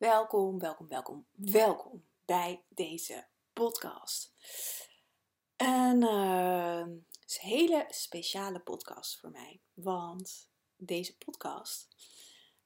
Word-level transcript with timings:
Welkom, 0.00 0.58
welkom, 0.58 0.88
welkom, 0.88 1.26
welkom 1.32 2.04
bij 2.24 2.64
deze 2.68 3.26
podcast. 3.52 4.34
En 5.56 6.02
uh, 6.02 6.84
het 7.20 7.30
is 7.30 7.38
een 7.42 7.48
hele 7.48 7.86
speciale 7.88 8.60
podcast 8.60 9.20
voor 9.20 9.30
mij, 9.30 9.60
want 9.74 10.48
deze 10.76 11.16
podcast 11.16 11.88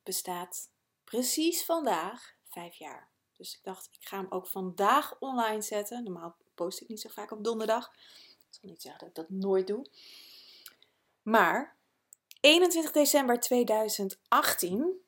bestaat 0.03 0.71
precies 1.05 1.65
vandaag 1.65 2.35
vijf 2.49 2.75
jaar. 2.75 3.11
Dus 3.37 3.57
ik 3.57 3.65
dacht, 3.65 3.89
ik 3.93 4.09
ga 4.09 4.17
hem 4.17 4.31
ook 4.31 4.47
vandaag 4.47 5.19
online 5.19 5.63
zetten. 5.63 6.05
Normaal 6.05 6.37
post 6.55 6.81
ik 6.81 6.89
niet 6.89 7.01
zo 7.01 7.09
vaak 7.09 7.31
op 7.31 7.45
donderdag. 7.45 7.93
Ik 7.95 8.47
zal 8.61 8.69
niet 8.69 8.83
zeggen 8.83 9.01
dat 9.01 9.09
ik 9.09 9.15
dat 9.15 9.39
nooit 9.41 9.67
doe. 9.67 9.87
Maar 11.23 11.77
21 12.41 12.93
december 12.93 13.41
2018 13.41 15.04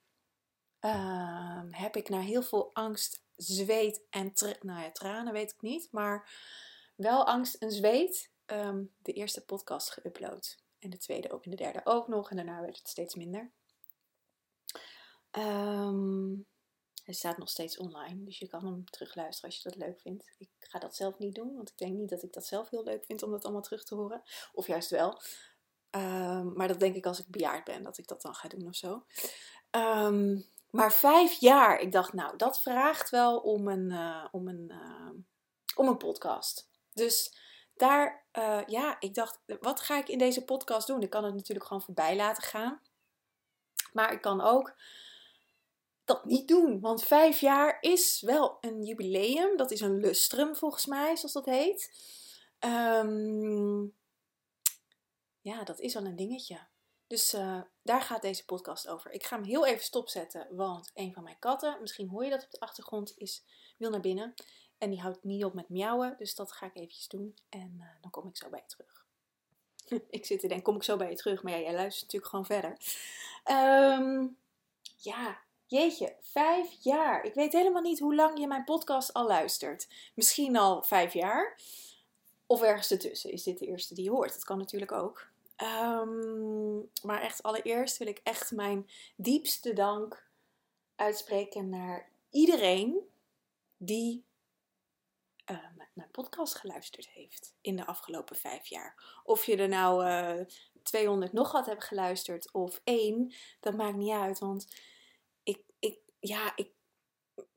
uh, 0.80 1.62
heb 1.70 1.96
ik 1.96 2.08
na 2.08 2.20
heel 2.20 2.42
veel 2.42 2.70
angst, 2.72 3.24
zweet 3.36 4.02
en 4.10 4.32
nou 4.60 4.82
ja, 4.82 4.90
tranen 4.90 5.32
weet 5.32 5.52
ik 5.52 5.62
niet, 5.62 5.88
maar 5.90 6.30
wel 6.96 7.26
angst 7.26 7.54
en 7.54 7.70
zweet 7.70 8.30
um, 8.46 8.94
de 8.98 9.12
eerste 9.12 9.44
podcast 9.44 10.00
geüpload. 10.00 10.64
En 10.78 10.90
de 10.90 10.98
tweede 10.98 11.32
ook 11.32 11.44
en 11.44 11.50
de 11.50 11.56
derde 11.56 11.80
ook 11.84 12.08
nog. 12.08 12.30
En 12.30 12.36
daarna 12.36 12.60
werd 12.60 12.78
het 12.78 12.88
steeds 12.88 13.14
minder. 13.14 13.50
Um, 15.30 16.46
hij 17.04 17.14
staat 17.14 17.38
nog 17.38 17.48
steeds 17.48 17.78
online, 17.78 18.24
dus 18.24 18.38
je 18.38 18.48
kan 18.48 18.64
hem 18.64 18.84
terugluisteren 18.84 19.50
als 19.50 19.62
je 19.62 19.68
dat 19.68 19.78
leuk 19.78 20.00
vindt. 20.00 20.34
Ik 20.38 20.48
ga 20.58 20.78
dat 20.78 20.96
zelf 20.96 21.18
niet 21.18 21.34
doen, 21.34 21.54
want 21.54 21.70
ik 21.70 21.78
denk 21.78 21.96
niet 21.96 22.08
dat 22.08 22.22
ik 22.22 22.32
dat 22.32 22.46
zelf 22.46 22.70
heel 22.70 22.84
leuk 22.84 23.04
vind 23.04 23.22
om 23.22 23.30
dat 23.30 23.44
allemaal 23.44 23.62
terug 23.62 23.84
te 23.84 23.94
horen. 23.94 24.22
Of 24.52 24.66
juist 24.66 24.90
wel. 24.90 25.22
Maar 26.54 26.68
dat 26.68 26.80
denk 26.80 26.96
ik 26.96 27.06
als 27.06 27.18
ik 27.18 27.30
bejaard 27.30 27.64
ben, 27.64 27.82
dat 27.82 27.98
ik 27.98 28.06
dat 28.06 28.22
dan 28.22 28.34
ga 28.34 28.48
doen 28.48 28.66
of 28.66 28.74
zo. 28.74 29.04
Maar 30.76 30.92
vijf 30.92 31.32
jaar, 31.32 31.80
ik 31.80 31.92
dacht, 31.92 32.12
nou, 32.12 32.36
dat 32.36 32.62
vraagt 32.62 33.10
wel 33.10 33.38
om 33.38 33.68
een, 33.68 33.90
uh, 33.90 34.24
om 34.30 34.48
een, 34.48 34.72
uh, 34.72 35.10
om 35.74 35.88
een 35.88 35.96
podcast. 35.96 36.70
Dus 36.92 37.38
daar, 37.74 38.26
uh, 38.32 38.62
ja, 38.66 38.96
ik 39.00 39.14
dacht, 39.14 39.40
wat 39.60 39.80
ga 39.80 39.98
ik 39.98 40.08
in 40.08 40.18
deze 40.18 40.44
podcast 40.44 40.86
doen? 40.86 41.02
Ik 41.02 41.10
kan 41.10 41.24
het 41.24 41.34
natuurlijk 41.34 41.66
gewoon 41.66 41.82
voorbij 41.82 42.16
laten 42.16 42.42
gaan. 42.42 42.80
Maar 43.92 44.12
ik 44.12 44.20
kan 44.20 44.40
ook 44.40 44.76
dat 46.04 46.24
niet 46.24 46.48
doen. 46.48 46.80
Want 46.80 47.04
vijf 47.04 47.40
jaar 47.40 47.76
is 47.80 48.20
wel 48.20 48.58
een 48.60 48.82
jubileum. 48.82 49.56
Dat 49.56 49.70
is 49.70 49.80
een 49.80 50.00
lustrum 50.00 50.56
volgens 50.56 50.86
mij, 50.86 51.16
zoals 51.16 51.32
dat 51.32 51.44
heet. 51.44 51.90
Um, 52.60 53.94
ja, 55.40 55.64
dat 55.64 55.80
is 55.80 55.94
wel 55.94 56.04
een 56.04 56.16
dingetje. 56.16 56.58
Dus 57.06 57.34
uh, 57.34 57.60
daar 57.82 58.02
gaat 58.02 58.22
deze 58.22 58.44
podcast 58.44 58.88
over. 58.88 59.10
Ik 59.10 59.24
ga 59.24 59.36
hem 59.36 59.44
heel 59.44 59.66
even 59.66 59.84
stopzetten, 59.84 60.46
want 60.50 60.90
een 60.94 61.12
van 61.12 61.22
mijn 61.22 61.38
katten, 61.38 61.78
misschien 61.80 62.08
hoor 62.08 62.24
je 62.24 62.30
dat 62.30 62.44
op 62.44 62.50
de 62.50 62.60
achtergrond, 62.60 63.12
is, 63.16 63.44
wil 63.76 63.90
naar 63.90 64.00
binnen. 64.00 64.34
En 64.78 64.90
die 64.90 65.00
houdt 65.00 65.24
niet 65.24 65.44
op 65.44 65.54
met 65.54 65.68
miauwen, 65.68 66.14
dus 66.18 66.34
dat 66.34 66.52
ga 66.52 66.66
ik 66.66 66.74
eventjes 66.74 67.08
doen. 67.08 67.34
En 67.48 67.74
uh, 67.78 67.86
dan 68.00 68.10
kom 68.10 68.28
ik 68.28 68.36
zo 68.36 68.48
bij 68.48 68.62
je 68.66 68.74
terug. 68.76 69.06
ik 70.10 70.26
zit 70.26 70.40
te 70.40 70.46
denken, 70.46 70.66
kom 70.66 70.76
ik 70.76 70.82
zo 70.82 70.96
bij 70.96 71.10
je 71.10 71.16
terug? 71.16 71.42
Maar 71.42 71.52
ja, 71.52 71.58
jij 71.58 71.74
luistert 71.74 72.12
natuurlijk 72.12 72.30
gewoon 72.30 72.46
verder. 72.46 72.76
Um, 73.50 74.38
ja, 74.96 75.38
jeetje, 75.66 76.16
vijf 76.20 76.76
jaar. 76.80 77.24
Ik 77.24 77.34
weet 77.34 77.52
helemaal 77.52 77.82
niet 77.82 77.98
hoe 77.98 78.14
lang 78.14 78.38
je 78.38 78.46
mijn 78.46 78.64
podcast 78.64 79.12
al 79.12 79.26
luistert. 79.26 79.88
Misschien 80.14 80.56
al 80.56 80.82
vijf 80.82 81.12
jaar. 81.12 81.60
Of 82.46 82.62
ergens 82.62 82.90
ertussen. 82.90 83.32
Is 83.32 83.42
dit 83.42 83.58
de 83.58 83.66
eerste 83.66 83.94
die 83.94 84.04
je 84.04 84.10
hoort? 84.10 84.32
Dat 84.32 84.44
kan 84.44 84.58
natuurlijk 84.58 84.92
ook. 84.92 85.28
Um, 85.62 86.90
maar 87.02 87.20
echt 87.22 87.42
allereerst 87.42 87.96
wil 87.96 88.06
ik 88.06 88.20
echt 88.22 88.50
mijn 88.50 88.90
diepste 89.16 89.72
dank 89.72 90.30
uitspreken 90.96 91.68
naar 91.68 92.10
iedereen 92.30 93.08
die 93.76 94.24
uh, 95.50 95.58
mijn 95.92 96.10
podcast 96.10 96.54
geluisterd 96.54 97.08
heeft 97.08 97.54
in 97.60 97.76
de 97.76 97.86
afgelopen 97.86 98.36
vijf 98.36 98.66
jaar. 98.66 99.20
Of 99.24 99.44
je 99.44 99.56
er 99.56 99.68
nou 99.68 100.04
uh, 100.04 100.40
eh, 100.40 100.46
200 100.82 101.32
nog 101.32 101.52
wat 101.52 101.66
hebt 101.66 101.84
geluisterd 101.84 102.52
of 102.52 102.80
één, 102.84 103.34
dat 103.60 103.74
maakt 103.74 103.96
niet 103.96 104.12
uit. 104.12 104.38
Want 104.38 104.74
ik, 105.42 105.62
ik, 105.78 105.98
ja, 106.20 106.52
ik, 106.56 106.70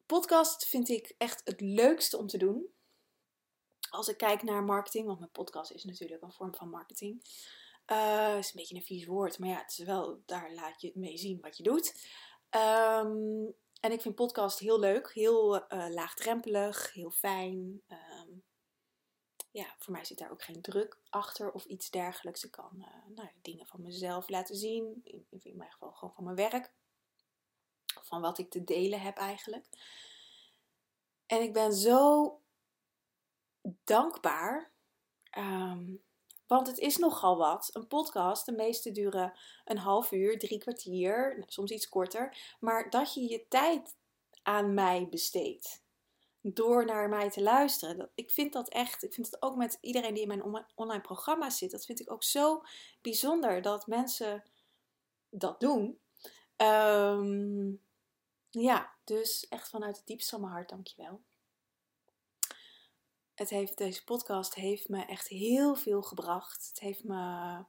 podcast 0.06 0.66
vind 0.66 0.90
ik 0.90 1.16
echt 1.18 1.42
het 1.44 1.62
leukste 1.62 2.18
om 2.18 2.28
te 2.28 2.38
doen. 2.38 2.68
Als 3.90 4.08
ik 4.08 4.18
kijk 4.18 4.44
naar 4.44 4.64
marketing, 4.64 5.06
want 5.06 5.20
mijn 5.20 5.32
podcast 5.32 5.72
is 5.72 5.84
natuurlijk 5.84 6.22
een 6.22 6.32
vorm 6.32 6.56
van 6.56 6.70
marketing. 6.70 7.24
Uh, 7.92 8.38
is 8.38 8.48
een 8.48 8.56
beetje 8.56 8.76
een 8.76 8.84
vies 8.84 9.06
woord, 9.06 9.40
maar 9.40 9.50
ja, 9.50 9.58
het 9.58 9.72
is 9.72 9.86
wel, 9.86 10.22
daar 10.26 10.54
laat 10.54 10.82
je 10.82 10.92
mee 10.96 11.18
zien 11.18 11.42
wat 11.42 11.58
je 11.58 11.64
doet. 11.64 12.08
Um, 12.56 13.54
en 13.80 13.92
ik 13.92 14.02
vind 14.02 14.16
podcast 14.16 14.60
heel 14.60 14.80
leuk, 14.80 15.14
heel 15.14 15.56
uh, 15.56 15.90
laagdrempelig, 15.90 16.94
heel 16.94 17.12
fijn. 17.12 17.82
Um, 17.88 18.44
ja, 19.52 19.76
voor 19.78 19.94
mij 19.94 20.06
zit 20.06 20.18
daar 20.18 20.32
ook 20.32 20.44
geen 20.44 20.62
druk 20.62 20.98
achter 21.10 21.52
of 21.52 21.66
iets 21.66 21.90
dergelijks. 21.90 22.44
Ik 22.44 22.52
kan 22.52 22.72
uh, 22.78 23.16
nou, 23.16 23.30
dingen 23.42 23.66
van 23.66 23.82
mezelf 23.82 24.30
laten 24.30 24.56
zien, 24.56 25.02
in, 25.04 25.28
in 25.30 25.58
mijn 25.58 25.72
geval 25.72 25.92
gewoon 25.92 26.14
van 26.14 26.24
mijn 26.24 26.36
werk. 26.36 26.74
Van 28.02 28.22
wat 28.22 28.38
ik 28.38 28.50
te 28.50 28.64
delen 28.64 29.02
heb 29.02 29.18
eigenlijk. 29.18 29.66
En 31.26 31.42
ik 31.42 31.54
ben 31.54 31.74
zo 31.74 32.42
dankbaar. 33.84 34.72
Um, 35.38 36.04
want 36.50 36.68
het 36.68 36.78
is 36.78 36.98
nogal 36.98 37.38
wat. 37.38 37.70
Een 37.74 37.88
podcast, 37.88 38.46
de 38.46 38.52
meeste 38.52 38.92
duren 38.92 39.34
een 39.66 39.78
half 39.78 40.12
uur, 40.12 40.40
drie 40.40 40.60
kwartier, 40.60 41.44
soms 41.48 41.72
iets 41.72 41.90
korter. 41.90 42.56
Maar 42.60 42.90
dat 42.90 43.14
je 43.14 43.30
je 43.30 43.48
tijd 43.48 43.96
aan 44.44 44.74
mij 44.74 45.08
besteedt. 45.10 45.84
Door 46.42 46.86
naar 46.86 47.10
mij 47.10 47.30
te 47.30 47.42
luisteren. 47.42 48.10
Ik 48.16 48.32
vind 48.32 48.54
dat 48.54 48.70
echt, 48.70 49.04
ik 49.04 49.14
vind 49.14 49.26
het 49.26 49.42
ook 49.42 49.56
met 49.56 49.78
iedereen 49.82 50.14
die 50.14 50.22
in 50.22 50.28
mijn 50.28 50.66
online 50.76 51.02
programma 51.02 51.50
zit. 51.50 51.72
Dat 51.72 51.86
vind 51.86 52.00
ik 52.00 52.12
ook 52.12 52.24
zo 52.24 52.64
bijzonder 53.02 53.62
dat 53.62 53.88
mensen 53.88 54.44
dat 55.30 55.60
doen. 55.60 56.00
Um, 56.58 57.82
ja, 58.50 58.94
dus 59.04 59.48
echt 59.48 59.70
vanuit 59.70 59.98
het 59.98 60.08
diepste 60.08 60.30
van 60.30 60.42
mijn 60.42 60.54
hart, 60.54 60.70
dankjewel 60.70 61.22
het 63.40 63.50
heeft, 63.50 63.78
deze 63.78 64.04
podcast 64.04 64.56
heeft 64.56 64.90
me 64.90 65.06
echt 65.06 65.28
heel 65.28 65.76
veel 65.76 66.02
gebracht. 66.02 66.68
Het 66.68 66.80
heeft 66.80 67.04
me 67.04 67.64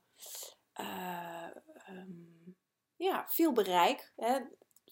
uh, 0.80 1.48
um, 1.88 2.56
ja, 2.96 3.26
veel 3.28 3.52
bereik. 3.52 4.12
Hè. 4.16 4.38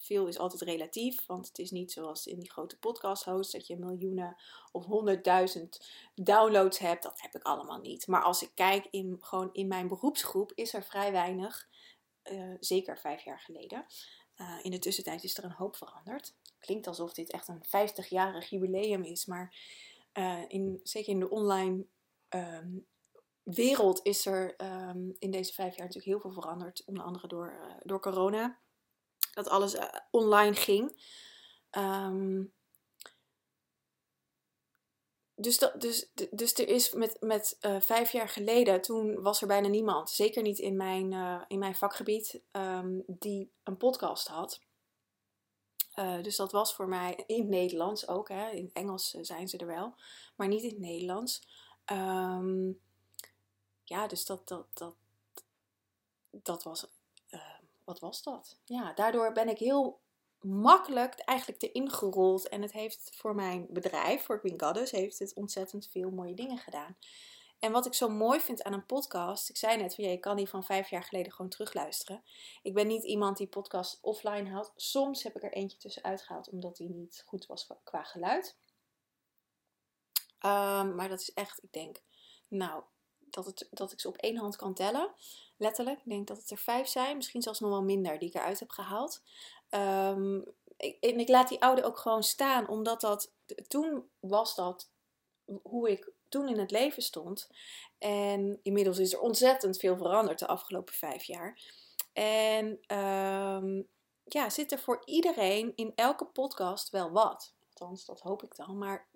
Veel 0.00 0.26
is 0.26 0.38
altijd 0.38 0.62
relatief, 0.62 1.26
want 1.26 1.48
het 1.48 1.58
is 1.58 1.70
niet 1.70 1.92
zoals 1.92 2.26
in 2.26 2.38
die 2.38 2.50
grote 2.50 2.78
podcast 2.78 3.24
hosts 3.24 3.52
dat 3.52 3.66
je 3.66 3.76
miljoenen 3.76 4.36
of 4.72 4.84
honderdduizend 4.84 5.88
downloads 6.14 6.78
hebt. 6.78 7.02
Dat 7.02 7.20
heb 7.20 7.34
ik 7.34 7.42
allemaal 7.42 7.80
niet. 7.80 8.06
Maar 8.06 8.22
als 8.22 8.42
ik 8.42 8.50
kijk 8.54 8.86
in, 8.90 9.16
gewoon 9.20 9.48
in 9.52 9.68
mijn 9.68 9.88
beroepsgroep, 9.88 10.52
is 10.54 10.74
er 10.74 10.84
vrij 10.84 11.12
weinig. 11.12 11.68
Uh, 12.24 12.54
zeker 12.60 12.98
vijf 12.98 13.24
jaar 13.24 13.40
geleden. 13.40 13.86
Uh, 14.36 14.58
in 14.62 14.70
de 14.70 14.78
tussentijd 14.78 15.24
is 15.24 15.38
er 15.38 15.44
een 15.44 15.52
hoop 15.52 15.76
veranderd. 15.76 16.34
Klinkt 16.58 16.86
alsof 16.86 17.12
dit 17.12 17.30
echt 17.30 17.48
een 17.48 17.64
50-jarig 17.66 18.50
jubileum 18.50 19.02
is, 19.02 19.26
maar 19.26 19.54
uh, 20.18 20.44
in, 20.48 20.80
zeker 20.82 21.12
in 21.12 21.20
de 21.20 21.30
online 21.30 21.86
um, 22.28 22.86
wereld 23.42 24.00
is 24.02 24.26
er 24.26 24.54
um, 24.88 25.16
in 25.18 25.30
deze 25.30 25.52
vijf 25.52 25.76
jaar 25.76 25.86
natuurlijk 25.86 26.04
heel 26.04 26.20
veel 26.20 26.40
veranderd. 26.42 26.82
Onder 26.84 27.04
andere 27.04 27.28
door, 27.28 27.52
uh, 27.52 27.74
door 27.82 28.00
corona. 28.00 28.58
Dat 29.32 29.48
alles 29.48 29.74
uh, 29.74 29.84
online 30.10 30.54
ging. 30.54 31.06
Um, 31.70 32.52
dus, 35.34 35.58
dat, 35.58 35.80
dus, 35.80 36.12
dus 36.30 36.54
er 36.54 36.68
is 36.68 36.92
met, 36.92 37.16
met 37.20 37.56
vijf 37.80 38.12
jaar 38.12 38.28
geleden, 38.28 38.80
toen 38.80 39.22
was 39.22 39.40
er 39.40 39.46
bijna 39.46 39.68
niemand, 39.68 40.10
zeker 40.10 40.42
niet 40.42 40.58
in 40.58 40.76
mijn, 40.76 41.12
in 41.48 41.58
mijn 41.58 41.74
vakgebied, 41.74 42.42
die 43.06 43.52
een 43.62 43.76
podcast 43.76 44.28
had. 44.28 44.66
Uh, 45.98 46.22
dus 46.22 46.36
dat 46.36 46.52
was 46.52 46.74
voor 46.74 46.88
mij 46.88 47.24
in 47.26 47.40
het 47.40 47.48
Nederlands 47.48 48.08
ook. 48.08 48.28
Hè. 48.28 48.50
In 48.50 48.64
het 48.64 48.72
Engels 48.72 49.14
eh, 49.14 49.22
zijn 49.22 49.48
ze 49.48 49.58
er 49.58 49.66
wel, 49.66 49.94
maar 50.36 50.48
niet 50.48 50.62
in 50.62 50.68
het 50.68 50.78
Nederlands. 50.78 51.42
Um, 51.92 52.80
ja, 53.84 54.06
dus 54.06 54.24
dat, 54.24 54.48
dat, 54.48 54.66
dat, 54.72 54.96
dat 56.30 56.62
was. 56.62 56.86
Uh, 57.30 57.40
wat 57.84 58.00
was 58.00 58.22
dat? 58.22 58.58
Ja, 58.64 58.92
daardoor 58.92 59.32
ben 59.32 59.48
ik 59.48 59.58
heel 59.58 60.00
makkelijk 60.40 61.18
eigenlijk 61.18 61.62
erin 61.62 61.90
gerold. 61.90 62.48
En 62.48 62.62
het 62.62 62.72
heeft 62.72 63.10
voor 63.16 63.34
mijn 63.34 63.66
bedrijf, 63.70 64.24
voor 64.24 64.40
Queen 64.40 64.60
Goddess, 64.60 64.92
heeft 64.92 65.18
het 65.18 65.34
ontzettend 65.34 65.88
veel 65.88 66.10
mooie 66.10 66.34
dingen 66.34 66.58
gedaan. 66.58 66.96
En 67.58 67.72
wat 67.72 67.86
ik 67.86 67.94
zo 67.94 68.08
mooi 68.08 68.40
vind 68.40 68.62
aan 68.62 68.72
een 68.72 68.86
podcast, 68.86 69.48
ik 69.48 69.56
zei 69.56 69.76
net 69.76 69.94
van 69.94 70.04
ja, 70.04 70.10
je 70.10 70.18
kan 70.18 70.36
die 70.36 70.48
van 70.48 70.64
vijf 70.64 70.90
jaar 70.90 71.02
geleden 71.02 71.32
gewoon 71.32 71.50
terugluisteren. 71.50 72.22
Ik 72.62 72.74
ben 72.74 72.86
niet 72.86 73.04
iemand 73.04 73.36
die 73.36 73.46
podcast 73.46 73.98
offline 74.00 74.50
haalt. 74.50 74.72
Soms 74.76 75.22
heb 75.22 75.36
ik 75.36 75.42
er 75.42 75.52
eentje 75.52 75.78
tussenuit 75.78 76.22
gehaald 76.22 76.48
omdat 76.48 76.76
die 76.76 76.88
niet 76.88 77.22
goed 77.26 77.46
was 77.46 77.66
qua 77.84 78.02
geluid. 78.02 78.56
Um, 80.40 80.94
maar 80.94 81.08
dat 81.08 81.20
is 81.20 81.32
echt, 81.32 81.62
ik 81.62 81.72
denk, 81.72 82.02
nou, 82.48 82.82
dat, 83.18 83.46
het, 83.46 83.68
dat 83.70 83.92
ik 83.92 84.00
ze 84.00 84.08
op 84.08 84.16
één 84.16 84.36
hand 84.36 84.56
kan 84.56 84.74
tellen. 84.74 85.14
Letterlijk. 85.56 85.98
Ik 85.98 86.08
denk 86.08 86.26
dat 86.26 86.36
het 86.36 86.50
er 86.50 86.58
vijf 86.58 86.88
zijn, 86.88 87.16
misschien 87.16 87.42
zelfs 87.42 87.60
nog 87.60 87.70
wel 87.70 87.82
minder 87.82 88.18
die 88.18 88.28
ik 88.28 88.34
eruit 88.34 88.60
heb 88.60 88.70
gehaald. 88.70 89.22
Um, 89.70 90.44
ik, 90.76 90.96
en 91.04 91.20
ik 91.20 91.28
laat 91.28 91.48
die 91.48 91.62
oude 91.62 91.84
ook 91.84 91.98
gewoon 91.98 92.22
staan, 92.22 92.68
omdat 92.68 93.00
dat, 93.00 93.32
toen 93.68 94.10
was 94.20 94.54
dat 94.54 94.90
hoe 95.62 95.90
ik 95.90 96.12
toen 96.28 96.48
in 96.48 96.58
het 96.58 96.70
leven 96.70 97.02
stond. 97.02 97.50
En 97.98 98.60
inmiddels 98.62 98.98
is 98.98 99.12
er 99.12 99.20
ontzettend 99.20 99.78
veel 99.78 99.96
veranderd 99.96 100.38
de 100.38 100.46
afgelopen 100.46 100.94
vijf 100.94 101.24
jaar. 101.24 101.60
En 102.12 102.66
um, 102.98 103.88
ja, 104.24 104.50
zit 104.50 104.72
er 104.72 104.78
voor 104.78 105.02
iedereen 105.04 105.72
in 105.74 105.92
elke 105.94 106.24
podcast 106.26 106.90
wel 106.90 107.10
wat. 107.10 107.54
Althans, 107.68 108.04
dat 108.04 108.20
hoop 108.20 108.42
ik 108.42 108.56
dan. 108.56 108.78
Maar 108.78 109.08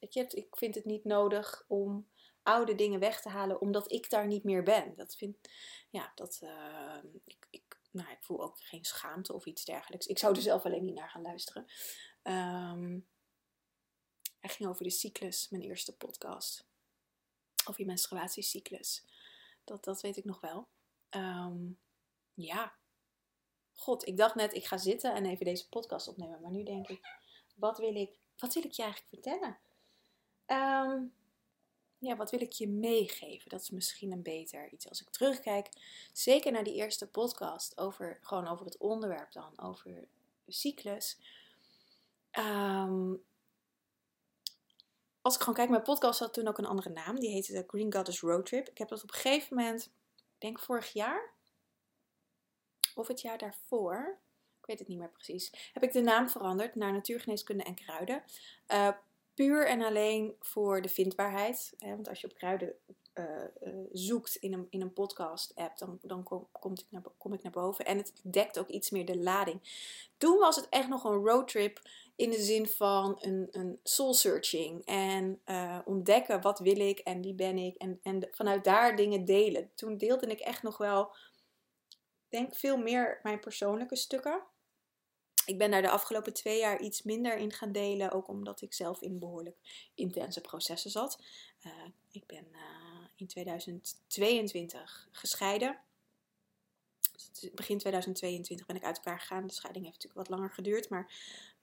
weet 0.00 0.14
je, 0.14 0.26
ik 0.26 0.56
vind 0.56 0.74
het 0.74 0.84
niet 0.84 1.04
nodig 1.04 1.64
om 1.68 2.08
oude 2.42 2.74
dingen 2.74 3.00
weg 3.00 3.20
te 3.20 3.28
halen, 3.28 3.60
omdat 3.60 3.92
ik 3.92 4.10
daar 4.10 4.26
niet 4.26 4.44
meer 4.44 4.62
ben. 4.62 4.94
Dat 4.96 5.16
vind, 5.16 5.36
ja, 5.90 6.12
dat, 6.14 6.40
uh, 6.42 6.98
ik, 7.24 7.46
ik, 7.50 7.78
nou, 7.90 8.10
ik 8.10 8.22
voel 8.22 8.42
ook 8.42 8.56
geen 8.60 8.84
schaamte 8.84 9.32
of 9.32 9.46
iets 9.46 9.64
dergelijks. 9.64 10.06
Ik 10.06 10.18
zou 10.18 10.34
er 10.34 10.42
zelf 10.42 10.64
alleen 10.64 10.84
niet 10.84 10.94
naar 10.94 11.10
gaan 11.10 11.22
luisteren. 11.22 11.66
Um, 12.22 13.06
hij 14.42 14.50
ging 14.50 14.68
over 14.68 14.84
de 14.84 14.90
cyclus, 14.90 15.48
mijn 15.48 15.62
eerste 15.62 15.96
podcast. 15.96 16.66
Over 17.66 17.80
je 17.80 17.86
menstruatiecyclus. 17.86 19.04
Dat, 19.64 19.84
dat 19.84 20.00
weet 20.00 20.16
ik 20.16 20.24
nog 20.24 20.40
wel. 20.40 20.68
Um, 21.10 21.78
ja. 22.34 22.74
God, 23.74 24.06
ik 24.06 24.16
dacht 24.16 24.34
net, 24.34 24.54
ik 24.54 24.66
ga 24.66 24.76
zitten 24.76 25.14
en 25.14 25.26
even 25.26 25.44
deze 25.44 25.68
podcast 25.68 26.08
opnemen. 26.08 26.40
Maar 26.40 26.50
nu 26.50 26.62
denk 26.62 26.88
ik, 26.88 27.00
wat 27.54 27.78
wil 27.78 27.94
ik, 27.94 28.18
wat 28.38 28.54
wil 28.54 28.64
ik 28.64 28.72
je 28.72 28.82
eigenlijk 28.82 29.12
vertellen? 29.12 29.58
Um, 30.46 31.14
ja, 31.98 32.16
wat 32.16 32.30
wil 32.30 32.40
ik 32.40 32.52
je 32.52 32.68
meegeven? 32.68 33.50
Dat 33.50 33.60
is 33.60 33.70
misschien 33.70 34.12
een 34.12 34.22
beter 34.22 34.72
iets. 34.72 34.88
Als 34.88 35.00
ik 35.00 35.10
terugkijk, 35.10 35.68
zeker 36.12 36.52
naar 36.52 36.64
die 36.64 36.74
eerste 36.74 37.10
podcast, 37.10 37.78
over, 37.78 38.18
gewoon 38.22 38.48
over 38.48 38.64
het 38.64 38.76
onderwerp 38.76 39.32
dan, 39.32 39.60
over 39.60 40.08
de 40.44 40.52
cyclus. 40.52 41.18
Um, 42.38 43.24
als 45.22 45.34
ik 45.34 45.40
gewoon 45.40 45.54
kijk, 45.54 45.70
mijn 45.70 45.82
podcast 45.82 46.18
had 46.18 46.34
toen 46.34 46.48
ook 46.48 46.58
een 46.58 46.66
andere 46.66 46.90
naam. 46.90 47.20
Die 47.20 47.30
heette 47.30 47.52
de 47.52 47.64
Green 47.66 47.92
Goddess 47.92 48.20
Road 48.20 48.46
Trip. 48.46 48.68
Ik 48.68 48.78
heb 48.78 48.88
dat 48.88 49.02
op 49.02 49.08
een 49.08 49.18
gegeven 49.18 49.56
moment, 49.56 49.84
ik 50.16 50.38
denk 50.38 50.58
vorig 50.58 50.92
jaar, 50.92 51.30
of 52.94 53.08
het 53.08 53.20
jaar 53.20 53.38
daarvoor, 53.38 54.18
ik 54.60 54.66
weet 54.66 54.78
het 54.78 54.88
niet 54.88 54.98
meer 54.98 55.10
precies, 55.10 55.70
heb 55.72 55.82
ik 55.82 55.92
de 55.92 56.00
naam 56.00 56.28
veranderd 56.28 56.74
naar 56.74 56.92
Natuurgeneeskunde 56.92 57.62
en 57.62 57.74
Kruiden. 57.74 58.24
Uh, 58.68 58.88
puur 59.34 59.66
en 59.66 59.82
alleen 59.82 60.36
voor 60.40 60.82
de 60.82 60.88
vindbaarheid. 60.88 61.74
Hè, 61.78 61.88
want 61.88 62.08
als 62.08 62.20
je 62.20 62.26
op 62.26 62.34
kruiden 62.34 62.74
uh, 63.14 63.24
uh, 63.62 63.74
zoekt 63.92 64.36
in 64.36 64.52
een, 64.52 64.66
in 64.70 64.80
een 64.80 64.92
podcast-app, 64.92 65.78
dan, 65.78 65.98
dan 66.02 66.22
kom, 66.22 66.72
ik 66.72 66.86
naar, 66.88 67.02
kom 67.18 67.32
ik 67.32 67.42
naar 67.42 67.52
boven. 67.52 67.84
En 67.84 67.96
het 67.96 68.12
dekt 68.22 68.58
ook 68.58 68.68
iets 68.68 68.90
meer 68.90 69.06
de 69.06 69.18
lading. 69.18 69.60
Toen 70.16 70.38
was 70.38 70.56
het 70.56 70.68
echt 70.68 70.88
nog 70.88 71.04
een 71.04 71.24
roadtrip 71.26 71.82
in 72.16 72.30
de 72.30 72.42
zin 72.42 72.66
van 72.66 73.18
een, 73.20 73.48
een 73.50 73.80
soul 73.82 74.14
searching. 74.14 74.84
En 74.84 75.40
uh, 75.46 75.78
ontdekken 75.84 76.40
wat 76.40 76.58
wil 76.58 76.80
ik 76.80 76.98
en 76.98 77.22
wie 77.22 77.34
ben 77.34 77.58
ik. 77.58 77.76
En, 77.76 78.00
en 78.02 78.28
vanuit 78.30 78.64
daar 78.64 78.96
dingen 78.96 79.24
delen. 79.24 79.70
Toen 79.74 79.96
deelde 79.96 80.26
ik 80.26 80.40
echt 80.40 80.62
nog 80.62 80.76
wel, 80.76 81.14
denk 82.28 82.54
veel 82.54 82.76
meer 82.76 83.20
mijn 83.22 83.40
persoonlijke 83.40 83.96
stukken. 83.96 84.42
Ik 85.46 85.58
ben 85.58 85.70
daar 85.70 85.82
de 85.82 85.90
afgelopen 85.90 86.32
twee 86.32 86.58
jaar 86.58 86.80
iets 86.80 87.02
minder 87.02 87.36
in 87.36 87.52
gaan 87.52 87.72
delen. 87.72 88.12
Ook 88.12 88.28
omdat 88.28 88.60
ik 88.60 88.74
zelf 88.74 89.00
in 89.00 89.18
behoorlijk 89.18 89.56
intense 89.94 90.40
processen 90.40 90.90
zat. 90.90 91.22
Ik 92.10 92.26
ben 92.26 92.46
in 93.16 93.26
2022 93.26 95.08
gescheiden. 95.12 95.78
Dus 97.12 97.50
begin 97.54 97.78
2022 97.78 98.66
ben 98.66 98.76
ik 98.76 98.84
uit 98.84 98.96
elkaar 98.96 99.20
gegaan. 99.20 99.46
De 99.46 99.52
scheiding 99.52 99.84
heeft 99.84 99.96
natuurlijk 99.96 100.28
wat 100.28 100.38
langer 100.38 100.54
geduurd. 100.54 100.88
Maar 100.88 101.12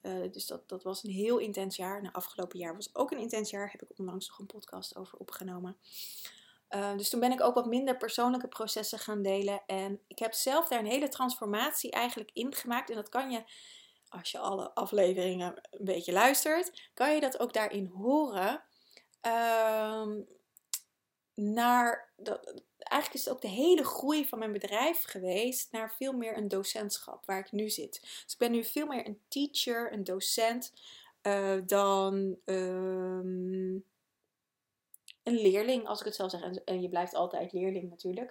uh, 0.01 0.31
dus 0.31 0.45
dat, 0.45 0.69
dat 0.69 0.83
was 0.83 1.03
een 1.03 1.11
heel 1.11 1.37
intens 1.37 1.75
jaar. 1.75 2.01
Nou, 2.01 2.13
afgelopen 2.13 2.59
jaar 2.59 2.75
was 2.75 2.95
ook 2.95 3.11
een 3.11 3.17
intens 3.17 3.49
jaar. 3.49 3.71
Heb 3.71 3.81
ik 3.81 3.99
onlangs 3.99 4.27
nog 4.27 4.39
een 4.39 4.45
podcast 4.45 4.95
over 4.95 5.17
opgenomen. 5.17 5.77
Uh, 6.69 6.97
dus 6.97 7.09
toen 7.09 7.19
ben 7.19 7.31
ik 7.31 7.41
ook 7.41 7.55
wat 7.55 7.65
minder 7.65 7.97
persoonlijke 7.97 8.47
processen 8.47 8.99
gaan 8.99 9.21
delen. 9.21 9.61
En 9.65 9.99
ik 10.07 10.19
heb 10.19 10.33
zelf 10.33 10.67
daar 10.67 10.79
een 10.79 10.85
hele 10.85 11.07
transformatie 11.07 11.91
eigenlijk 11.91 12.29
in 12.33 12.53
gemaakt. 12.53 12.89
En 12.89 12.95
dat 12.95 13.09
kan 13.09 13.31
je, 13.31 13.43
als 14.09 14.31
je 14.31 14.39
alle 14.39 14.73
afleveringen 14.73 15.61
een 15.71 15.85
beetje 15.85 16.11
luistert, 16.11 16.89
kan 16.93 17.13
je 17.13 17.19
dat 17.19 17.39
ook 17.39 17.53
daarin 17.53 17.85
horen. 17.85 18.63
Uh, 19.27 20.07
naar 21.41 22.13
dat, 22.15 22.63
eigenlijk 22.77 23.13
is 23.13 23.25
het 23.25 23.33
ook 23.33 23.41
de 23.41 23.47
hele 23.47 23.83
groei 23.83 24.27
van 24.27 24.39
mijn 24.39 24.51
bedrijf 24.51 25.03
geweest 25.03 25.71
naar 25.71 25.93
veel 25.93 26.13
meer 26.13 26.37
een 26.37 26.47
docentschap 26.47 27.25
waar 27.25 27.39
ik 27.39 27.51
nu 27.51 27.69
zit. 27.69 27.99
Dus 28.01 28.33
ik 28.33 28.37
ben 28.37 28.51
nu 28.51 28.63
veel 28.63 28.85
meer 28.85 29.07
een 29.07 29.19
teacher, 29.27 29.93
een 29.93 30.03
docent, 30.03 30.73
uh, 31.23 31.57
dan 31.65 32.37
um, 32.45 33.85
een 35.23 35.41
leerling, 35.41 35.87
als 35.87 35.99
ik 35.99 36.05
het 36.05 36.15
zo 36.15 36.27
zeg. 36.27 36.41
En, 36.65 36.81
je 36.81 36.89
blijft 36.89 37.13
altijd 37.13 37.53
leerling 37.53 37.89
natuurlijk. 37.89 38.29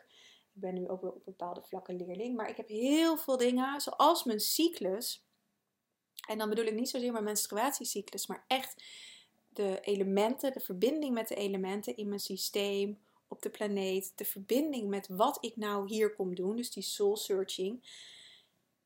Ik 0.55 0.61
ben 0.61 0.75
nu 0.75 0.89
ook 0.89 1.03
op 1.03 1.25
bepaalde 1.25 1.63
vlakken 1.63 1.97
leerling. 1.97 2.37
Maar 2.37 2.49
ik 2.49 2.57
heb 2.57 2.69
heel 2.69 3.17
veel 3.17 3.37
dingen, 3.37 3.81
zoals 3.81 4.25
mijn 4.25 4.41
cyclus. 4.41 5.27
En 6.29 6.39
dan 6.39 6.49
bedoel 6.49 6.65
ik 6.65 6.75
niet 6.75 6.89
zozeer 6.89 7.13
mijn 7.13 7.25
menstruatiecyclus, 7.25 8.27
maar 8.27 8.45
echt 8.47 8.83
de 9.59 9.81
elementen, 9.81 10.53
de 10.53 10.61
verbinding 10.61 11.15
met 11.15 11.29
de 11.29 11.35
elementen 11.35 11.97
in 11.97 12.09
mijn 12.09 12.21
systeem, 12.21 12.99
op 13.29 13.43
de 13.43 13.51
planeet, 13.51 14.13
de 14.15 14.25
verbinding 14.25 14.89
met 14.89 15.09
wat 15.09 15.45
ik 15.45 15.57
nou 15.57 15.89
hier 15.89 16.15
kom 16.15 16.35
doen, 16.35 16.57
dus 16.57 16.71
die 16.71 16.83
soul 16.83 17.17
searching. 17.17 17.83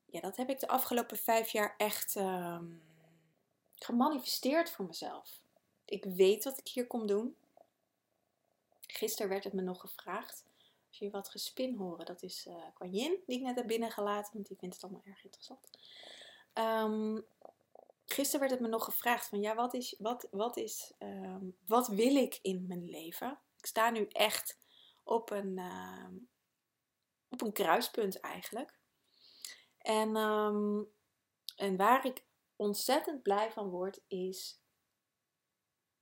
Ja, 0.07 0.21
dat 0.21 0.37
heb 0.37 0.49
ik 0.49 0.61
de 0.61 0.69
afgelopen 0.69 1.17
vijf 1.17 1.51
jaar 1.51 1.75
echt 1.77 2.17
uh, 2.17 2.61
gemanifesteerd 3.75 4.71
voor 4.71 4.85
mezelf. 4.85 5.41
Ik 5.85 6.05
weet 6.05 6.45
wat 6.45 6.59
ik 6.59 6.69
hier 6.69 6.87
kom 6.87 7.07
doen. 7.07 7.37
Gisteren 8.81 9.29
werd 9.29 9.45
het 9.45 9.53
me 9.53 9.63
nog 9.63 9.81
gevraagd. 9.81 10.45
Als 10.89 10.99
je 10.99 11.11
wat 11.11 11.29
gespin 11.29 11.77
horen, 11.77 12.07
dat 12.07 12.23
is 12.23 12.47
uh, 12.47 12.91
die 12.91 13.23
ik 13.27 13.43
net 13.43 13.57
heb 13.57 13.67
binnengelaten, 13.67 14.33
want 14.33 14.47
die 14.47 14.57
vindt 14.57 14.75
het 14.75 14.85
allemaal 14.85 15.03
erg 15.05 15.25
interessant. 15.25 15.71
Um, 16.55 17.25
gisteren 18.13 18.41
werd 18.41 18.53
het 18.53 18.61
me 18.61 18.69
nog 18.69 18.85
gevraagd 18.85 19.29
van 19.29 19.41
ja, 19.41 19.55
wat 19.55 19.75
is, 19.75 19.95
wat, 19.99 20.29
wat 20.31 20.57
is, 20.57 20.95
um, 20.99 21.57
wat 21.67 21.89
wil 21.89 22.17
ik 22.17 22.39
in 22.43 22.67
mijn 22.67 22.85
leven? 22.85 23.41
Ik 23.57 23.67
sta 23.67 23.91
nu 23.91 24.07
echt 24.07 24.59
op 25.03 25.31
een, 25.31 25.59
uh, 25.59 26.09
op 27.29 27.41
een 27.41 27.53
kruispunt 27.53 28.21
eigenlijk. 28.21 28.79
En, 29.79 30.17
um, 30.17 30.93
en 31.57 31.77
waar 31.77 32.07
ik 32.07 32.25
ontzettend 32.57 33.23
blij 33.23 33.53
van 33.53 33.69
word, 33.69 34.01
is 34.09 34.63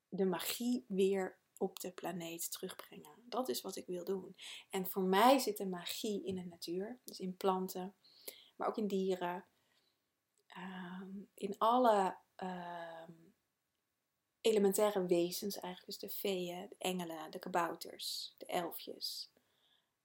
de 0.08 0.24
magie 0.24 0.84
weer 0.88 1.38
op 1.56 1.80
de 1.80 1.92
planeet 1.92 2.52
terugbrengen. 2.52 3.22
Dat 3.28 3.48
is 3.48 3.60
wat 3.60 3.76
ik 3.76 3.86
wil 3.86 4.04
doen. 4.04 4.36
En 4.70 4.86
voor 4.86 5.02
mij 5.02 5.38
zit 5.38 5.56
de 5.56 5.66
magie 5.66 6.24
in 6.24 6.34
de 6.34 6.44
natuur, 6.44 7.00
dus 7.04 7.20
in 7.20 7.36
planten, 7.36 7.94
maar 8.56 8.68
ook 8.68 8.76
in 8.76 8.86
dieren, 8.86 9.46
um, 10.56 11.28
in 11.34 11.58
alle 11.58 12.16
um, 12.36 13.34
elementaire 14.40 15.06
wezens 15.06 15.60
eigenlijk. 15.60 15.86
Dus 15.86 16.10
de 16.10 16.16
feeën, 16.16 16.68
de 16.68 16.76
engelen, 16.78 17.30
de 17.30 17.38
kabouters, 17.38 18.34
de 18.38 18.46
elfjes. 18.46 19.30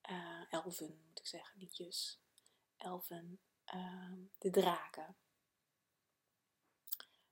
Uh, 0.10 0.44
elfen 0.50 1.02
moet 1.08 1.20
ik 1.20 1.28
zeggen, 1.28 1.60
liedjes. 1.60 2.20
Elfen. 2.78 3.40
Uh, 3.76 4.12
de 4.38 4.50
draken. 4.50 5.16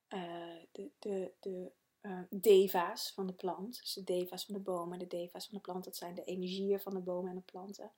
Uh, 0.10 0.64
de, 0.72 0.92
de, 1.00 1.34
de 1.40 1.72
uh, 2.02 2.20
deva's 2.30 3.12
van 3.12 3.28
de 3.28 3.34
plant. 3.34 3.80
Dus 3.80 3.94
de 3.94 4.04
deva's 4.04 4.46
van 4.46 4.54
de 4.54 4.60
bomen, 4.60 5.00
de 5.00 5.08
deva's 5.08 5.46
van 5.46 5.58
de 5.58 5.64
plant. 5.64 5.84
Dat 5.84 5.96
zijn 5.96 6.16
de 6.16 6.24
energieën 6.24 6.80
van 6.80 6.94
de 6.94 7.00
bomen 7.00 7.30
en 7.30 7.36
de 7.36 7.42
planten. 7.42 7.92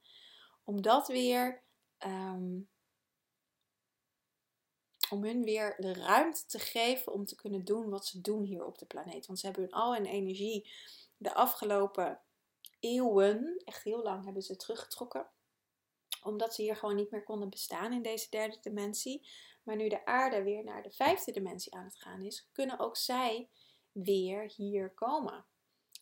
Om 0.63 0.81
dat 0.81 1.07
weer 1.07 1.63
om 5.09 5.23
hun 5.23 5.43
weer 5.43 5.75
de 5.77 5.93
ruimte 5.93 6.45
te 6.45 6.59
geven 6.59 7.13
om 7.13 7.25
te 7.25 7.35
kunnen 7.35 7.65
doen 7.65 7.89
wat 7.89 8.05
ze 8.05 8.21
doen 8.21 8.43
hier 8.43 8.65
op 8.65 8.77
de 8.77 8.85
planeet. 8.85 9.25
Want 9.25 9.39
ze 9.39 9.45
hebben 9.45 9.63
hun 9.63 9.73
al 9.73 9.93
hun 9.93 10.05
energie 10.05 10.69
de 11.17 11.33
afgelopen 11.33 12.19
eeuwen, 12.79 13.61
echt 13.65 13.83
heel 13.83 14.03
lang, 14.03 14.23
hebben 14.23 14.41
ze 14.41 14.55
teruggetrokken. 14.55 15.27
Omdat 16.23 16.55
ze 16.55 16.61
hier 16.61 16.75
gewoon 16.75 16.95
niet 16.95 17.11
meer 17.11 17.23
konden 17.23 17.49
bestaan 17.49 17.93
in 17.93 18.01
deze 18.01 18.29
derde 18.29 18.57
dimensie. 18.61 19.27
Maar 19.63 19.75
nu 19.75 19.89
de 19.89 20.05
aarde 20.05 20.43
weer 20.43 20.63
naar 20.63 20.83
de 20.83 20.91
vijfde 20.91 21.31
dimensie 21.31 21.73
aan 21.73 21.83
het 21.83 21.95
gaan 21.95 22.21
is, 22.21 22.49
kunnen 22.51 22.79
ook 22.79 22.97
zij 22.97 23.49
weer 23.91 24.53
hier 24.55 24.89
komen. 24.89 25.45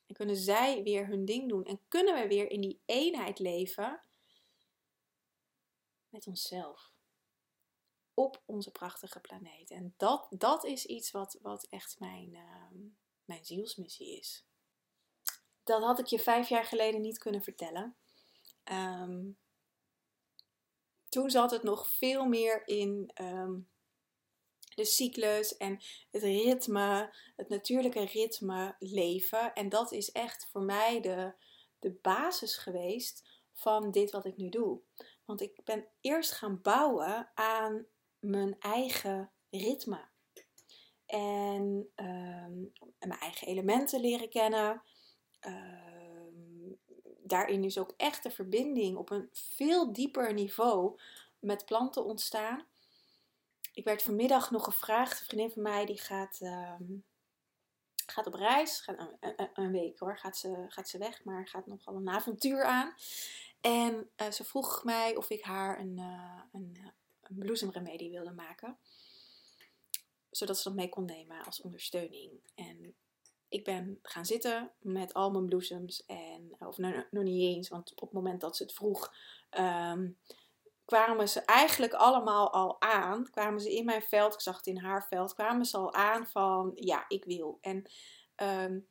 En 0.08 0.16
kunnen 0.16 0.36
zij 0.36 0.84
weer 0.84 1.08
hun 1.08 1.26
ding 1.26 1.50
doen. 1.50 1.66
En 1.66 1.80
kunnen 1.88 2.22
we 2.22 2.28
weer 2.28 2.52
in 2.52 2.62
die 2.62 2.82
eenheid 2.86 3.40
leven 3.40 4.02
met 6.10 6.28
onszelf 6.28 6.93
op 8.14 8.42
onze 8.46 8.72
prachtige 8.72 9.20
planeet. 9.20 9.70
En 9.72 9.94
dat, 9.98 10.28
dat 10.30 10.66
is 10.66 10.86
iets 10.86 11.12
wat, 11.12 11.38
wat 11.42 11.68
echt 11.70 12.00
mijn, 12.00 12.34
uh, 12.34 12.92
mijn 13.26 13.46
zielsmissie 13.46 14.18
is. 14.18 14.46
Dat 15.64 15.84
had 15.84 16.00
ik 16.00 16.06
je 16.06 16.20
vijf 16.20 16.50
jaar 16.50 16.66
geleden 16.66 17.02
niet 17.02 17.18
kunnen 17.18 17.44
vertellen. 17.44 17.96
Um, 18.72 19.38
toen 21.10 21.30
zat 21.30 21.52
het 21.52 21.64
nog 21.64 21.90
veel 21.90 22.26
meer 22.26 22.68
in 22.68 23.12
um, 23.22 23.70
de 24.76 24.86
cyclus 24.86 25.58
en 25.58 25.82
het 26.12 26.24
ritme, 26.24 27.16
het 27.36 27.50
natuurlijke 27.50 28.06
ritme 28.06 28.76
leven. 28.80 29.54
En 29.54 29.70
dat 29.70 29.92
is 29.92 30.12
echt 30.12 30.48
voor 30.52 30.62
mij 30.62 31.02
de, 31.02 31.34
de 31.80 31.92
basis 31.92 32.58
geweest 32.58 33.24
van 33.54 33.92
dit 33.92 34.12
wat 34.12 34.26
ik 34.26 34.38
nu 34.38 34.50
doe. 34.50 34.82
Want 35.26 35.42
ik 35.42 35.64
ben 35.64 35.88
eerst 36.02 36.32
gaan 36.32 36.62
bouwen 36.62 37.32
aan 37.34 37.86
mijn 38.24 38.56
eigen 38.60 39.32
ritme. 39.50 40.08
En, 41.06 41.92
ehm, 41.96 42.60
mijn 43.00 43.20
eigen 43.20 43.48
elementen 43.48 44.00
leren 44.00 44.30
kennen. 44.30 44.84
Ehm, 45.40 46.72
daarin 47.24 47.64
is 47.64 47.78
ook 47.78 47.94
echt 47.98 48.24
de 48.24 48.32
verbinding 48.32 48.98
op 48.98 49.10
een 49.10 49.30
veel 49.32 49.94
dieper 49.94 50.34
niveau 50.34 51.00
met 51.40 51.66
planten 51.66 52.06
ontstaan. 52.06 52.66
Ik 53.74 53.84
werd 53.84 54.04
vanmiddag 54.04 54.52
nog 54.52 54.64
gevraagd, 54.64 55.20
een 55.20 55.26
vriendin 55.26 55.52
van 55.52 55.62
mij 55.62 55.86
die 55.86 56.00
gaat, 56.00 56.40
ehm, 56.42 56.84
gaat 58.06 58.28
op 58.28 58.34
reis, 58.34 58.80
gaat 58.80 59.18
een, 59.54 59.72
week 59.72 60.00
hoor, 60.00 60.18
gaat 60.18 60.38
ze, 60.38 60.66
gaat 60.68 60.90
ze 60.90 60.98
weg, 60.98 61.24
maar 61.24 61.48
gaat 61.48 61.68
nogal 61.68 61.96
een 61.96 62.10
avontuur 62.10 62.64
aan. 62.64 62.94
En 63.62 64.10
uh, 64.22 64.32
ze 64.32 64.44
vroeg 64.44 64.84
mij 64.84 65.16
of 65.16 65.30
ik 65.30 65.44
haar 65.44 65.80
een, 65.80 65.98
uh, 65.98 66.42
een 66.52 66.94
bloesemremedie 67.38 68.12
wilde 68.12 68.32
maken. 68.32 68.78
Zodat 70.30 70.58
ze 70.58 70.64
dat 70.64 70.78
mee 70.78 70.90
kon 70.90 71.06
nemen 71.06 71.46
als 71.46 71.62
ondersteuning. 71.62 72.32
En 72.56 72.96
ik 73.54 73.64
ben 73.64 74.00
gaan 74.02 74.26
zitten 74.26 74.72
met 74.80 75.14
al 75.14 75.32
mijn 75.32 75.46
bloesems. 75.46 76.06
En, 76.06 76.56
of 76.60 76.78
nou, 76.78 77.06
nog 77.12 77.24
niet 77.24 77.56
eens, 77.56 77.70
want 77.70 77.92
op 77.92 78.00
het 78.00 78.12
moment 78.12 78.42
dat 78.42 78.58
ze 78.58 78.64
het 78.64 78.74
vroeg, 78.74 79.14
um, 79.60 80.18
kwamen 80.86 81.30
ze 81.30 81.42
eigenlijk 81.42 81.94
allemaal 81.94 82.54
al 82.54 82.82
aan. 82.82 83.30
Kwamen 83.30 83.62
ze 83.62 83.76
in 83.76 83.86
mijn 83.86 84.02
veld, 84.02 84.34
ik 84.34 84.42
zag 84.42 84.58
het 84.58 84.68
in 84.68 84.78
haar 84.78 85.08
veld, 85.08 85.34
kwamen 85.34 85.66
ze 85.66 85.78
al 85.78 85.94
aan 85.94 86.28
van 86.28 86.72
ja, 86.76 87.06
ik 87.08 87.26
wil. 87.26 87.58
En 87.62 87.92
um, 88.36 88.88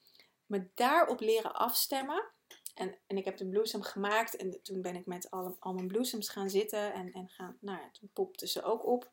me 0.46 0.68
daarop 0.74 1.20
leren 1.20 1.54
afstemmen. 1.54 2.30
En, 2.74 2.98
en 3.06 3.16
ik 3.16 3.24
heb 3.24 3.36
de 3.36 3.48
bloesem 3.48 3.82
gemaakt 3.82 4.36
en 4.36 4.62
toen 4.62 4.82
ben 4.82 4.96
ik 4.96 5.06
met 5.06 5.30
al, 5.30 5.58
mijn 5.72 5.86
bloesems 5.86 6.28
gaan 6.28 6.50
zitten 6.50 6.92
en, 6.92 7.12
en 7.12 7.28
gaan, 7.28 7.58
nou 7.60 7.80
ja, 7.80 7.90
toen 7.90 8.10
popten 8.12 8.48
ze 8.48 8.62
ook 8.62 8.86
op. 8.86 9.12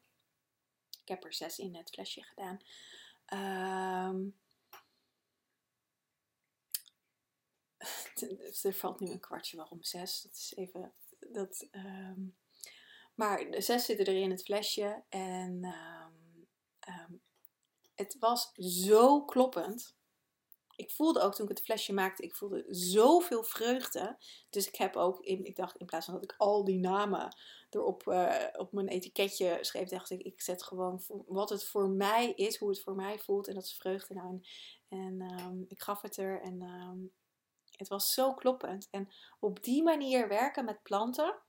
Ik 1.02 1.08
heb 1.08 1.24
er 1.24 1.34
zes 1.34 1.60
in 1.60 1.76
het 1.76 1.90
flesje 1.90 2.24
gedaan. 2.24 2.60
Um, 4.14 4.38
er 8.64 8.74
valt 8.74 9.00
nu 9.00 9.12
een 9.12 9.20
kwartje, 9.20 9.58
waarom 9.58 9.84
zes? 9.84 10.22
Dat 10.22 10.34
is 10.34 10.54
even, 10.56 10.94
dat, 11.20 11.68
um, 11.72 12.38
maar 13.16 13.52
de 13.52 13.62
zes 13.62 13.86
zitten 13.86 14.06
er 14.06 14.22
in 14.22 14.32
het 14.32 14.44
flesje 14.44 15.04
en 15.10 15.64
um, 16.88 17.22
het 17.96 18.18
was 18.20 18.52
zo 18.56 19.26
kloppend 19.26 19.98
ik 20.80 20.92
voelde 20.92 21.20
ook 21.20 21.36
toen 21.36 21.50
ik 21.50 21.58
het 21.58 21.66
flesje 21.66 21.94
maakte, 21.94 22.24
ik 22.24 22.36
voelde 22.36 22.66
zoveel 22.70 23.44
vreugde. 23.44 24.18
Dus 24.50 24.68
ik 24.68 24.76
heb 24.76 24.96
ook, 24.96 25.20
in, 25.20 25.46
ik 25.46 25.56
dacht 25.56 25.78
in 25.78 25.86
plaats 25.86 26.06
van 26.06 26.14
dat 26.14 26.24
ik 26.24 26.36
al 26.38 26.66
die 26.66 26.80
namen 26.80 27.36
erop 27.70 28.08
uh, 28.08 28.46
op 28.58 28.72
mijn 28.72 28.88
etiketje 28.88 29.58
schreef, 29.62 29.90
dacht 29.90 30.10
ik, 30.10 30.22
ik 30.22 30.42
zet 30.42 30.64
gewoon 30.64 31.02
wat 31.28 31.50
het 31.50 31.66
voor 31.66 31.90
mij 31.90 32.32
is, 32.32 32.58
hoe 32.58 32.70
het 32.70 32.82
voor 32.82 32.96
mij 32.96 33.20
voelt. 33.20 33.48
En 33.48 33.54
dat 33.54 33.64
is 33.64 33.78
vreugde. 33.78 34.14
Nou, 34.14 34.42
en 34.90 35.22
um, 35.22 35.66
ik 35.68 35.82
gaf 35.82 36.02
het 36.02 36.18
er 36.18 36.42
en 36.42 36.62
um, 36.62 37.12
het 37.78 37.88
was 37.88 38.14
zo 38.14 38.34
kloppend. 38.34 38.88
En 38.92 39.10
op 39.40 39.64
die 39.64 39.84
manier 39.84 40.28
werken 40.28 40.66
met 40.66 40.84
planten, 40.84 41.40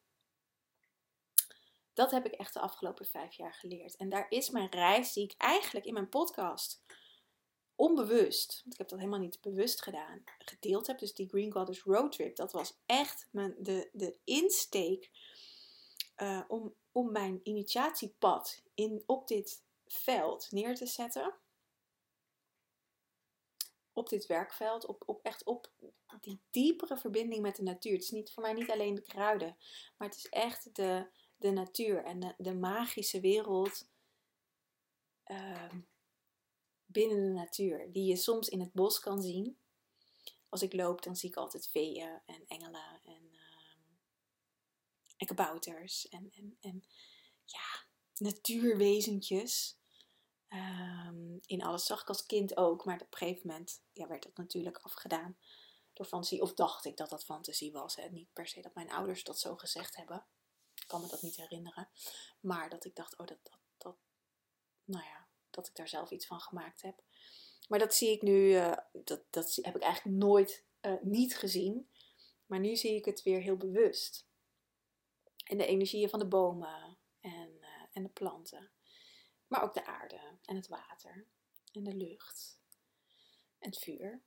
dat 1.93 2.11
heb 2.11 2.27
ik 2.27 2.33
echt 2.33 2.55
de 2.55 2.61
afgelopen 2.61 3.07
vijf 3.07 3.35
jaar 3.35 3.55
geleerd. 3.55 3.97
En 3.97 4.09
daar 4.09 4.27
is 4.29 4.51
mijn 4.51 4.71
reis 4.71 5.13
die 5.13 5.25
ik 5.25 5.35
eigenlijk 5.37 5.87
in 5.87 5.95
mijn 5.95 6.09
podcast 6.09 6.83
onbewust, 7.81 8.61
want 8.63 8.73
ik 8.73 8.79
heb 8.79 8.89
dat 8.89 8.99
helemaal 8.99 9.21
niet 9.21 9.41
bewust 9.41 9.83
gedaan, 9.83 10.23
gedeeld 10.39 10.87
heb. 10.87 10.99
Dus 10.99 11.15
die 11.15 11.29
Green 11.29 11.53
Goddess 11.53 11.83
Road 11.83 12.13
Trip, 12.13 12.37
dat 12.37 12.53
was 12.53 12.79
echt 12.87 13.29
mijn, 13.31 13.55
de, 13.59 13.89
de 13.93 14.19
insteek 14.25 15.11
uh, 16.17 16.41
om, 16.49 16.75
om 16.93 17.13
mijn 17.13 17.41
initiatiepad 17.43 18.63
in, 18.75 19.03
op 19.07 19.29
dit 19.29 19.63
veld 19.87 20.51
neer 20.51 20.75
te 20.75 20.87
zetten. 20.87 21.35
Op 23.93 24.09
dit 24.09 24.27
werkveld, 24.27 24.87
op, 24.87 25.03
op 25.07 25.23
echt 25.23 25.45
op 25.45 25.71
die 26.21 26.41
diepere 26.51 26.97
verbinding 26.97 27.43
met 27.43 27.57
de 27.57 27.63
natuur. 27.63 27.93
Het 27.93 28.03
is 28.03 28.11
niet, 28.11 28.33
voor 28.33 28.43
mij 28.43 28.53
niet 28.53 28.71
alleen 28.71 28.95
de 28.95 29.03
kruiden, 29.03 29.57
maar 29.97 30.09
het 30.09 30.17
is 30.17 30.29
echt 30.29 30.75
de, 30.75 31.07
de 31.37 31.51
natuur 31.51 32.05
en 32.05 32.21
de, 32.21 32.35
de 32.37 32.55
magische 32.55 33.21
wereld. 33.21 33.89
Uh, 35.27 35.73
binnen 36.93 37.27
de 37.27 37.33
natuur, 37.33 37.93
die 37.93 38.05
je 38.05 38.17
soms 38.17 38.49
in 38.49 38.61
het 38.61 38.73
bos 38.73 38.99
kan 38.99 39.23
zien. 39.23 39.59
Als 40.49 40.63
ik 40.63 40.73
loop, 40.73 41.03
dan 41.03 41.17
zie 41.17 41.29
ik 41.29 41.37
altijd 41.37 41.69
veeën 41.69 42.21
en 42.27 42.45
engelen 42.47 43.01
en, 43.05 43.23
uh, 43.33 43.41
en 45.17 45.27
kabouters 45.27 46.09
en, 46.09 46.31
en, 46.31 46.57
en 46.61 46.85
ja, 47.45 47.85
natuurwezentjes. 48.17 49.79
Um, 50.49 51.39
in 51.47 51.63
alles 51.63 51.85
zag 51.85 52.01
ik 52.01 52.09
als 52.09 52.27
kind 52.27 52.57
ook, 52.57 52.85
maar 52.85 53.01
op 53.01 53.13
een 53.13 53.19
gegeven 53.19 53.47
moment 53.47 53.83
ja, 53.93 54.07
werd 54.07 54.23
dat 54.23 54.37
natuurlijk 54.37 54.79
afgedaan 54.79 55.37
door 55.93 56.07
fantasie. 56.07 56.43
Of 56.43 56.55
dacht 56.55 56.85
ik 56.85 56.97
dat 56.97 57.11
dat 57.11 57.25
fantasie 57.25 57.73
was. 57.73 57.97
Hè? 57.97 58.09
Niet 58.09 58.33
per 58.33 58.47
se 58.47 58.61
dat 58.61 58.75
mijn 58.75 58.91
ouders 58.91 59.25
dat 59.25 59.39
zo 59.39 59.57
gezegd 59.57 59.97
hebben. 59.97 60.27
Ik 60.75 60.85
kan 60.87 61.01
me 61.01 61.07
dat 61.09 61.23
niet 61.23 61.37
herinneren. 61.37 61.89
Maar 62.41 62.71
dat 62.71 62.85
ik 62.85 62.95
dacht, 62.95 63.19
oh, 63.19 63.27
dat, 63.27 63.39
dat, 63.43 63.59
dat 63.79 63.97
nou 64.85 65.05
ja, 65.05 65.29
dat 65.51 65.67
ik 65.67 65.77
daar 65.77 65.89
zelf 65.89 66.11
iets 66.11 66.27
van 66.27 66.41
gemaakt 66.41 66.83
heb. 66.83 67.03
Maar 67.69 67.79
dat 67.79 67.95
zie 67.95 68.11
ik 68.11 68.23
nu, 68.23 68.51
uh, 68.51 68.77
dat, 68.93 69.23
dat 69.31 69.59
heb 69.63 69.77
ik 69.77 69.83
eigenlijk 69.83 70.17
nooit 70.17 70.65
uh, 70.83 71.03
niet 71.03 71.37
gezien. 71.37 71.89
Maar 72.47 72.61
nu 72.61 72.77
zie 72.77 72.95
ik 72.95 73.05
het 73.05 73.23
weer 73.23 73.41
heel 73.41 73.57
bewust. 73.57 74.27
En 75.45 75.59
de 75.59 75.67
energieën 75.67 76.09
van 76.09 76.19
de 76.19 76.29
bomen 76.29 76.99
en, 77.21 77.51
uh, 77.61 77.67
en 77.93 78.03
de 78.03 78.09
planten. 78.09 78.71
Maar 79.47 79.63
ook 79.63 79.75
de 79.75 79.87
aarde 79.87 80.21
en 80.45 80.57
het 80.57 80.69
water 80.69 81.27
en 81.73 81.85
de 81.85 81.95
lucht 81.95 82.61
en 83.59 83.71
het 83.71 83.79
vuur. 83.79 84.23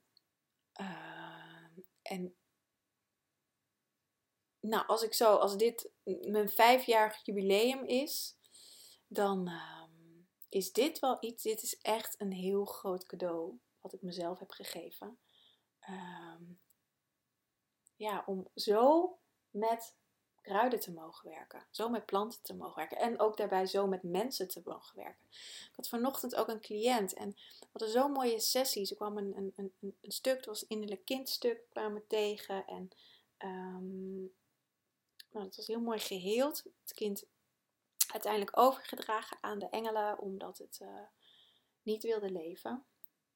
en 2.02 2.36
nou, 4.60 4.86
als 4.86 5.02
ik 5.02 5.14
zo, 5.14 5.36
als 5.36 5.56
dit 5.56 5.90
mijn 6.04 6.48
vijfjarig 6.48 7.24
jubileum 7.24 7.84
is, 7.84 8.36
dan, 9.06 9.50
is 10.54 10.72
dit 10.72 10.98
wel 10.98 11.16
iets, 11.20 11.42
dit 11.42 11.62
is 11.62 11.78
echt 11.78 12.20
een 12.20 12.32
heel 12.32 12.64
groot 12.64 13.06
cadeau 13.06 13.58
wat 13.80 13.92
ik 13.92 14.02
mezelf 14.02 14.38
heb 14.38 14.50
gegeven. 14.50 15.18
Um, 15.88 16.58
ja, 17.96 18.22
om 18.26 18.48
zo 18.54 19.18
met 19.50 19.94
kruiden 20.40 20.80
te 20.80 20.92
mogen 20.92 21.30
werken. 21.30 21.66
Zo 21.70 21.88
met 21.88 22.06
planten 22.06 22.42
te 22.42 22.54
mogen 22.54 22.76
werken. 22.76 22.98
En 22.98 23.20
ook 23.20 23.36
daarbij 23.36 23.66
zo 23.66 23.86
met 23.86 24.02
mensen 24.02 24.48
te 24.48 24.62
mogen 24.64 24.96
werken. 24.96 25.26
Ik 25.70 25.72
had 25.76 25.88
vanochtend 25.88 26.34
ook 26.34 26.48
een 26.48 26.60
cliënt 26.60 27.12
en 27.12 27.30
we 27.60 27.66
hadden 27.72 27.90
zo'n 27.90 28.12
mooie 28.12 28.40
sessies. 28.40 28.90
Er 28.90 28.96
kwam 28.96 29.18
een, 29.18 29.36
een, 29.36 29.52
een, 29.56 29.96
een 30.00 30.12
stuk, 30.12 30.36
het 30.36 30.46
was 30.46 30.62
een 30.62 30.68
innerlijk 30.68 31.04
kindstuk, 31.04 31.60
kwamen 31.68 32.06
tegen. 32.06 32.66
En 32.66 32.90
um, 33.38 34.32
nou, 35.30 35.44
dat 35.44 35.56
was 35.56 35.66
heel 35.66 35.80
mooi 35.80 35.98
geheeld. 35.98 36.62
Het 36.82 36.94
kind 36.94 37.24
uiteindelijk 38.12 38.58
overgedragen 38.58 39.38
aan 39.40 39.58
de 39.58 39.68
engelen 39.68 40.18
omdat 40.18 40.58
het 40.58 40.78
uh, 40.82 41.00
niet 41.82 42.02
wilde 42.02 42.30
leven. 42.30 42.84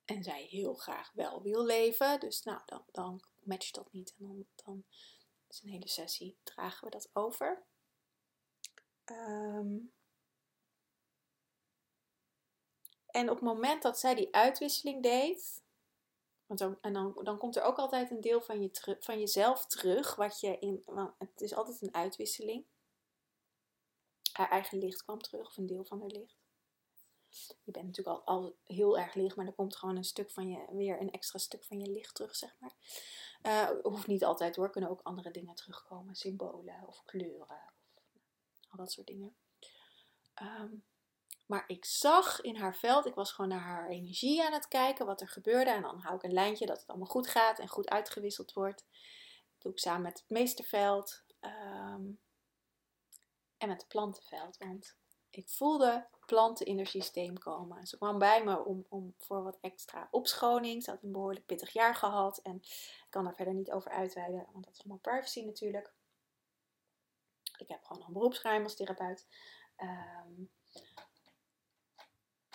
En 0.05 0.23
zij 0.23 0.43
heel 0.43 0.75
graag 0.75 1.13
wel 1.13 1.43
wil 1.43 1.65
leven. 1.65 2.21
Dus 2.21 2.43
nou, 2.43 2.61
dan, 2.67 2.85
dan 2.93 3.23
matcht 3.43 3.75
dat 3.75 3.93
niet. 3.93 4.15
En 4.19 4.27
dan, 4.27 4.47
dan 4.65 4.85
is 5.49 5.63
een 5.63 5.71
hele 5.71 5.89
sessie, 5.89 6.39
dragen 6.43 6.85
we 6.85 6.91
dat 6.91 7.11
over. 7.13 7.63
Um, 9.05 9.93
en 13.07 13.31
op 13.31 13.37
het 13.37 13.45
moment 13.45 13.83
dat 13.83 13.99
zij 13.99 14.15
die 14.15 14.35
uitwisseling 14.35 15.03
deed, 15.03 15.63
want 16.47 16.61
dan, 16.61 16.79
en 16.81 16.93
dan, 16.93 17.21
dan 17.23 17.39
komt 17.39 17.57
er 17.57 17.63
ook 17.63 17.79
altijd 17.79 18.11
een 18.11 18.21
deel 18.21 18.41
van, 18.41 18.63
je 18.63 18.97
van 19.01 19.19
jezelf 19.19 19.67
terug, 19.67 20.15
wat 20.15 20.41
je 20.41 20.59
in, 20.59 20.85
het 21.19 21.41
is 21.41 21.55
altijd 21.55 21.83
een 21.83 21.95
uitwisseling 21.95 22.67
haar 24.39 24.51
eigen 24.51 24.79
licht 24.79 25.03
kwam 25.03 25.21
terug, 25.21 25.47
of 25.47 25.57
een 25.57 25.67
deel 25.67 25.85
van 25.85 26.01
haar 26.01 26.11
licht. 26.11 26.37
Je 27.63 27.71
bent 27.73 27.87
natuurlijk 27.87 28.17
al, 28.17 28.25
al 28.25 28.57
heel 28.65 28.99
erg 28.99 29.15
licht, 29.15 29.37
maar 29.37 29.47
er 29.47 29.53
komt 29.53 29.77
gewoon 29.77 29.97
een 29.97 30.05
stuk 30.05 30.31
van 30.31 30.51
je, 30.51 30.67
weer 30.71 31.01
een 31.01 31.11
extra 31.11 31.39
stuk 31.39 31.65
van 31.65 31.81
je 31.81 31.91
licht 31.91 32.15
terug, 32.15 32.37
zeg 32.37 32.57
maar. 32.59 32.75
Uh, 33.43 33.71
hoeft 33.83 34.07
niet 34.07 34.25
altijd 34.25 34.57
hoor, 34.57 34.71
kunnen 34.71 34.91
ook 34.91 35.03
andere 35.03 35.31
dingen 35.31 35.55
terugkomen, 35.55 36.15
symbolen 36.15 36.87
of 36.87 37.03
kleuren, 37.05 37.73
of 38.59 38.69
al 38.69 38.79
dat 38.79 38.93
soort 38.93 39.07
dingen. 39.07 39.37
Um, 40.43 40.85
maar 41.47 41.65
ik 41.67 41.85
zag 41.85 42.41
in 42.41 42.57
haar 42.57 42.77
veld, 42.77 43.07
ik 43.07 43.15
was 43.15 43.33
gewoon 43.33 43.51
naar 43.51 43.61
haar 43.61 43.89
energie 43.89 44.45
aan 44.45 44.53
het 44.53 44.69
kijken, 44.69 45.07
wat 45.07 45.21
er 45.21 45.29
gebeurde. 45.29 45.71
En 45.71 45.83
dan 45.83 46.01
hou 46.01 46.17
ik 46.17 46.23
een 46.23 46.33
lijntje 46.33 46.67
dat 46.67 46.81
het 46.81 46.89
allemaal 46.89 47.09
goed 47.09 47.29
gaat 47.29 47.59
en 47.59 47.69
goed 47.69 47.89
uitgewisseld 47.89 48.53
wordt. 48.53 48.87
Dat 49.53 49.63
doe 49.63 49.73
ik 49.73 49.79
samen 49.79 50.03
met 50.03 50.19
het 50.19 50.31
meesterveld. 50.31 51.23
Um, 51.41 52.21
en 53.59 53.69
met 53.69 53.81
het 53.81 53.89
plantenveld. 53.89 54.57
Want 54.57 54.97
ik 55.31 55.49
voelde 55.49 56.07
planten 56.27 56.67
in 56.67 56.77
haar 56.77 56.87
systeem 56.87 57.39
komen. 57.39 57.87
Ze 57.87 57.97
kwam 57.97 58.19
bij 58.19 58.45
me 58.45 58.65
om, 58.65 58.87
om 58.89 59.15
voor 59.19 59.43
wat 59.43 59.59
extra 59.61 60.09
opschoning. 60.11 60.83
Ze 60.83 60.91
had 60.91 61.03
een 61.03 61.13
behoorlijk 61.13 61.47
pittig 61.47 61.73
jaar 61.73 61.95
gehad. 61.95 62.39
En 62.39 62.55
ik 62.55 63.07
kan 63.11 63.25
daar 63.25 63.35
verder 63.35 63.55
niet 63.55 63.71
over 63.71 63.91
uitweiden, 63.91 64.47
want 64.53 64.65
dat 64.65 64.75
is 64.75 64.81
allemaal 64.81 64.99
privacy 64.99 65.45
natuurlijk. 65.45 65.93
Ik 67.57 67.69
heb 67.69 67.85
gewoon 67.85 68.07
een 68.07 68.13
beroepsgeheim 68.13 68.63
als 68.63 68.77
therapeut. 68.77 69.27
Ehm, 69.77 70.33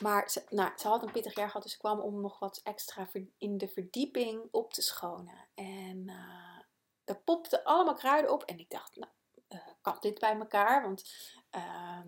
maar 0.01 0.29
ze, 0.29 0.43
nou, 0.49 0.71
had 0.81 1.03
een 1.03 1.11
pittig 1.11 1.35
jaar 1.35 1.47
gehad, 1.47 1.63
dus 1.63 1.71
ze 1.71 1.77
kwam 1.77 1.99
om 1.99 2.21
nog 2.21 2.39
wat 2.39 2.61
extra 2.63 3.09
in 3.37 3.57
de 3.57 3.67
verdieping 3.67 4.47
op 4.51 4.73
te 4.73 4.81
schonen. 4.81 5.47
En 5.53 6.07
uh, 6.07 6.59
er 7.03 7.21
popten 7.23 7.63
allemaal 7.63 7.93
kruiden 7.95 8.31
op. 8.31 8.43
En 8.43 8.59
ik 8.59 8.69
dacht, 8.69 8.95
nou, 8.95 9.11
kan 9.83 9.97
dit 9.99 10.19
bij 10.19 10.37
elkaar? 10.37 10.81
Want 10.81 11.11
uh, 11.55 11.99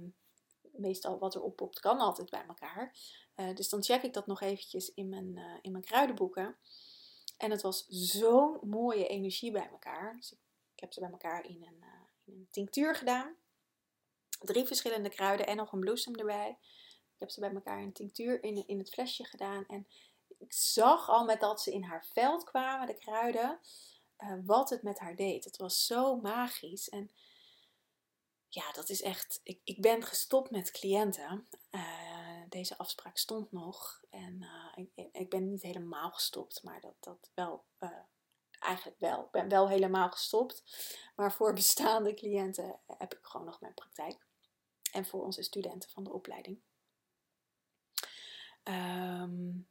meestal 0.61 1.19
wat 1.19 1.35
er 1.35 1.41
oppopt 1.41 1.79
kan 1.79 1.99
altijd 1.99 2.29
bij 2.29 2.45
elkaar. 2.47 2.95
Uh, 3.35 3.55
dus 3.55 3.69
dan 3.69 3.83
check 3.83 4.03
ik 4.03 4.13
dat 4.13 4.27
nog 4.27 4.41
eventjes 4.41 4.93
in 4.93 5.09
mijn, 5.09 5.59
in 5.61 5.71
mijn 5.71 5.83
kruidenboeken. 5.83 6.57
En 7.37 7.51
het 7.51 7.61
was 7.61 7.85
zo'n 7.87 8.59
mooie 8.61 9.07
energie 9.07 9.51
bij 9.51 9.69
elkaar. 9.69 10.15
Dus 10.15 10.31
ik, 10.31 10.79
heb 10.79 10.93
ze 10.93 10.99
bij 10.99 11.11
elkaar 11.11 11.45
in 11.45 11.63
een, 11.63 11.83
in 12.25 12.33
een 12.33 12.47
tinctuur 12.51 12.95
gedaan. 12.95 13.35
Drie 14.39 14.65
verschillende 14.65 15.09
kruiden 15.09 15.47
en 15.47 15.55
nog 15.55 15.71
een 15.71 15.79
bloesem 15.79 16.15
erbij. 16.15 16.57
Ik 17.13 17.19
heb 17.19 17.29
ze 17.29 17.39
bij 17.39 17.53
elkaar 17.53 17.81
in 17.81 17.93
tinctuur 17.93 18.43
in, 18.43 18.67
in 18.67 18.79
het 18.79 18.89
flesje 18.89 19.23
gedaan. 19.23 19.65
En 19.67 19.87
ik 20.37 20.53
zag 20.53 21.09
al 21.09 21.25
met 21.25 21.39
dat 21.39 21.61
ze 21.61 21.71
in 21.71 21.83
haar 21.83 22.05
veld 22.13 22.43
kwamen, 22.43 22.87
de 22.87 22.97
kruiden, 22.97 23.59
wat 24.45 24.69
het 24.69 24.83
met 24.83 24.99
haar 24.99 25.15
deed. 25.15 25.43
Het 25.43 25.57
was 25.57 25.85
zo 25.85 26.15
magisch. 26.15 26.89
En 26.89 27.11
ja, 28.55 28.71
dat 28.71 28.89
is 28.89 29.01
echt. 29.01 29.39
Ik, 29.43 29.61
ik 29.63 29.81
ben 29.81 30.03
gestopt 30.03 30.51
met 30.51 30.71
cliënten. 30.71 31.47
Uh, 31.71 32.41
deze 32.49 32.77
afspraak 32.77 33.17
stond 33.17 33.51
nog. 33.51 34.01
En 34.09 34.41
uh, 34.41 34.85
ik, 34.85 35.09
ik, 35.11 35.29
ben 35.29 35.49
niet 35.49 35.61
helemaal 35.61 36.11
gestopt, 36.11 36.63
maar 36.63 36.81
dat, 36.81 36.95
dat 36.99 37.31
wel. 37.33 37.65
eigenlijk 38.59 38.99
wel. 38.99 39.23
Ik 39.23 39.31
ben 39.31 39.49
wel 39.49 39.69
helemaal 39.69 40.09
gestopt. 40.09 40.63
Maar 41.15 41.33
voor 41.33 41.53
bestaande 41.63 42.13
cliënten 42.13 42.79
heb 42.97 43.13
ik 43.13 43.25
gewoon 43.25 43.45
nog 43.45 43.61
mijn 43.61 43.73
praktijk. 43.73 44.27
En 44.91 45.05
voor 45.05 45.23
onze 45.23 45.43
studenten 45.43 45.89
van 45.89 46.03
de 46.03 46.11
opleiding. 46.11 46.61
Um, 48.63 49.67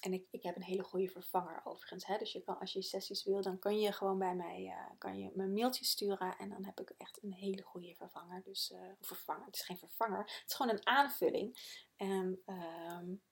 en 0.00 0.12
ik, 0.12 0.26
ik 0.30 0.42
heb 0.42 0.56
een 0.56 0.62
hele 0.62 0.82
goede 0.82 1.08
vervanger 1.08 1.60
overigens. 1.64 2.06
Hè? 2.06 2.18
Dus 2.18 2.32
je 2.32 2.42
kan, 2.42 2.58
als 2.58 2.72
je 2.72 2.82
sessies 2.82 3.24
wil, 3.24 3.42
dan 3.42 3.58
kan 3.58 3.78
je 3.78 3.92
gewoon 3.92 4.18
bij 4.18 4.34
mij 4.34 4.64
uh, 4.64 4.98
kan 4.98 5.18
je 5.18 5.30
me 5.34 5.42
een 5.42 5.52
mailtje 5.52 5.84
sturen. 5.84 6.36
En 6.38 6.48
dan 6.48 6.64
heb 6.64 6.80
ik 6.80 6.90
echt 6.98 7.22
een 7.22 7.32
hele 7.32 7.62
goede 7.62 7.94
vervanger. 7.94 8.42
Dus 8.42 8.70
uh, 8.70 8.90
vervanger, 9.00 9.46
het 9.46 9.54
is 9.54 9.62
geen 9.62 9.78
vervanger. 9.78 10.18
Het 10.18 10.44
is 10.46 10.54
gewoon 10.54 10.72
een 10.72 10.86
aanvulling. 10.86 11.58
En, 11.96 12.42
um, 12.46 13.22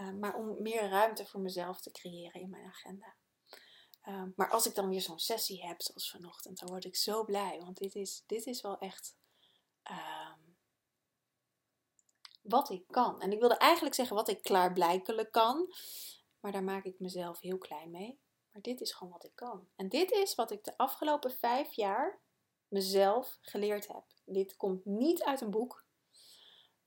uh, 0.00 0.12
maar 0.12 0.34
om 0.34 0.62
meer 0.62 0.88
ruimte 0.88 1.26
voor 1.26 1.40
mezelf 1.40 1.80
te 1.80 1.90
creëren 1.90 2.40
in 2.40 2.50
mijn 2.50 2.66
agenda. 2.66 3.14
Um, 4.08 4.32
maar 4.36 4.50
als 4.50 4.66
ik 4.66 4.74
dan 4.74 4.88
weer 4.88 5.00
zo'n 5.00 5.18
sessie 5.18 5.66
heb, 5.66 5.82
zoals 5.82 6.10
vanochtend, 6.10 6.58
dan 6.58 6.68
word 6.68 6.84
ik 6.84 6.96
zo 6.96 7.24
blij. 7.24 7.60
Want 7.60 7.76
dit 7.76 7.94
is, 7.94 8.22
dit 8.26 8.46
is 8.46 8.60
wel 8.60 8.78
echt. 8.78 9.16
Wat 12.48 12.70
ik 12.70 12.84
kan. 12.86 13.20
En 13.20 13.32
ik 13.32 13.40
wilde 13.40 13.56
eigenlijk 13.56 13.94
zeggen 13.94 14.16
wat 14.16 14.28
ik 14.28 14.42
klaarblijkelijk 14.42 15.32
kan, 15.32 15.74
maar 16.40 16.52
daar 16.52 16.64
maak 16.64 16.84
ik 16.84 17.00
mezelf 17.00 17.40
heel 17.40 17.58
klein 17.58 17.90
mee. 17.90 18.18
Maar 18.52 18.62
dit 18.62 18.80
is 18.80 18.92
gewoon 18.92 19.12
wat 19.12 19.24
ik 19.24 19.34
kan. 19.34 19.68
En 19.76 19.88
dit 19.88 20.10
is 20.10 20.34
wat 20.34 20.50
ik 20.50 20.64
de 20.64 20.76
afgelopen 20.76 21.30
vijf 21.30 21.72
jaar 21.72 22.20
mezelf 22.68 23.38
geleerd 23.40 23.88
heb. 23.88 24.04
Dit 24.24 24.56
komt 24.56 24.84
niet 24.84 25.24
uit 25.24 25.40
een 25.40 25.50
boek. 25.50 25.84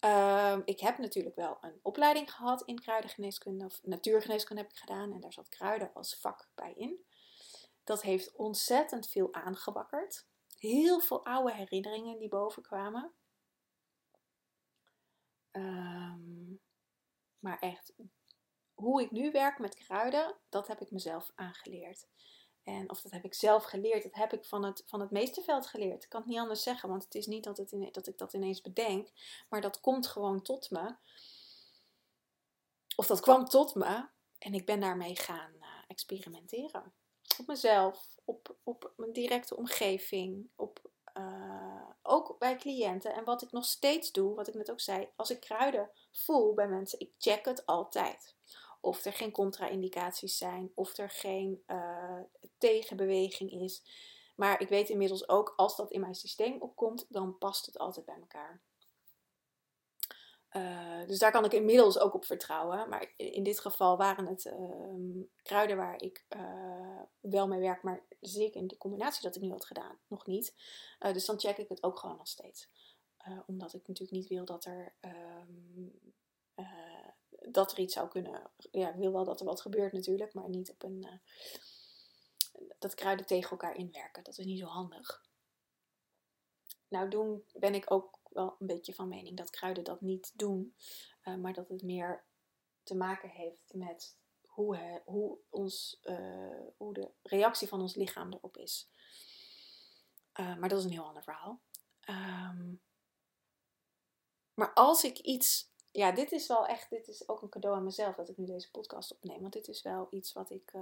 Uh, 0.06 0.58
ik 0.66 0.80
heb 0.80 0.98
natuurlijk 0.98 1.36
wel 1.36 1.58
een 1.62 1.80
opleiding 1.82 2.32
gehad 2.34 2.62
in 2.62 2.80
kruidengeneeskunde 2.80 3.66
of 3.66 3.80
natuurgeneeskunde 3.84 4.62
heb 4.62 4.72
ik 4.72 4.78
gedaan 4.78 5.14
en 5.14 5.20
daar 5.20 5.34
zat 5.34 5.50
kruiden 5.50 5.94
als 5.94 6.16
vak 6.16 6.50
bij 6.56 6.74
in. 6.74 7.06
Dat 7.84 8.02
heeft 8.02 8.36
ontzettend 8.36 9.08
veel 9.08 9.34
aangewakkerd. 9.34 10.28
Heel 10.58 11.00
veel 11.00 11.26
oude 11.26 11.54
herinneringen 11.54 12.20
die 12.20 12.30
boven 12.30 12.64
kwamen. 12.64 13.14
Um, 15.52 16.62
maar 17.40 17.60
echt, 17.60 17.94
hoe 18.74 19.02
ik 19.02 19.12
nu 19.12 19.32
werk 19.32 19.60
met 19.60 19.76
kruiden, 19.76 20.36
dat 20.50 20.68
heb 20.68 20.82
ik 20.82 20.92
mezelf 20.92 21.32
aangeleerd. 21.36 22.08
En 22.64 22.90
of 22.90 23.02
dat 23.02 23.12
heb 23.12 23.24
ik 23.24 23.34
zelf 23.34 23.64
geleerd, 23.64 24.04
dat 24.04 24.16
heb 24.16 24.34
ik 24.34 24.46
van 24.46 24.64
het, 24.64 24.84
van 24.86 25.00
het 25.00 25.12
meesterveld 25.12 25.68
geleerd. 25.68 26.04
Ik 26.04 26.10
kan 26.10 26.22
het 26.22 26.30
niet 26.30 26.40
anders 26.40 26.64
zeggen, 26.64 26.90
want 26.90 27.04
het 27.04 27.16
is 27.16 27.26
niet 27.28 27.44
dat, 27.44 27.58
het 27.58 27.72
in, 27.72 27.90
dat 27.92 28.08
ik 28.08 28.18
dat 28.18 28.34
ineens 28.34 28.62
bedenk, 28.62 29.10
maar 29.50 29.62
dat 29.62 29.82
komt 29.82 30.08
gewoon 30.08 30.42
tot 30.42 30.72
me. 30.72 30.96
Of 32.96 33.08
dat 33.08 33.20
kwam 33.20 33.46
tot 33.46 33.76
me 33.76 34.08
en 34.38 34.54
ik 34.54 34.66
ben 34.66 34.80
daarmee 34.80 35.16
gaan 35.16 35.52
uh, 35.60 35.66
experimenteren. 35.88 36.94
Op 37.40 37.48
mezelf, 37.48 38.18
op, 38.26 38.58
op 38.64 38.94
mijn 38.96 39.14
directe 39.14 39.56
omgeving, 39.56 40.50
ook 42.10 42.36
bij 42.40 42.56
cliënten. 42.56 43.14
En 43.14 43.24
wat 43.24 43.42
ik 43.42 43.52
nog 43.52 43.66
steeds 43.66 44.12
doe, 44.12 44.36
wat 44.36 44.48
ik 44.48 44.54
net 44.54 44.72
ook 44.72 44.80
zei, 44.80 45.10
als 45.16 45.30
ik 45.30 45.40
kruiden 45.40 45.90
voel 46.12 46.54
bij 46.54 46.68
mensen, 46.68 47.00
ik 47.00 47.12
check 47.18 47.46
het 47.46 47.66
altijd. 47.66 48.36
Of 48.82 49.06
er 49.06 49.14
geen 49.14 49.32
contra-indicaties 49.32 50.38
zijn, 50.38 50.72
of 50.76 50.98
er 50.98 51.10
geen 51.10 51.64
uh, 51.68 52.20
tegenbeweging 52.58 53.52
is. 53.52 53.84
Maar 54.36 54.62
ik 54.62 54.70
weet 54.70 54.90
inmiddels 54.90 55.30
ook, 55.30 55.54
als 55.56 55.76
dat 55.76 55.92
in 55.92 56.00
mijn 56.00 56.16
systeem 56.16 56.62
opkomt, 56.62 57.06
dan 57.10 57.38
past 57.38 57.66
het 57.66 57.78
altijd 57.78 58.06
bij 58.06 58.16
elkaar. 58.20 58.62
Uh, 60.54 61.08
dus 61.08 61.20
daar 61.20 61.32
kan 61.32 61.46
ik 61.46 61.54
inmiddels 61.54 62.00
ook 62.00 62.14
op 62.14 62.26
vertrouwen. 62.26 62.90
Maar 62.90 63.14
in 63.16 63.44
dit 63.44 63.60
geval 63.60 63.98
waren 63.98 64.26
het 64.26 64.46
uh, 64.46 65.24
kruiden 65.44 65.78
waar 65.78 66.02
ik 66.02 66.26
uh, 66.36 67.02
wel 67.20 67.48
mee 67.48 67.60
werk, 67.60 67.84
maar 67.84 68.04
zeker 68.20 68.62
in 68.62 68.68
de 68.68 68.78
combinatie 68.78 69.22
dat 69.22 69.36
ik 69.36 69.42
nu 69.42 69.50
had 69.52 69.66
gedaan, 69.66 70.00
nog 70.08 70.26
niet. 70.26 70.54
dus 71.00 71.26
dan 71.26 71.40
check 71.40 71.58
ik 71.58 71.70
het 71.70 71.84
ook 71.84 72.00
gewoon 72.00 72.18
nog 72.18 72.28
steeds. 72.28 72.70
omdat 73.46 73.74
ik 73.74 73.88
natuurlijk 73.88 74.18
niet 74.18 74.28
wil 74.28 74.46
dat 74.46 74.66
er, 74.66 74.94
um, 75.02 76.02
dat 77.30 77.72
er 77.72 77.80
iets 77.80 77.94
zou 77.94 78.08
kunnen. 78.08 78.42
Ja, 78.72 78.90
ik 78.90 78.96
wil 78.96 79.12
wel 79.12 79.24
dat 79.24 79.40
er 79.40 79.46
wat 79.46 79.62
gebeurt 79.62 79.94
natuurlijk, 79.94 80.34
maar 80.34 80.50
niet 80.50 80.72
op 80.72 80.84
een. 80.84 81.08
dat 82.80 82.96
kruiden 82.96 83.26
tegen 83.26 83.50
elkaar 83.50 83.76
inwerken. 83.76 84.24
Dat 84.24 84.38
is 84.38 84.46
niet 84.46 84.60
zo 84.60 84.66
handig. 84.66 85.28
Nou, 86.88 87.10
doen 87.10 87.44
ben 87.54 87.74
ik 87.74 87.92
ook 87.92 88.19
wel 88.30 88.56
een 88.60 88.68
beetje 88.68 88.94
van 88.94 89.08
mening 89.08 89.38
dat 89.38 89.50
kruiden 89.50 89.84
dat 89.84 90.02
niet 90.02 90.32
doen, 90.36 90.76
uh, 91.24 91.36
maar 91.36 91.54
dat 91.54 91.70
het 91.70 91.84
meer 91.84 92.26
te 92.84 92.96
maken 92.96 93.30
heeft 93.30 93.74
met 93.74 94.18
hoe, 94.42 95.02
hoe, 95.06 95.38
ons, 95.50 96.00
uh, 96.04 96.66
hoe 96.78 96.94
de 96.94 97.12
reactie 97.24 97.68
van 97.68 97.82
ons 97.82 97.96
lichaam 97.96 98.34
erop 98.34 98.58
is. 98.58 98.90
Uh, 100.40 100.58
maar 100.58 100.70
dat 100.70 100.80
is 100.80 100.86
een 100.86 100.92
heel 100.92 101.08
ander 101.08 101.24
verhaal. 101.24 101.62
Um, 102.10 102.82
maar 104.54 104.74
als 104.74 105.04
ik 105.04 105.20
iets. 105.20 105.72
Ja, 105.92 106.12
dit 106.12 106.32
is 106.32 106.48
wel 106.48 106.68
echt. 106.68 106.90
Dit 106.90 107.08
is 107.08 107.30
ook 107.30 107.42
een 107.42 107.50
cadeau 107.50 107.76
aan 107.76 107.84
mezelf 107.84 108.16
dat 108.16 108.30
ik 108.30 108.38
nu 108.38 108.46
deze 108.46 108.72
podcast 108.72 109.12
opneem. 109.12 109.42
Want 109.42 109.54
dit 109.54 109.68
is 109.68 109.82
wel 109.82 110.08
iets 110.12 110.34
wat 110.34 110.50
ik 110.50 110.74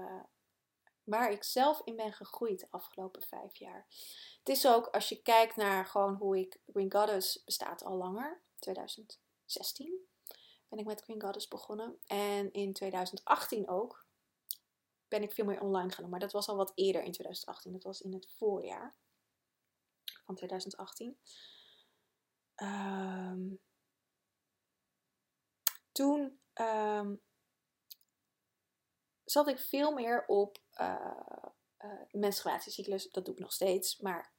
waar 1.09 1.31
ik 1.31 1.43
zelf 1.43 1.81
in 1.83 1.95
ben 1.95 2.13
gegroeid 2.13 2.59
de 2.59 2.67
afgelopen 2.69 3.21
vijf 3.21 3.55
jaar. 3.55 3.87
Het 4.39 4.49
is 4.49 4.67
ook, 4.67 4.87
als 4.87 5.09
je 5.09 5.21
kijkt 5.21 5.55
naar 5.55 5.85
gewoon 5.85 6.15
hoe 6.15 6.37
ik, 6.37 6.61
Green 6.65 6.91
Goddess 6.91 7.43
bestaat 7.43 7.83
al 7.83 7.97
langer, 7.97 8.41
2016 8.59 10.07
ben 10.69 10.79
ik 10.79 10.85
met 10.85 11.01
Green 11.01 11.21
Goddess 11.21 11.47
begonnen. 11.47 11.99
En 12.05 12.51
in 12.51 12.73
2018 12.73 13.69
ook 13.69 14.05
ben 15.07 15.23
ik 15.23 15.31
veel 15.31 15.45
meer 15.45 15.61
online 15.61 15.91
gaan. 15.91 16.09
Maar 16.09 16.19
dat 16.19 16.31
was 16.31 16.47
al 16.47 16.55
wat 16.55 16.71
eerder 16.75 17.03
in 17.03 17.11
2018. 17.11 17.71
Dat 17.71 17.83
was 17.83 18.01
in 18.01 18.13
het 18.13 18.27
voorjaar 18.37 18.95
van 20.25 20.35
2018. 20.35 21.17
Um, 22.55 23.59
toen 25.91 26.39
um, 26.53 27.21
zat 29.29 29.47
ik 29.47 29.59
veel 29.59 29.91
meer 29.91 30.25
op 30.27 30.57
uh, 30.81 31.11
uh, 31.79 31.91
menstruatiecyclus. 32.11 33.09
Dat 33.09 33.25
doe 33.25 33.33
ik 33.33 33.39
nog 33.39 33.53
steeds. 33.53 33.97
Maar 33.99 34.35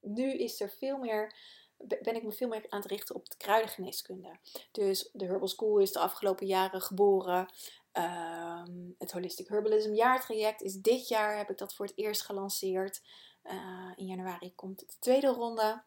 nu 0.00 0.32
is 0.32 0.60
er 0.60 0.70
veel 0.70 0.98
meer, 0.98 1.34
ben 1.76 2.14
ik 2.14 2.22
me 2.22 2.32
veel 2.32 2.48
meer 2.48 2.66
aan 2.68 2.80
het 2.80 2.90
richten 2.90 3.14
op 3.14 3.30
de 3.30 3.36
kruidengeneeskunde. 3.36 4.38
Dus 4.72 5.10
de 5.12 5.24
Herbal 5.24 5.48
School 5.48 5.78
is 5.78 5.92
de 5.92 5.98
afgelopen 5.98 6.46
jaren 6.46 6.82
geboren. 6.82 7.52
Um, 7.92 8.94
het 8.98 9.12
Holistic 9.12 9.48
Herbalism 9.48 9.92
jaartraject 9.92 10.62
is 10.62 10.74
dit 10.74 11.08
jaar, 11.08 11.36
heb 11.36 11.50
ik 11.50 11.58
dat 11.58 11.74
voor 11.74 11.86
het 11.86 11.96
eerst 11.96 12.22
gelanceerd. 12.22 13.02
Uh, 13.44 13.92
in 13.96 14.06
januari 14.06 14.54
komt 14.54 14.78
de 14.78 14.98
tweede 14.98 15.26
ronde. 15.26 15.82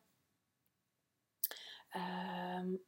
Um, 1.96 2.86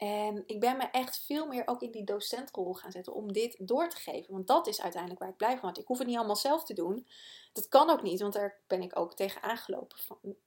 En 0.00 0.42
ik 0.46 0.60
ben 0.60 0.76
me 0.76 0.82
echt 0.84 1.24
veel 1.24 1.46
meer 1.46 1.62
ook 1.66 1.82
in 1.82 1.90
die 1.90 2.04
docentrol 2.04 2.74
gaan 2.74 2.90
zetten 2.90 3.14
om 3.14 3.32
dit 3.32 3.56
door 3.68 3.88
te 3.88 3.96
geven. 3.96 4.32
Want 4.32 4.46
dat 4.46 4.66
is 4.66 4.80
uiteindelijk 4.80 5.20
waar 5.20 5.30
ik 5.30 5.36
blij 5.36 5.52
van 5.52 5.60
word. 5.60 5.78
Ik 5.78 5.86
hoef 5.86 5.98
het 5.98 6.06
niet 6.06 6.16
allemaal 6.16 6.36
zelf 6.36 6.64
te 6.64 6.74
doen. 6.74 7.06
Dat 7.52 7.68
kan 7.68 7.90
ook 7.90 8.02
niet, 8.02 8.20
want 8.20 8.32
daar 8.32 8.60
ben 8.66 8.82
ik 8.82 8.98
ook 8.98 9.14
tegen 9.14 9.42
aangelopen. 9.42 9.96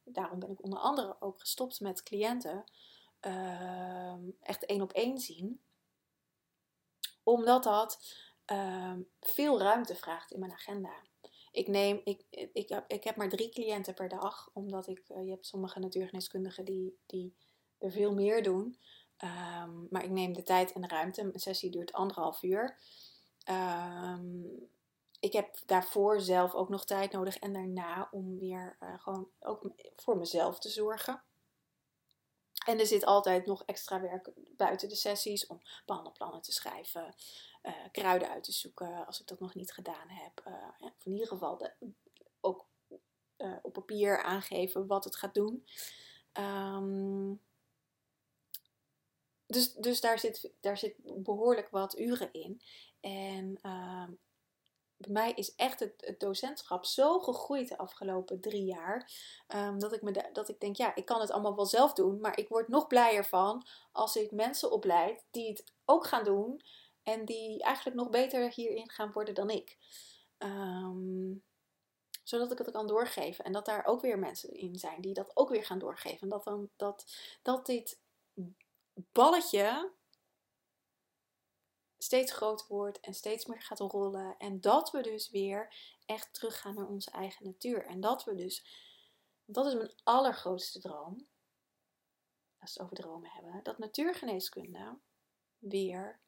Daarom 0.03 0.39
ben 0.39 0.49
ik 0.49 0.63
onder 0.63 0.79
andere 0.79 1.15
ook 1.19 1.39
gestopt 1.39 1.79
met 1.79 2.03
cliënten. 2.03 2.63
Uh, 3.21 4.13
echt 4.41 4.65
één 4.65 4.81
op 4.81 4.91
één 4.91 5.17
zien. 5.17 5.61
Omdat 7.23 7.63
dat 7.63 8.15
uh, 8.51 8.97
veel 9.19 9.59
ruimte 9.59 9.95
vraagt 9.95 10.31
in 10.31 10.39
mijn 10.39 10.51
agenda. 10.51 10.93
Ik, 11.51 11.67
neem, 11.67 12.01
ik, 12.03 12.25
ik, 12.53 12.69
heb, 12.69 12.91
ik 12.91 13.03
heb 13.03 13.15
maar 13.15 13.29
drie 13.29 13.49
cliënten 13.49 13.93
per 13.93 14.09
dag. 14.09 14.49
Omdat 14.53 14.87
ik, 14.87 15.09
uh, 15.09 15.23
je 15.23 15.31
hebt 15.31 15.45
sommige 15.45 15.79
natuurgeneeskundigen 15.79 16.65
die, 16.65 16.97
die 17.05 17.35
er 17.77 17.91
veel 17.91 18.13
meer 18.13 18.43
doen. 18.43 18.77
Um, 19.23 19.87
maar 19.89 20.03
ik 20.03 20.09
neem 20.09 20.33
de 20.33 20.43
tijd 20.43 20.73
en 20.73 20.81
de 20.81 20.87
ruimte. 20.87 21.23
Mijn 21.23 21.39
sessie 21.39 21.71
duurt 21.71 21.93
anderhalf 21.93 22.43
uur. 22.43 22.77
Um, 23.49 24.69
ik 25.19 25.33
heb 25.33 25.57
daarvoor 25.65 26.21
zelf 26.21 26.53
ook 26.53 26.69
nog 26.69 26.85
tijd 26.85 27.11
nodig 27.11 27.37
en 27.37 27.53
daarna 27.53 28.07
om 28.11 28.39
weer 28.39 28.77
uh, 28.79 28.99
gewoon 28.99 29.29
ook 29.39 29.71
voor 29.95 30.17
mezelf 30.17 30.59
te 30.59 30.69
zorgen. 30.69 31.23
En 32.65 32.79
er 32.79 32.85
zit 32.85 33.05
altijd 33.05 33.45
nog 33.45 33.63
extra 33.63 34.01
werk 34.01 34.31
buiten 34.57 34.89
de 34.89 34.95
sessies 34.95 35.47
om 35.47 35.61
behandelplannen 35.85 36.41
te 36.41 36.51
schrijven, 36.51 37.15
uh, 37.63 37.73
kruiden 37.91 38.29
uit 38.29 38.43
te 38.43 38.51
zoeken 38.51 39.05
als 39.05 39.21
ik 39.21 39.27
dat 39.27 39.39
nog 39.39 39.55
niet 39.55 39.71
gedaan 39.71 40.07
heb. 40.09 40.43
Uh, 40.47 40.53
ja, 40.77 40.93
in 41.03 41.11
ieder 41.11 41.27
geval 41.27 41.71
ook 42.41 42.65
op 43.61 43.73
papier 43.73 44.23
aangeven 44.23 44.87
wat 44.87 45.03
het 45.03 45.15
gaat 45.15 45.33
doen. 45.33 45.67
Um, 46.33 47.41
dus 49.53 49.73
dus 49.73 50.01
daar, 50.01 50.19
zit, 50.19 50.51
daar 50.59 50.77
zit 50.77 50.95
behoorlijk 51.23 51.69
wat 51.69 51.99
uren 51.99 52.33
in. 52.33 52.61
En 52.99 53.59
uh, 53.61 54.07
bij 54.97 55.11
mij 55.11 55.31
is 55.31 55.55
echt 55.55 55.79
het, 55.79 56.15
docentschap 56.17 56.85
zo 56.85 57.19
gegroeid 57.19 57.69
de 57.69 57.77
afgelopen 57.77 58.41
drie 58.41 58.65
jaar. 58.65 59.11
Um, 59.55 59.79
dat, 59.79 59.93
ik 59.93 60.33
dat 60.33 60.49
ik 60.49 60.59
denk, 60.59 60.75
ja, 60.75 60.95
ik 60.95 61.05
kan 61.05 61.21
het 61.21 61.31
allemaal 61.31 61.55
wel 61.55 61.65
zelf 61.65 61.93
doen. 61.93 62.19
Maar 62.19 62.37
ik 62.37 62.47
word 62.47 62.67
nog 62.67 62.87
blijer 62.87 63.25
van 63.25 63.65
als 63.91 64.15
ik 64.15 64.31
mensen 64.31 64.71
opleid 64.71 65.25
die 65.31 65.47
het 65.47 65.63
ook 65.85 66.05
gaan 66.05 66.23
doen. 66.23 66.61
En 67.03 67.25
die 67.25 67.63
eigenlijk 67.63 67.97
nog 67.97 68.09
beter 68.09 68.51
hierin 68.53 68.89
gaan 68.89 69.11
worden 69.11 69.33
dan 69.33 69.49
ik. 69.49 69.77
Um, 70.37 71.43
zodat 72.23 72.51
ik 72.51 72.57
het 72.57 72.71
kan 72.71 72.87
doorgeven. 72.87 73.45
En 73.45 73.51
dat 73.51 73.65
daar 73.65 73.85
ook 73.85 74.01
weer 74.01 74.19
mensen 74.19 74.53
in 74.53 74.75
zijn 74.75 75.01
die 75.01 75.13
dat 75.13 75.31
ook 75.37 75.49
weer 75.49 75.65
gaan 75.65 75.79
doorgeven. 75.79 76.19
En 76.19 76.29
dat, 76.29 76.43
dan, 76.43 76.69
dat, 76.75 77.05
dat 77.41 77.65
dit 77.65 77.99
balletje 78.93 79.91
steeds 81.97 82.31
groter 82.31 82.67
wordt 82.67 82.99
en 82.99 83.13
steeds 83.13 83.45
meer 83.45 83.61
gaat 83.61 83.79
rollen. 83.79 84.35
En 84.37 84.61
dat 84.61 84.91
we 84.91 85.01
dus 85.01 85.29
weer 85.29 85.75
echt 86.05 86.33
teruggaan 86.33 86.75
naar 86.75 86.87
onze 86.87 87.11
eigen 87.11 87.45
natuur. 87.45 87.85
En 87.85 88.01
dat 88.01 88.23
we 88.23 88.35
dus, 88.35 88.65
dat 89.45 89.65
is 89.65 89.73
mijn 89.73 89.93
allergrootste 90.03 90.79
droom, 90.79 91.27
als 92.59 92.73
we 92.73 92.81
het 92.83 92.91
over 92.91 92.95
dromen 92.95 93.29
hebben, 93.29 93.63
dat 93.63 93.77
natuurgeneeskunde 93.77 94.97
weer 95.57 96.19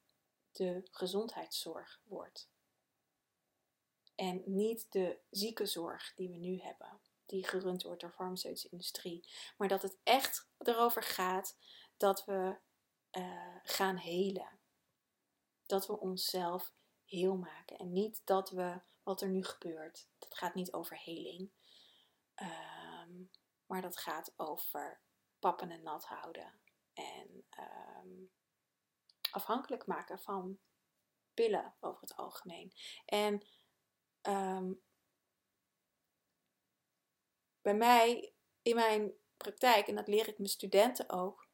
de 0.51 0.87
gezondheidszorg 0.91 2.01
wordt. 2.03 2.49
En 4.15 4.41
niet 4.45 4.91
de 4.91 5.19
ziekenzorg 5.29 6.13
die 6.15 6.29
we 6.29 6.37
nu 6.37 6.59
hebben, 6.59 6.99
die 7.25 7.47
gerund 7.47 7.83
wordt 7.83 8.01
door 8.01 8.09
de 8.09 8.15
farmaceutische 8.15 8.69
industrie. 8.69 9.27
Maar 9.57 9.67
dat 9.67 9.81
het 9.81 9.97
echt 10.03 10.47
erover 10.57 11.03
gaat 11.03 11.57
dat 11.97 12.25
we 12.25 12.57
uh, 13.11 13.55
gaan 13.63 13.97
helen. 13.97 14.59
Dat 15.65 15.87
we 15.87 15.99
onszelf 15.99 16.73
heel 17.05 17.37
maken. 17.37 17.77
En 17.77 17.93
niet 17.93 18.21
dat 18.25 18.49
we 18.49 18.81
wat 19.03 19.21
er 19.21 19.29
nu 19.29 19.43
gebeurt. 19.43 20.07
Dat 20.19 20.37
gaat 20.37 20.55
niet 20.55 20.73
over 20.73 21.01
heling. 21.03 21.51
Um, 22.35 23.31
maar 23.65 23.81
dat 23.81 23.97
gaat 23.97 24.33
over 24.35 25.01
pappen 25.39 25.71
en 25.71 25.83
nat 25.83 26.05
houden. 26.05 26.61
En 26.93 27.45
um, 27.59 28.31
afhankelijk 29.31 29.85
maken 29.85 30.19
van 30.19 30.59
pillen 31.33 31.75
over 31.79 32.01
het 32.01 32.15
algemeen. 32.15 32.73
En 33.05 33.45
um, 34.21 34.81
bij 37.61 37.75
mij 37.75 38.33
in 38.61 38.75
mijn 38.75 39.13
praktijk, 39.37 39.87
en 39.87 39.95
dat 39.95 40.07
leer 40.07 40.27
ik 40.27 40.37
mijn 40.37 40.49
studenten 40.49 41.09
ook, 41.09 41.44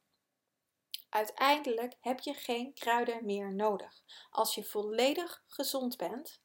Uiteindelijk 1.12 1.94
heb 2.00 2.20
je 2.20 2.34
geen 2.34 2.74
kruiden 2.74 3.24
meer 3.24 3.54
nodig. 3.54 4.02
Als 4.30 4.54
je 4.54 4.64
volledig 4.64 5.44
gezond 5.46 5.96
bent, 5.96 6.40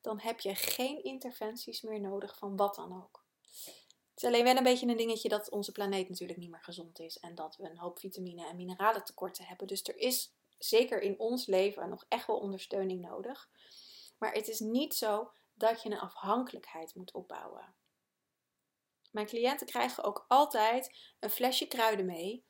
dan 0.00 0.20
heb 0.20 0.40
je 0.40 0.54
geen 0.54 1.04
interventies 1.04 1.82
meer 1.82 2.00
nodig 2.00 2.38
van 2.38 2.56
wat 2.56 2.74
dan 2.74 3.02
ook. 3.02 3.24
Het 4.10 4.22
is 4.22 4.24
alleen 4.24 4.44
wel 4.44 4.56
een 4.56 4.62
beetje 4.62 4.86
een 4.86 4.96
dingetje 4.96 5.28
dat 5.28 5.50
onze 5.50 5.72
planeet 5.72 6.08
natuurlijk 6.08 6.38
niet 6.38 6.50
meer 6.50 6.62
gezond 6.62 6.98
is 6.98 7.18
en 7.18 7.34
dat 7.34 7.56
we 7.56 7.70
een 7.70 7.78
hoop 7.78 7.98
vitamine 7.98 8.46
en 8.46 8.56
mineralen 8.56 9.04
tekorten 9.04 9.44
hebben. 9.44 9.66
Dus 9.66 9.82
er 9.82 9.96
is 9.96 10.34
zeker 10.58 11.00
in 11.00 11.18
ons 11.18 11.46
leven 11.46 11.88
nog 11.88 12.04
echt 12.08 12.26
wel 12.26 12.38
ondersteuning 12.38 13.00
nodig. 13.00 13.48
Maar 14.18 14.32
het 14.32 14.48
is 14.48 14.60
niet 14.60 14.94
zo 14.94 15.32
dat 15.54 15.82
je 15.82 15.90
een 15.90 16.00
afhankelijkheid 16.00 16.94
moet 16.94 17.12
opbouwen. 17.12 17.74
Mijn 19.10 19.26
cliënten 19.26 19.66
krijgen 19.66 20.04
ook 20.04 20.24
altijd 20.28 21.14
een 21.20 21.30
flesje 21.30 21.66
kruiden 21.66 22.06
mee 22.06 22.44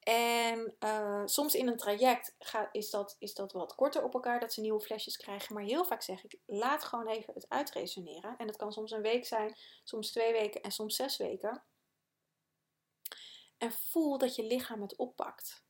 en 0.00 0.74
uh, 0.84 1.22
soms 1.24 1.54
in 1.54 1.68
een 1.68 1.76
traject 1.76 2.36
is, 2.72 2.90
dat, 2.90 3.16
is 3.18 3.34
dat 3.34 3.52
wat 3.52 3.74
korter 3.74 4.04
op 4.04 4.14
elkaar, 4.14 4.40
dat 4.40 4.52
ze 4.52 4.60
nieuwe 4.60 4.80
flesjes 4.80 5.16
krijgen. 5.16 5.54
Maar 5.54 5.62
heel 5.62 5.84
vaak 5.84 6.02
zeg 6.02 6.24
ik, 6.24 6.38
laat 6.46 6.84
gewoon 6.84 7.06
even 7.06 7.34
het 7.34 7.48
uitresoneren. 7.48 8.36
En 8.36 8.46
dat 8.46 8.56
kan 8.56 8.72
soms 8.72 8.90
een 8.90 9.02
week 9.02 9.26
zijn, 9.26 9.56
soms 9.84 10.10
twee 10.10 10.32
weken 10.32 10.62
en 10.62 10.70
soms 10.70 10.96
zes 10.96 11.16
weken. 11.16 11.62
En 13.58 13.72
voel 13.72 14.18
dat 14.18 14.34
je 14.34 14.42
lichaam 14.42 14.82
het 14.82 14.96
oppakt. 14.96 15.64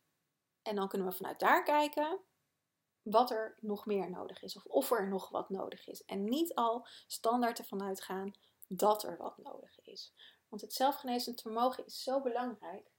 En 0.63 0.75
dan 0.75 0.89
kunnen 0.89 1.09
we 1.09 1.15
vanuit 1.15 1.41
daar 1.41 1.63
kijken 1.63 2.21
wat 3.03 3.31
er 3.31 3.57
nog 3.61 3.87
meer 3.87 4.11
nodig 4.11 4.43
is. 4.43 4.57
Of 4.57 4.65
of 4.65 4.91
er 4.91 5.09
nog 5.09 5.29
wat 5.29 5.51
nodig 5.51 5.87
is. 5.87 6.05
En 6.05 6.25
niet 6.25 6.55
al 6.55 6.87
standaard 7.07 7.59
ervan 7.59 7.83
uitgaan 7.83 8.35
dat 8.69 9.03
er 9.03 9.17
wat 9.17 9.39
nodig 9.39 9.81
is. 9.81 10.15
Want 10.49 10.63
het 10.63 10.73
zelfgenezend 10.73 11.41
vermogen 11.41 11.87
is 11.87 12.03
zo 12.03 12.21
belangrijk 12.21 12.91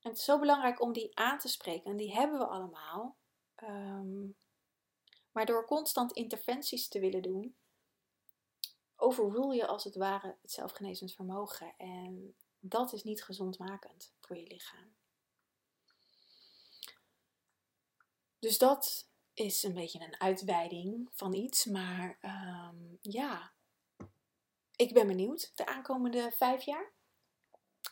het 0.00 0.16
is 0.16 0.24
zo 0.24 0.38
belangrijk 0.38 0.80
om 0.80 0.92
die 0.92 1.18
aan 1.18 1.38
te 1.38 1.48
spreken. 1.48 1.90
En 1.90 1.96
die 1.96 2.14
hebben 2.14 2.38
we 2.38 2.46
allemaal. 2.46 3.16
Um, 3.62 4.36
maar 5.32 5.46
door 5.46 5.66
constant 5.66 6.12
interventies 6.12 6.88
te 6.88 7.00
willen 7.00 7.22
doen, 7.22 7.56
overrule 8.96 9.54
je 9.54 9.66
als 9.66 9.84
het 9.84 9.94
ware 9.94 10.36
het 10.42 10.52
zelfgenezend 10.52 11.12
vermogen. 11.12 11.74
En 11.76 12.36
dat 12.58 12.92
is 12.92 13.02
niet 13.02 13.24
gezondmakend 13.24 14.12
voor 14.20 14.36
je 14.36 14.46
lichaam. 14.46 14.96
Dus 18.38 18.58
dat 18.58 19.08
is 19.34 19.62
een 19.62 19.74
beetje 19.74 20.00
een 20.00 20.20
uitweiding 20.20 21.08
van 21.12 21.34
iets. 21.34 21.64
Maar 21.64 22.18
um, 22.22 22.98
ja, 23.02 23.52
ik 24.76 24.94
ben 24.94 25.06
benieuwd 25.06 25.56
de 25.56 25.66
aankomende 25.66 26.30
vijf 26.30 26.62
jaar 26.62 26.92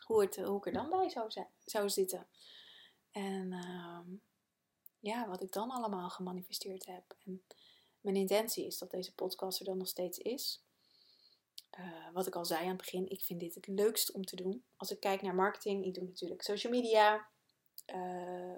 hoe, 0.07 0.21
het, 0.21 0.37
hoe 0.37 0.57
ik 0.57 0.67
er 0.67 0.73
dan 0.73 0.91
bij 0.91 1.09
zou, 1.09 1.31
zou 1.65 1.91
zitten. 1.91 2.29
En 3.11 3.53
uh, 3.53 3.99
ja, 5.01 5.29
wat 5.29 5.43
ik 5.43 5.53
dan 5.53 5.71
allemaal 5.71 6.11
gemanifesteerd 6.11 6.87
heb. 6.87 7.17
En 7.25 7.45
mijn 8.01 8.17
intentie 8.17 8.67
is 8.67 8.79
dat 8.79 8.91
deze 8.91 9.15
podcast 9.15 9.59
er 9.59 9.65
dan 9.65 9.79
nog 9.79 9.89
steeds 9.89 10.19
is. 10.19 10.65
Uh, 11.79 12.13
wat 12.13 12.27
ik 12.27 12.35
al 12.35 12.45
zei 12.45 12.63
aan 12.63 12.69
het 12.69 12.77
begin, 12.77 13.09
ik 13.09 13.25
vind 13.25 13.41
dit 13.41 13.55
het 13.55 13.67
leukst 13.67 14.13
om 14.13 14.25
te 14.25 14.37
doen. 14.37 14.65
Als 14.77 14.91
ik 14.91 15.01
kijk 15.01 15.23
naar 15.23 15.35
marketing, 15.35 15.85
ik 15.85 15.95
doe 15.95 16.05
natuurlijk 16.05 16.43
social 16.43 16.73
media, 16.73 17.29
uh, 17.95 18.55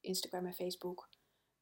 Instagram 0.00 0.46
en 0.46 0.54
Facebook. 0.54 1.08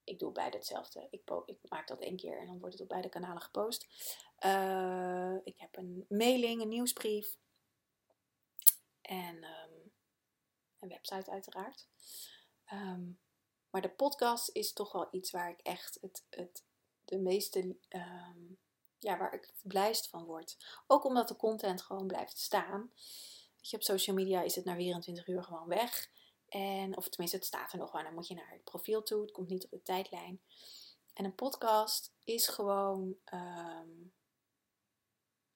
Ik 0.05 0.19
doe 0.19 0.33
beide 0.33 0.57
hetzelfde. 0.57 1.07
Ik, 1.11 1.23
ik, 1.47 1.59
maak 1.69 1.89
dat 1.89 2.01
één 2.01 2.17
keer 2.17 2.39
en 2.39 2.47
dan 2.47 2.59
wordt 2.59 2.75
het 2.75 2.83
op 2.83 2.89
beide 2.89 3.09
kanalen 3.09 3.43
gepost. 3.43 3.87
Uh, 4.45 5.35
ik 5.45 5.55
heb 5.57 5.77
een 5.77 6.05
mailing, 6.09 6.61
een 6.61 6.69
nieuwsbrief. 6.69 7.37
En 9.07 9.37
um, 9.37 9.93
een 10.79 10.89
website 10.89 11.31
uiteraard. 11.31 11.87
Um, 12.73 13.19
maar 13.71 13.83
de 13.83 13.91
podcast 13.91 14.49
is 14.49 14.73
toch 14.73 14.93
wel 14.93 15.09
iets 15.11 15.31
waar 15.31 15.51
ik 15.51 15.61
echt 15.61 15.99
het, 16.01 16.25
het, 16.31 16.65
de 17.05 17.19
meeste, 17.19 17.77
um, 17.89 18.59
ja, 18.99 19.19
waar 19.19 19.33
ik 19.35 19.45
het 19.45 19.61
blijst 19.63 20.09
van 20.09 20.25
word. 20.25 20.57
Ook 20.87 21.05
omdat 21.05 21.29
de 21.29 21.37
content 21.37 21.83
gewoon 21.83 22.07
blijft 22.07 22.39
staan. 22.39 22.91
Weet 23.57 23.71
je, 23.71 23.77
op 23.77 23.83
social 23.83 24.17
media 24.17 24.43
is 24.43 24.55
het 24.55 24.65
na 24.65 24.75
24 24.75 25.27
uur 25.27 25.45
gewoon 25.45 25.69
weg. 25.69 26.11
En, 26.49 26.97
of 26.97 27.09
tenminste, 27.09 27.37
het 27.37 27.47
staat 27.47 27.73
er 27.73 27.79
nog 27.79 27.93
wel. 27.93 28.03
Dan 28.03 28.15
moet 28.15 28.29
je 28.29 28.35
naar 28.35 28.51
het 28.51 28.65
profiel 28.65 29.03
toe. 29.03 29.21
Het 29.21 29.33
komt 29.33 29.49
niet 29.49 29.65
op 29.65 29.71
de 29.71 29.83
tijdlijn. 29.83 30.41
En 31.13 31.25
een 31.25 31.35
podcast 31.35 32.13
is 32.25 32.49
gewoon, 32.49 33.17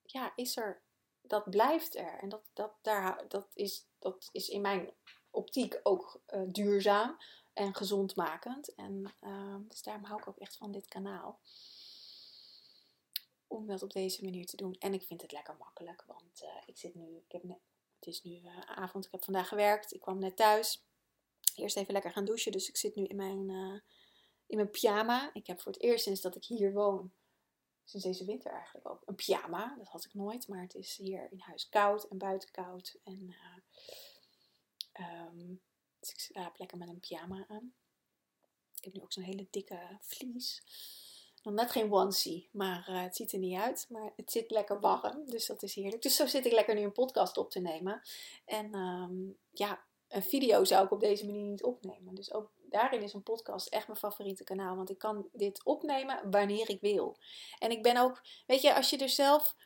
ja, 0.02 0.32
is 0.34 0.56
er 0.56 0.82
dat 1.30 1.50
blijft 1.50 1.96
er. 1.96 2.18
En 2.18 2.28
dat, 2.28 2.42
dat, 2.52 2.72
daar, 2.82 3.28
dat, 3.28 3.46
is, 3.54 3.86
dat 3.98 4.28
is 4.32 4.48
in 4.48 4.60
mijn 4.60 4.92
optiek 5.30 5.80
ook 5.82 6.20
uh, 6.34 6.42
duurzaam 6.46 7.16
en 7.52 7.74
gezondmakend. 7.74 8.74
En 8.74 9.14
uh, 9.20 9.56
dus 9.68 9.82
daarom 9.82 10.04
hou 10.04 10.20
ik 10.20 10.28
ook 10.28 10.38
echt 10.38 10.56
van 10.56 10.72
dit 10.72 10.88
kanaal. 10.88 11.40
Om 13.46 13.66
dat 13.66 13.82
op 13.82 13.92
deze 13.92 14.24
manier 14.24 14.46
te 14.46 14.56
doen. 14.56 14.76
En 14.78 14.94
ik 14.94 15.02
vind 15.02 15.22
het 15.22 15.32
lekker 15.32 15.56
makkelijk, 15.58 16.04
want 16.06 16.42
uh, 16.42 16.48
ik 16.66 16.78
zit 16.78 16.94
nu, 16.94 17.16
ik 17.16 17.32
heb 17.32 17.42
het 17.42 18.06
is 18.08 18.22
nu 18.22 18.40
avond, 18.66 19.04
ik 19.04 19.12
heb 19.12 19.24
vandaag 19.24 19.48
gewerkt, 19.48 19.94
ik 19.94 20.00
kwam 20.00 20.18
net 20.18 20.36
thuis. 20.36 20.84
Eerst 21.54 21.76
even 21.76 21.92
lekker 21.92 22.12
gaan 22.12 22.24
douchen, 22.24 22.52
dus 22.52 22.68
ik 22.68 22.76
zit 22.76 22.94
nu 22.94 23.04
in 23.04 23.16
mijn, 23.16 23.50
in 24.46 24.56
mijn 24.56 24.70
pyjama. 24.70 25.30
Ik 25.32 25.46
heb 25.46 25.60
voor 25.60 25.72
het 25.72 25.82
eerst 25.82 26.04
sinds 26.04 26.20
dat 26.20 26.36
ik 26.36 26.44
hier 26.44 26.72
woon, 26.72 27.12
sinds 27.90 28.06
deze 28.06 28.24
winter 28.24 28.52
eigenlijk 28.52 28.88
ook, 28.88 29.02
een 29.04 29.14
pyjama. 29.14 29.74
Dat 29.78 29.88
had 29.88 30.04
ik 30.04 30.14
nooit, 30.14 30.48
maar 30.48 30.62
het 30.62 30.74
is 30.74 30.96
hier 30.96 31.28
in 31.30 31.40
huis 31.40 31.68
koud 31.68 32.04
en 32.04 32.18
buiten 32.18 32.50
koud. 32.50 32.98
En 33.04 33.34
um, 35.00 35.60
dus 36.00 36.10
ik 36.10 36.20
slaap 36.20 36.58
lekker 36.58 36.78
met 36.78 36.88
een 36.88 37.00
pyjama 37.00 37.44
aan. 37.48 37.74
Ik 38.76 38.84
heb 38.84 38.94
nu 38.94 39.02
ook 39.02 39.12
zo'n 39.12 39.22
hele 39.22 39.46
dikke 39.50 39.98
vlies. 40.00 40.62
Nog 41.42 41.54
net 41.54 41.70
geen 41.70 41.92
onesie, 41.92 42.48
maar 42.52 42.88
uh, 42.88 43.02
het 43.02 43.16
ziet 43.16 43.32
er 43.32 43.38
niet 43.38 43.58
uit. 43.58 43.86
Maar 43.88 44.12
het 44.16 44.32
zit 44.32 44.50
lekker 44.50 44.80
warm, 44.80 45.30
dus 45.30 45.46
dat 45.46 45.62
is 45.62 45.74
heerlijk. 45.74 46.02
Dus 46.02 46.16
zo 46.16 46.26
zit 46.26 46.46
ik 46.46 46.52
lekker 46.52 46.74
nu 46.74 46.80
een 46.80 46.92
podcast 46.92 47.36
op 47.36 47.50
te 47.50 47.60
nemen. 47.60 48.02
En 48.44 48.74
um, 48.74 49.38
ja, 49.50 49.84
een 50.10 50.22
video 50.22 50.64
zou 50.64 50.84
ik 50.84 50.90
op 50.90 51.00
deze 51.00 51.26
manier 51.26 51.44
niet 51.44 51.64
opnemen. 51.64 52.14
Dus 52.14 52.32
ook 52.32 52.50
daarin 52.68 53.02
is 53.02 53.12
een 53.12 53.22
podcast 53.22 53.66
echt 53.66 53.86
mijn 53.86 53.98
favoriete 53.98 54.44
kanaal. 54.44 54.76
Want 54.76 54.90
ik 54.90 54.98
kan 54.98 55.28
dit 55.32 55.64
opnemen 55.64 56.30
wanneer 56.30 56.68
ik 56.68 56.80
wil. 56.80 57.16
En 57.58 57.70
ik 57.70 57.82
ben 57.82 57.96
ook, 57.96 58.22
weet 58.46 58.62
je, 58.62 58.74
als 58.74 58.90
je 58.90 58.98
er 58.98 59.08
zelf. 59.08 59.56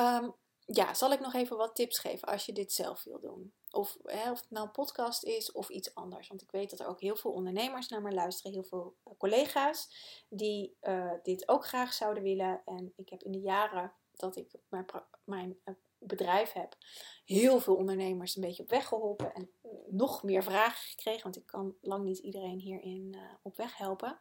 Um, 0.00 0.34
ja, 0.66 0.94
zal 0.94 1.12
ik 1.12 1.20
nog 1.20 1.34
even 1.34 1.56
wat 1.56 1.74
tips 1.74 1.98
geven 1.98 2.28
als 2.28 2.46
je 2.46 2.52
dit 2.52 2.72
zelf 2.72 3.04
wil 3.04 3.20
doen. 3.20 3.52
Of, 3.70 3.98
hè, 4.04 4.30
of 4.30 4.40
het 4.40 4.50
nou 4.50 4.66
een 4.66 4.72
podcast 4.72 5.24
is 5.24 5.52
of 5.52 5.68
iets 5.68 5.94
anders. 5.94 6.28
Want 6.28 6.42
ik 6.42 6.50
weet 6.50 6.70
dat 6.70 6.80
er 6.80 6.86
ook 6.86 7.00
heel 7.00 7.16
veel 7.16 7.32
ondernemers 7.32 7.88
naar 7.88 8.02
me 8.02 8.12
luisteren. 8.12 8.52
Heel 8.52 8.64
veel 8.64 8.96
eh, 9.04 9.12
collega's 9.18 9.88
die 10.28 10.76
uh, 10.82 11.12
dit 11.22 11.48
ook 11.48 11.66
graag 11.66 11.92
zouden 11.92 12.22
willen. 12.22 12.62
En 12.64 12.92
ik 12.96 13.08
heb 13.08 13.22
in 13.22 13.32
de 13.32 13.40
jaren 13.40 13.92
dat 14.12 14.36
ik 14.36 14.54
mijn, 14.68 14.86
mijn 15.24 15.58
uh, 15.64 15.74
bedrijf 15.98 16.52
heb, 16.52 16.76
heel 17.24 17.60
veel 17.60 17.74
ondernemers 17.74 18.36
een 18.36 18.42
beetje 18.42 18.62
op 18.62 18.70
weg 18.70 18.86
geholpen. 18.86 19.34
En 19.34 19.50
nog 19.86 20.22
meer 20.22 20.42
vragen 20.42 20.88
gekregen. 20.88 21.22
Want 21.22 21.36
ik 21.36 21.46
kan 21.46 21.76
lang 21.80 22.04
niet 22.04 22.18
iedereen 22.18 22.58
hierin 22.58 23.16
op 23.42 23.56
weg 23.56 23.76
helpen. 23.76 24.18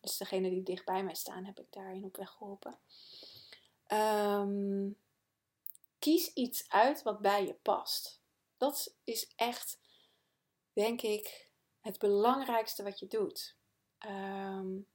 Dus 0.00 0.16
degene 0.16 0.50
die 0.50 0.62
dicht 0.62 0.84
bij 0.84 1.04
mij 1.04 1.14
staan, 1.14 1.44
heb 1.44 1.58
ik 1.58 1.66
daarin 1.70 2.04
op 2.04 2.16
weg 2.16 2.30
geholpen. 2.30 2.78
Um, 3.88 4.96
kies 5.98 6.32
iets 6.32 6.68
uit 6.68 7.02
wat 7.02 7.20
bij 7.20 7.46
je 7.46 7.54
past. 7.54 8.20
Dat 8.56 8.96
is 9.04 9.32
echt, 9.36 9.78
denk 10.72 11.02
ik, 11.02 11.50
het 11.80 11.98
belangrijkste 11.98 12.82
wat 12.82 12.98
je 12.98 13.06
doet. 13.06 13.56
Um, 14.06 14.86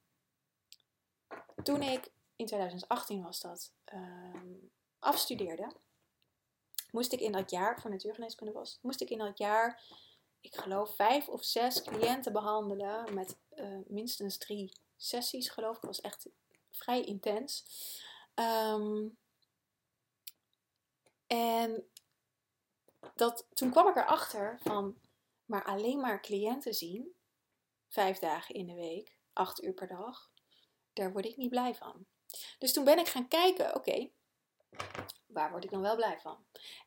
toen 1.63 1.81
ik 1.81 2.11
in 2.35 2.45
2018 2.45 3.23
was 3.23 3.41
dat 3.41 3.73
um, 3.93 4.71
afstudeerde, 4.99 5.71
moest 6.97 7.13
ik 7.13 7.19
in 7.19 7.31
dat 7.31 7.49
jaar 7.49 7.81
voor 7.81 7.89
natuurgeneeskunde 7.89 8.53
was, 8.53 8.79
moest 8.81 9.01
ik 9.01 9.09
in 9.09 9.17
dat 9.17 9.37
jaar, 9.37 9.83
ik 10.41 10.55
geloof 10.55 10.95
vijf 10.95 11.27
of 11.27 11.43
zes 11.43 11.81
cliënten 11.81 12.33
behandelen 12.33 13.13
met 13.13 13.37
uh, 13.55 13.77
minstens 13.87 14.37
drie 14.37 14.71
sessies, 14.95 15.49
geloof 15.49 15.75
ik. 15.75 15.81
Dat 15.81 15.95
was 15.95 16.01
echt 16.01 16.27
vrij 16.71 17.03
intens. 17.03 17.65
Um, 18.35 19.17
en 21.27 21.87
dat, 23.15 23.47
toen 23.53 23.71
kwam 23.71 23.87
ik 23.87 23.95
erachter 23.95 24.59
van, 24.61 24.99
maar 25.45 25.65
alleen 25.65 25.99
maar 25.99 26.21
cliënten 26.21 26.73
zien, 26.73 27.15
vijf 27.87 28.19
dagen 28.19 28.55
in 28.55 28.67
de 28.67 28.75
week, 28.75 29.17
acht 29.33 29.63
uur 29.63 29.73
per 29.73 29.87
dag, 29.87 30.31
daar 30.93 31.11
word 31.11 31.25
ik 31.25 31.37
niet 31.37 31.49
blij 31.49 31.75
van. 31.75 32.05
Dus 32.59 32.73
toen 32.73 32.83
ben 32.83 32.99
ik 32.99 33.07
gaan 33.07 33.27
kijken, 33.27 33.75
oké, 33.75 34.09
waar 35.25 35.51
word 35.51 35.63
ik 35.63 35.71
dan 35.71 35.81
wel 35.81 35.95
blij 35.95 36.19
van? 36.19 36.37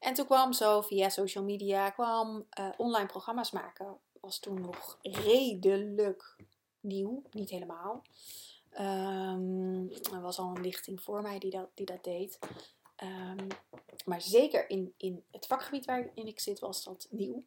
En 0.01 0.15
toen 0.15 0.27
kwam 0.27 0.53
zo 0.53 0.81
via 0.81 1.09
social 1.09 1.45
media, 1.45 1.91
kwam 1.91 2.47
uh, 2.59 2.69
online 2.77 3.07
programma's 3.07 3.51
maken, 3.51 3.99
was 4.21 4.39
toen 4.39 4.61
nog 4.61 4.99
redelijk 5.03 6.37
nieuw, 6.81 7.23
niet 7.31 7.51
helemaal. 7.51 8.03
Um, 8.79 9.91
er 10.13 10.21
was 10.21 10.39
al 10.39 10.57
een 10.57 10.63
lichting 10.63 11.03
voor 11.03 11.23
mij 11.23 11.39
die 11.39 11.51
dat, 11.51 11.69
die 11.75 11.87
dat 11.87 12.05
deed. 12.05 12.39
Um, 13.03 13.47
maar 14.05 14.21
zeker 14.21 14.71
in, 14.71 14.95
in 14.97 15.25
het 15.31 15.47
vakgebied 15.47 15.85
waarin 15.85 16.27
ik 16.27 16.41
zit 16.41 16.59
was 16.59 16.85
dat 16.85 17.07
nieuw. 17.11 17.45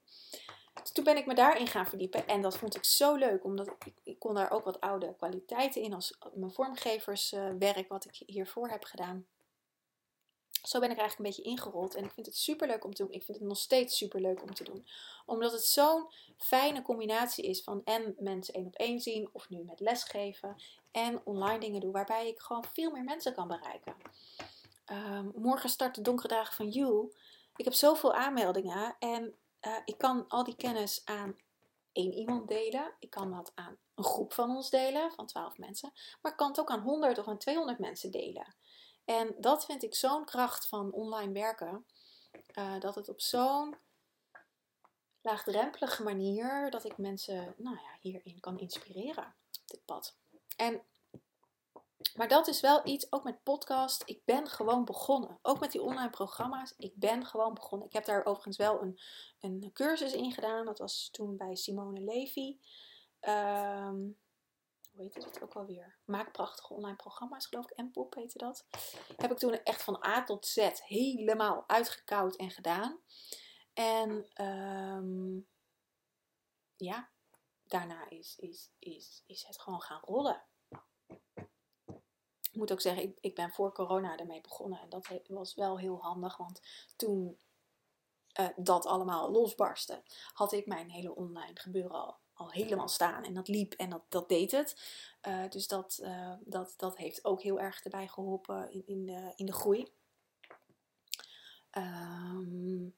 Dus 0.81 0.91
toen 0.91 1.03
ben 1.03 1.17
ik 1.17 1.25
me 1.25 1.35
daarin 1.35 1.67
gaan 1.67 1.85
verdiepen 1.85 2.27
en 2.27 2.41
dat 2.41 2.57
vond 2.57 2.75
ik 2.75 2.85
zo 2.85 3.15
leuk, 3.15 3.43
omdat 3.43 3.67
ik, 3.67 3.93
ik 4.03 4.19
kon 4.19 4.33
daar 4.33 4.51
ook 4.51 4.63
wat 4.63 4.81
oude 4.81 5.15
kwaliteiten 5.17 5.81
in 5.81 5.93
als 5.93 6.17
mijn 6.33 6.51
vormgeverswerk 6.51 7.87
wat 7.87 8.05
ik 8.05 8.23
hiervoor 8.25 8.69
heb 8.69 8.83
gedaan. 8.83 9.25
Zo 10.63 10.79
ben 10.79 10.91
ik 10.91 10.97
eigenlijk 10.97 11.29
een 11.29 11.35
beetje 11.35 11.51
ingerold 11.51 11.95
en 11.95 12.03
ik 12.03 12.11
vind 12.11 12.25
het 12.25 12.37
super 12.37 12.67
leuk 12.67 12.85
om 12.85 12.93
te 12.93 13.03
doen. 13.03 13.13
Ik 13.13 13.23
vind 13.23 13.37
het 13.37 13.47
nog 13.47 13.57
steeds 13.57 13.97
super 13.97 14.21
leuk 14.21 14.41
om 14.41 14.53
te 14.53 14.63
doen, 14.63 14.87
omdat 15.25 15.51
het 15.51 15.65
zo'n 15.65 16.07
fijne 16.37 16.81
combinatie 16.81 17.43
is 17.43 17.63
van 17.63 17.81
en 17.83 18.15
mensen 18.17 18.53
één 18.53 18.65
op 18.65 18.75
één 18.75 18.99
zien 18.99 19.29
of 19.31 19.49
nu 19.49 19.63
met 19.63 19.79
lesgeven 19.79 20.55
en 20.91 21.21
online 21.23 21.59
dingen 21.59 21.81
doen 21.81 21.91
waarbij 21.91 22.27
ik 22.27 22.39
gewoon 22.39 22.65
veel 22.73 22.91
meer 22.91 23.03
mensen 23.03 23.33
kan 23.33 23.47
bereiken. 23.47 23.95
Um, 24.91 25.31
morgen 25.35 25.69
start 25.69 25.95
de 25.95 26.01
donkere 26.01 26.27
dagen 26.27 26.53
van 26.55 26.69
You. 26.69 27.11
Ik 27.55 27.65
heb 27.65 27.73
zoveel 27.73 28.13
aanmeldingen 28.13 28.95
en 28.99 29.33
uh, 29.61 29.77
ik 29.85 29.97
kan 29.97 30.27
al 30.27 30.43
die 30.43 30.55
kennis 30.55 31.01
aan 31.05 31.37
één 31.91 32.13
iemand 32.13 32.47
delen. 32.47 32.93
Ik 32.99 33.09
kan 33.09 33.31
dat 33.31 33.51
aan 33.55 33.77
een 33.95 34.03
groep 34.03 34.33
van 34.33 34.55
ons 34.55 34.69
delen, 34.69 35.11
van 35.11 35.25
12 35.25 35.57
mensen. 35.57 35.91
Maar 36.21 36.31
ik 36.31 36.37
kan 36.37 36.47
het 36.47 36.59
ook 36.59 36.69
aan 36.69 36.81
100 36.81 37.17
of 37.17 37.27
aan 37.27 37.37
200 37.37 37.79
mensen 37.79 38.11
delen. 38.11 38.55
En 39.05 39.35
dat 39.37 39.65
vind 39.65 39.83
ik 39.83 39.95
zo'n 39.95 40.25
kracht 40.25 40.67
van 40.67 40.91
online 40.91 41.33
werken. 41.33 41.85
Uh, 42.57 42.79
dat 42.79 42.95
het 42.95 43.09
op 43.09 43.21
zo'n 43.21 43.75
laagdrempelige 45.21 46.03
manier 46.03 46.69
dat 46.69 46.85
ik 46.85 46.97
mensen 46.97 47.53
nou 47.57 47.75
ja, 47.75 47.97
hierin 47.99 48.39
kan 48.39 48.59
inspireren 48.59 49.35
dit 49.65 49.85
pad. 49.85 50.15
En 50.55 50.81
maar 52.15 52.27
dat 52.27 52.47
is 52.47 52.61
wel 52.61 52.87
iets, 52.87 53.11
ook 53.11 53.23
met 53.23 53.43
podcast. 53.43 54.03
Ik 54.05 54.25
ben 54.25 54.47
gewoon 54.47 54.85
begonnen. 54.85 55.39
Ook 55.41 55.59
met 55.59 55.71
die 55.71 55.81
online 55.81 56.09
programma's. 56.09 56.73
Ik 56.77 56.95
ben 56.95 57.25
gewoon 57.25 57.53
begonnen. 57.53 57.87
Ik 57.87 57.93
heb 57.93 58.05
daar 58.05 58.25
overigens 58.25 58.57
wel 58.57 58.81
een, 58.81 58.99
een 59.39 59.69
cursus 59.73 60.13
in 60.13 60.31
gedaan. 60.31 60.65
Dat 60.65 60.79
was 60.79 61.09
toen 61.11 61.37
bij 61.37 61.55
Simone 61.55 61.99
Levy. 61.99 62.57
Um, 63.21 64.17
hoe 64.93 65.03
heet 65.03 65.23
het 65.23 65.41
ook 65.41 65.53
alweer? 65.53 65.97
Maak 66.05 66.31
prachtige 66.31 66.73
online 66.73 66.95
programma's, 66.95 67.45
geloof 67.45 67.69
ik. 67.69 67.77
En 67.77 67.91
Pop 67.91 68.13
heette 68.13 68.37
dat. 68.37 68.65
Heb 69.17 69.31
ik 69.31 69.37
toen 69.37 69.63
echt 69.63 69.83
van 69.83 70.05
A 70.05 70.23
tot 70.23 70.45
Z 70.45 70.69
helemaal 70.73 71.63
uitgekoud 71.67 72.35
en 72.35 72.51
gedaan. 72.51 72.99
En 73.73 74.41
um, 74.45 75.47
ja, 76.75 77.09
daarna 77.63 78.09
is, 78.09 78.35
is, 78.37 78.71
is, 78.79 79.23
is 79.25 79.43
het 79.47 79.61
gewoon 79.61 79.81
gaan 79.81 80.01
rollen 80.01 80.43
ik 82.53 82.59
moet 82.59 82.71
ook 82.71 82.81
zeggen, 82.81 83.03
ik, 83.03 83.17
ik 83.21 83.35
ben 83.35 83.51
voor 83.51 83.73
corona 83.73 84.17
ermee 84.17 84.41
begonnen. 84.41 84.79
En 84.79 84.89
dat 84.89 85.07
was 85.27 85.53
wel 85.53 85.79
heel 85.79 86.01
handig, 86.01 86.37
want 86.37 86.61
toen 86.95 87.39
uh, 88.39 88.47
dat 88.55 88.85
allemaal 88.85 89.31
losbarstte, 89.31 90.03
had 90.33 90.51
ik 90.51 90.65
mijn 90.65 90.89
hele 90.89 91.15
online 91.15 91.59
gebeuren 91.59 91.91
al, 91.91 92.19
al 92.43 92.51
helemaal 92.51 92.87
staan. 92.87 93.23
En 93.23 93.33
dat 93.33 93.47
liep 93.47 93.73
en 93.73 93.89
dat, 93.89 94.03
dat 94.09 94.29
deed 94.29 94.51
het. 94.51 94.75
Uh, 95.27 95.49
dus 95.49 95.67
dat, 95.67 95.99
uh, 96.01 96.33
dat, 96.39 96.73
dat 96.77 96.97
heeft 96.97 97.25
ook 97.25 97.41
heel 97.41 97.59
erg 97.59 97.83
erbij 97.83 98.07
geholpen 98.07 98.71
in, 98.71 98.83
in, 98.85 99.05
de, 99.05 99.33
in 99.35 99.45
de 99.45 99.53
groei. 99.53 99.87
Um, 101.77 102.95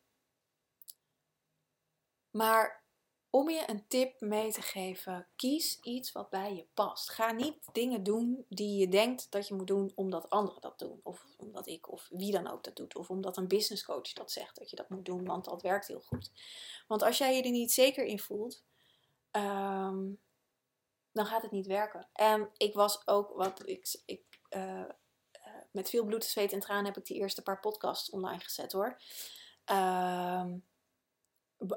maar 2.31 2.84
om 3.29 3.49
je 3.49 3.63
een 3.67 3.88
tip 3.88 4.21
mee 4.21 4.51
te 4.51 4.62
geven, 4.62 5.27
kies 5.36 5.79
iets 5.81 6.12
wat 6.12 6.29
bij 6.29 6.55
je 6.55 6.65
past. 6.73 7.10
Ga 7.10 7.31
niet 7.31 7.58
dingen 7.71 8.03
doen 8.03 8.45
die 8.49 8.79
je 8.79 8.88
denkt 8.88 9.31
dat 9.31 9.47
je 9.47 9.53
moet 9.53 9.67
doen 9.67 9.91
omdat 9.95 10.29
anderen 10.29 10.62
dat 10.62 10.79
doen. 10.79 10.99
Of 11.03 11.25
omdat 11.38 11.67
ik 11.67 11.91
of 11.91 12.08
wie 12.10 12.31
dan 12.31 12.47
ook 12.47 12.63
dat 12.63 12.75
doet. 12.75 12.95
Of 12.95 13.10
omdat 13.10 13.38
een 13.38 13.47
business 13.47 13.86
coach 13.86 14.13
dat 14.13 14.31
zegt 14.31 14.55
dat 14.55 14.69
je 14.69 14.75
dat 14.75 14.89
moet 14.89 15.05
doen, 15.05 15.25
want 15.25 15.45
dat 15.45 15.62
werkt 15.62 15.88
heel 15.88 16.01
goed. 16.01 16.31
Want 16.88 17.01
als 17.01 17.17
jij 17.17 17.36
je 17.36 17.43
er 17.43 17.51
niet 17.51 17.71
zeker 17.71 18.05
in 18.05 18.19
voelt, 18.19 18.63
um, 19.35 20.19
dan 21.11 21.25
gaat 21.25 21.41
het 21.41 21.51
niet 21.51 21.67
werken. 21.67 22.09
En 22.13 22.49
ik 22.57 22.73
was 22.73 23.07
ook, 23.07 23.29
wat 23.35 23.67
ik, 23.67 24.01
ik 24.05 24.23
uh, 24.49 24.85
met 25.71 25.89
veel 25.89 26.05
bloed, 26.05 26.23
zweet 26.23 26.51
en 26.51 26.59
tranen 26.59 26.85
heb 26.85 26.97
ik 26.97 27.05
die 27.05 27.17
eerste 27.17 27.41
paar 27.41 27.59
podcasts 27.59 28.09
online 28.09 28.39
gezet 28.39 28.71
hoor. 28.71 29.01
Um, 29.71 30.65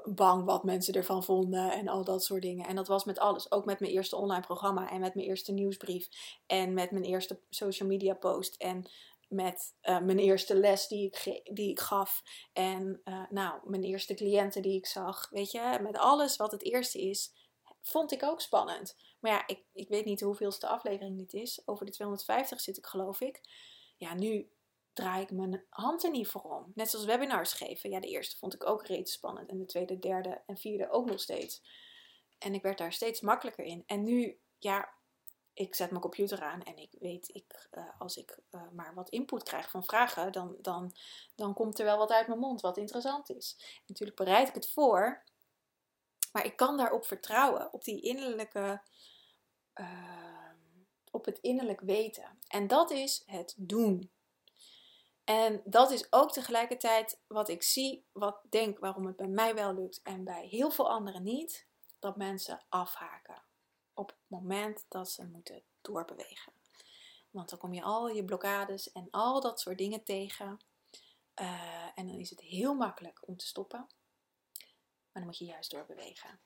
bang 0.03 0.45
wat 0.45 0.63
mensen 0.63 0.93
ervan 0.93 1.23
vonden 1.23 1.71
en 1.71 1.87
al 1.87 2.03
dat 2.03 2.23
soort 2.23 2.41
dingen. 2.41 2.67
En 2.67 2.75
dat 2.75 2.87
was 2.87 3.03
met 3.03 3.19
alles. 3.19 3.51
Ook 3.51 3.65
met 3.65 3.79
mijn 3.79 3.91
eerste 3.91 4.15
online 4.15 4.41
programma 4.41 4.89
en 4.89 4.99
met 4.99 5.15
mijn 5.15 5.27
eerste 5.27 5.51
nieuwsbrief 5.51 6.07
en 6.45 6.73
met 6.73 6.91
mijn 6.91 7.03
eerste 7.03 7.39
social 7.49 7.89
media 7.89 8.13
post. 8.13 8.55
En 8.55 8.89
met 9.27 9.75
eh, 9.81 9.99
mijn 9.99 10.19
eerste 10.19 10.55
les 10.55 10.87
die 10.87 11.05
ik, 11.05 11.41
die 11.55 11.69
ik 11.69 11.79
gaf. 11.79 12.21
En 12.53 13.01
nou, 13.29 13.69
mijn 13.69 13.83
eerste 13.83 14.13
cliënten 14.13 14.61
die 14.61 14.77
ik 14.77 14.85
zag. 14.85 15.29
Weet 15.29 15.51
je, 15.51 15.79
met 15.81 15.97
alles 15.97 16.35
wat 16.35 16.51
het 16.51 16.63
eerste 16.63 17.01
is, 17.01 17.33
vond 17.89 18.11
ik 18.11 18.23
ook 18.23 18.41
spannend. 18.41 18.95
Maar 19.19 19.31
ja, 19.31 19.47
ik, 19.47 19.63
ik 19.73 19.89
weet 19.89 20.05
niet 20.05 20.21
hoeveelste 20.21 20.67
aflevering 20.67 21.17
dit 21.17 21.33
is. 21.33 21.61
Over 21.65 21.85
de 21.85 21.91
250 21.91 22.61
zit 22.61 22.77
ik, 22.77 22.85
geloof 22.85 23.21
ik. 23.21 23.41
Ja, 23.97 24.13
nu 24.13 24.49
draai 24.93 25.21
ik 25.21 25.31
mijn 25.31 25.65
hand 25.69 26.03
er 26.03 26.09
niet 26.09 26.27
voor 26.27 26.41
om. 26.41 26.71
Net 26.75 26.89
zoals 26.89 27.05
webinars 27.05 27.53
geven. 27.53 27.89
Ja, 27.89 27.99
de 27.99 28.07
eerste 28.07 28.37
vond 28.37 28.53
ik 28.53 28.65
ook 28.65 28.85
reeds 28.85 29.11
spannend. 29.11 29.49
En 29.49 29.57
de 29.57 29.65
tweede, 29.65 29.99
derde 29.99 30.41
en 30.45 30.57
vierde 30.57 30.89
ook 30.89 31.05
nog 31.05 31.19
steeds. 31.19 31.61
En 32.37 32.53
ik 32.53 32.61
werd 32.61 32.77
daar 32.77 32.93
steeds 32.93 33.21
makkelijker 33.21 33.65
in. 33.65 33.83
En 33.85 34.03
nu, 34.03 34.39
ja, 34.59 34.93
ik 35.53 35.75
zet 35.75 35.89
mijn 35.89 36.01
computer 36.01 36.41
aan 36.41 36.63
en 36.63 36.77
ik 36.77 36.95
weet, 36.99 37.29
ik, 37.33 37.67
uh, 37.71 37.83
als 37.97 38.17
ik 38.17 38.39
uh, 38.51 38.61
maar 38.71 38.93
wat 38.93 39.09
input 39.09 39.43
krijg 39.43 39.69
van 39.69 39.83
vragen, 39.83 40.31
dan, 40.31 40.55
dan, 40.61 40.95
dan 41.35 41.53
komt 41.53 41.79
er 41.79 41.85
wel 41.85 41.97
wat 41.97 42.11
uit 42.11 42.27
mijn 42.27 42.39
mond 42.39 42.61
wat 42.61 42.77
interessant 42.77 43.29
is. 43.29 43.81
Natuurlijk 43.85 44.17
bereid 44.17 44.47
ik 44.47 44.53
het 44.53 44.69
voor, 44.69 45.23
maar 46.31 46.45
ik 46.45 46.55
kan 46.55 46.77
daarop 46.77 47.05
vertrouwen, 47.05 47.73
op 47.73 47.83
die 47.83 48.01
innerlijke, 48.01 48.81
uh, 49.75 50.51
op 51.11 51.25
het 51.25 51.39
innerlijk 51.39 51.81
weten. 51.81 52.39
En 52.47 52.67
dat 52.67 52.91
is 52.91 53.23
het 53.25 53.55
doen. 53.57 54.11
En 55.23 55.61
dat 55.65 55.91
is 55.91 56.11
ook 56.13 56.31
tegelijkertijd 56.31 57.19
wat 57.27 57.49
ik 57.49 57.63
zie, 57.63 58.05
wat 58.11 58.41
denk 58.49 58.79
waarom 58.79 59.05
het 59.05 59.15
bij 59.15 59.27
mij 59.27 59.55
wel 59.55 59.73
lukt 59.73 60.01
en 60.01 60.23
bij 60.23 60.47
heel 60.47 60.71
veel 60.71 60.89
anderen 60.89 61.23
niet, 61.23 61.67
dat 61.99 62.17
mensen 62.17 62.65
afhaken 62.69 63.43
op 63.93 64.09
het 64.09 64.19
moment 64.27 64.85
dat 64.87 65.09
ze 65.09 65.25
moeten 65.25 65.63
doorbewegen. 65.81 66.53
Want 67.31 67.49
dan 67.49 67.59
kom 67.59 67.73
je 67.73 67.81
al 67.81 68.09
je 68.09 68.25
blokkades 68.25 68.91
en 68.91 69.07
al 69.11 69.41
dat 69.41 69.59
soort 69.59 69.77
dingen 69.77 70.03
tegen. 70.03 70.59
Uh, 71.41 71.83
en 71.95 72.07
dan 72.07 72.19
is 72.19 72.29
het 72.29 72.41
heel 72.41 72.73
makkelijk 72.73 73.27
om 73.27 73.37
te 73.37 73.47
stoppen. 73.47 73.87
Maar 75.11 75.21
dan 75.21 75.25
moet 75.25 75.37
je 75.37 75.45
juist 75.45 75.71
doorbewegen. 75.71 76.39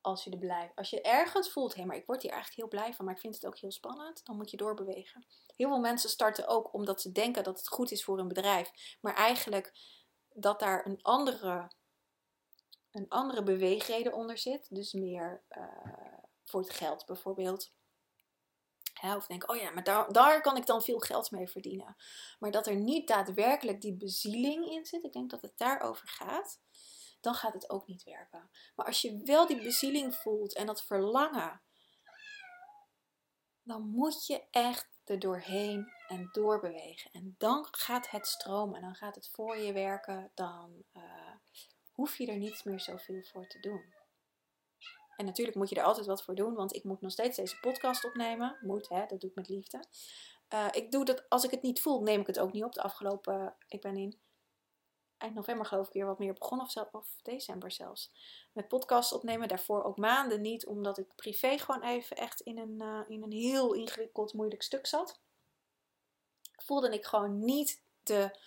Als 0.00 0.24
je, 0.24 0.30
er 0.30 0.38
blijft, 0.38 0.76
als 0.76 0.90
je 0.90 1.00
ergens 1.00 1.50
voelt, 1.50 1.74
hé, 1.74 1.84
maar 1.84 1.96
ik 1.96 2.06
word 2.06 2.22
hier 2.22 2.30
eigenlijk 2.30 2.60
heel 2.60 2.80
blij 2.80 2.94
van, 2.94 3.04
maar 3.04 3.14
ik 3.14 3.20
vind 3.20 3.34
het 3.34 3.46
ook 3.46 3.58
heel 3.58 3.72
spannend, 3.72 4.24
dan 4.24 4.36
moet 4.36 4.50
je 4.50 4.56
doorbewegen. 4.56 5.26
Heel 5.56 5.68
veel 5.68 5.80
mensen 5.80 6.10
starten 6.10 6.48
ook 6.48 6.74
omdat 6.74 7.00
ze 7.00 7.12
denken 7.12 7.44
dat 7.44 7.58
het 7.58 7.68
goed 7.68 7.90
is 7.90 8.04
voor 8.04 8.18
een 8.18 8.28
bedrijf, 8.28 8.96
maar 9.00 9.14
eigenlijk 9.14 9.72
dat 10.34 10.60
daar 10.60 10.86
een 10.86 11.02
andere, 11.02 11.70
een 12.90 13.08
andere 13.08 13.42
beweegreden 13.42 14.12
onder 14.12 14.38
zit. 14.38 14.66
Dus 14.74 14.92
meer 14.92 15.42
uh, 15.50 16.18
voor 16.44 16.60
het 16.60 16.70
geld 16.70 17.06
bijvoorbeeld. 17.06 17.72
of 19.02 19.26
denk, 19.26 19.50
oh 19.50 19.56
ja, 19.56 19.70
maar 19.70 19.84
daar, 19.84 20.12
daar 20.12 20.40
kan 20.40 20.56
ik 20.56 20.66
dan 20.66 20.82
veel 20.82 20.98
geld 20.98 21.30
mee 21.30 21.48
verdienen. 21.48 21.96
Maar 22.38 22.50
dat 22.50 22.66
er 22.66 22.76
niet 22.76 23.08
daadwerkelijk 23.08 23.80
die 23.80 23.96
bezieling 23.96 24.70
in 24.70 24.86
zit, 24.86 25.04
ik 25.04 25.12
denk 25.12 25.30
dat 25.30 25.42
het 25.42 25.58
daarover 25.58 26.08
gaat, 26.08 26.60
dan 27.22 27.34
gaat 27.34 27.52
het 27.52 27.70
ook 27.70 27.86
niet 27.86 28.02
werken. 28.02 28.50
Maar 28.76 28.86
als 28.86 29.00
je 29.00 29.20
wel 29.24 29.46
die 29.46 29.62
bezieling 29.62 30.14
voelt 30.14 30.54
en 30.54 30.66
dat 30.66 30.84
verlangen, 30.84 31.62
dan 33.62 33.88
moet 33.88 34.26
je 34.26 34.42
echt 34.50 34.90
er 35.04 35.18
doorheen 35.18 35.92
en 36.08 36.28
doorbewegen. 36.32 37.10
En 37.12 37.34
dan 37.38 37.66
gaat 37.70 38.10
het 38.10 38.26
stromen, 38.26 38.80
dan 38.80 38.94
gaat 38.94 39.14
het 39.14 39.28
voor 39.28 39.56
je 39.56 39.72
werken, 39.72 40.30
dan 40.34 40.84
uh, 40.92 41.02
hoef 41.92 42.18
je 42.18 42.26
er 42.26 42.36
niets 42.36 42.62
meer 42.62 42.80
zoveel 42.80 43.22
voor 43.22 43.46
te 43.46 43.60
doen. 43.60 43.94
En 45.16 45.24
natuurlijk 45.24 45.56
moet 45.56 45.68
je 45.68 45.74
er 45.74 45.82
altijd 45.84 46.06
wat 46.06 46.24
voor 46.24 46.34
doen, 46.34 46.54
want 46.54 46.74
ik 46.74 46.84
moet 46.84 47.00
nog 47.00 47.12
steeds 47.12 47.36
deze 47.36 47.60
podcast 47.60 48.04
opnemen. 48.04 48.58
Moet, 48.60 48.88
hè, 48.88 49.06
dat 49.06 49.20
doe 49.20 49.30
ik 49.30 49.36
met 49.36 49.48
liefde. 49.48 49.84
Uh, 50.54 50.68
ik 50.70 50.90
doe 50.90 51.04
dat, 51.04 51.28
als 51.28 51.44
ik 51.44 51.50
het 51.50 51.62
niet 51.62 51.80
voel, 51.80 52.02
neem 52.02 52.20
ik 52.20 52.26
het 52.26 52.38
ook 52.38 52.52
niet 52.52 52.64
op. 52.64 52.72
De 52.72 52.82
afgelopen, 52.82 53.56
ik 53.68 53.80
ben 53.80 53.96
in 53.96 54.18
eind 55.22 55.34
november 55.34 55.66
geloof 55.66 55.86
ik 55.86 55.92
weer 55.92 56.06
wat 56.06 56.18
meer 56.18 56.32
begonnen, 56.32 56.66
of, 56.66 56.72
zelf, 56.72 56.92
of 56.92 57.18
december 57.22 57.72
zelfs. 57.72 58.12
Met 58.52 58.68
podcast 58.68 59.12
opnemen, 59.12 59.48
daarvoor 59.48 59.82
ook 59.82 59.96
maanden 59.96 60.40
niet, 60.40 60.66
omdat 60.66 60.98
ik 60.98 61.14
privé 61.16 61.58
gewoon 61.58 61.82
even 61.82 62.16
echt 62.16 62.40
in 62.40 62.58
een, 62.58 62.82
uh, 62.82 63.00
in 63.08 63.22
een 63.22 63.32
heel 63.32 63.72
ingewikkeld, 63.72 64.32
moeilijk 64.32 64.62
stuk 64.62 64.86
zat. 64.86 65.20
Voelde 66.56 66.88
ik 66.88 67.04
gewoon 67.04 67.44
niet 67.44 67.82
de, 68.02 68.38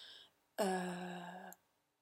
uh, 0.56 1.50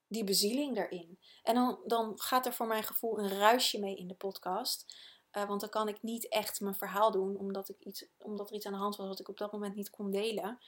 die 0.07 0.23
bezieling 0.23 0.75
daarin. 0.75 1.19
En 1.43 1.55
dan, 1.55 1.79
dan 1.85 2.19
gaat 2.19 2.45
er 2.45 2.53
voor 2.53 2.67
mijn 2.67 2.83
gevoel 2.83 3.19
een 3.19 3.37
ruisje 3.37 3.79
mee 3.79 3.95
in 3.95 4.07
de 4.07 4.15
podcast. 4.15 4.95
Uh, 5.31 5.47
want 5.47 5.61
dan 5.61 5.69
kan 5.69 5.87
ik 5.87 6.01
niet 6.01 6.27
echt 6.27 6.59
mijn 6.59 6.75
verhaal 6.75 7.11
doen, 7.11 7.37
omdat, 7.37 7.69
ik 7.69 7.79
iets, 7.79 8.05
omdat 8.17 8.49
er 8.49 8.55
iets 8.55 8.65
aan 8.65 8.71
de 8.73 8.77
hand 8.77 8.95
was 8.95 9.07
wat 9.07 9.19
ik 9.19 9.29
op 9.29 9.37
dat 9.37 9.51
moment 9.51 9.75
niet 9.75 9.89
kon 9.89 10.11
delen. 10.11 10.59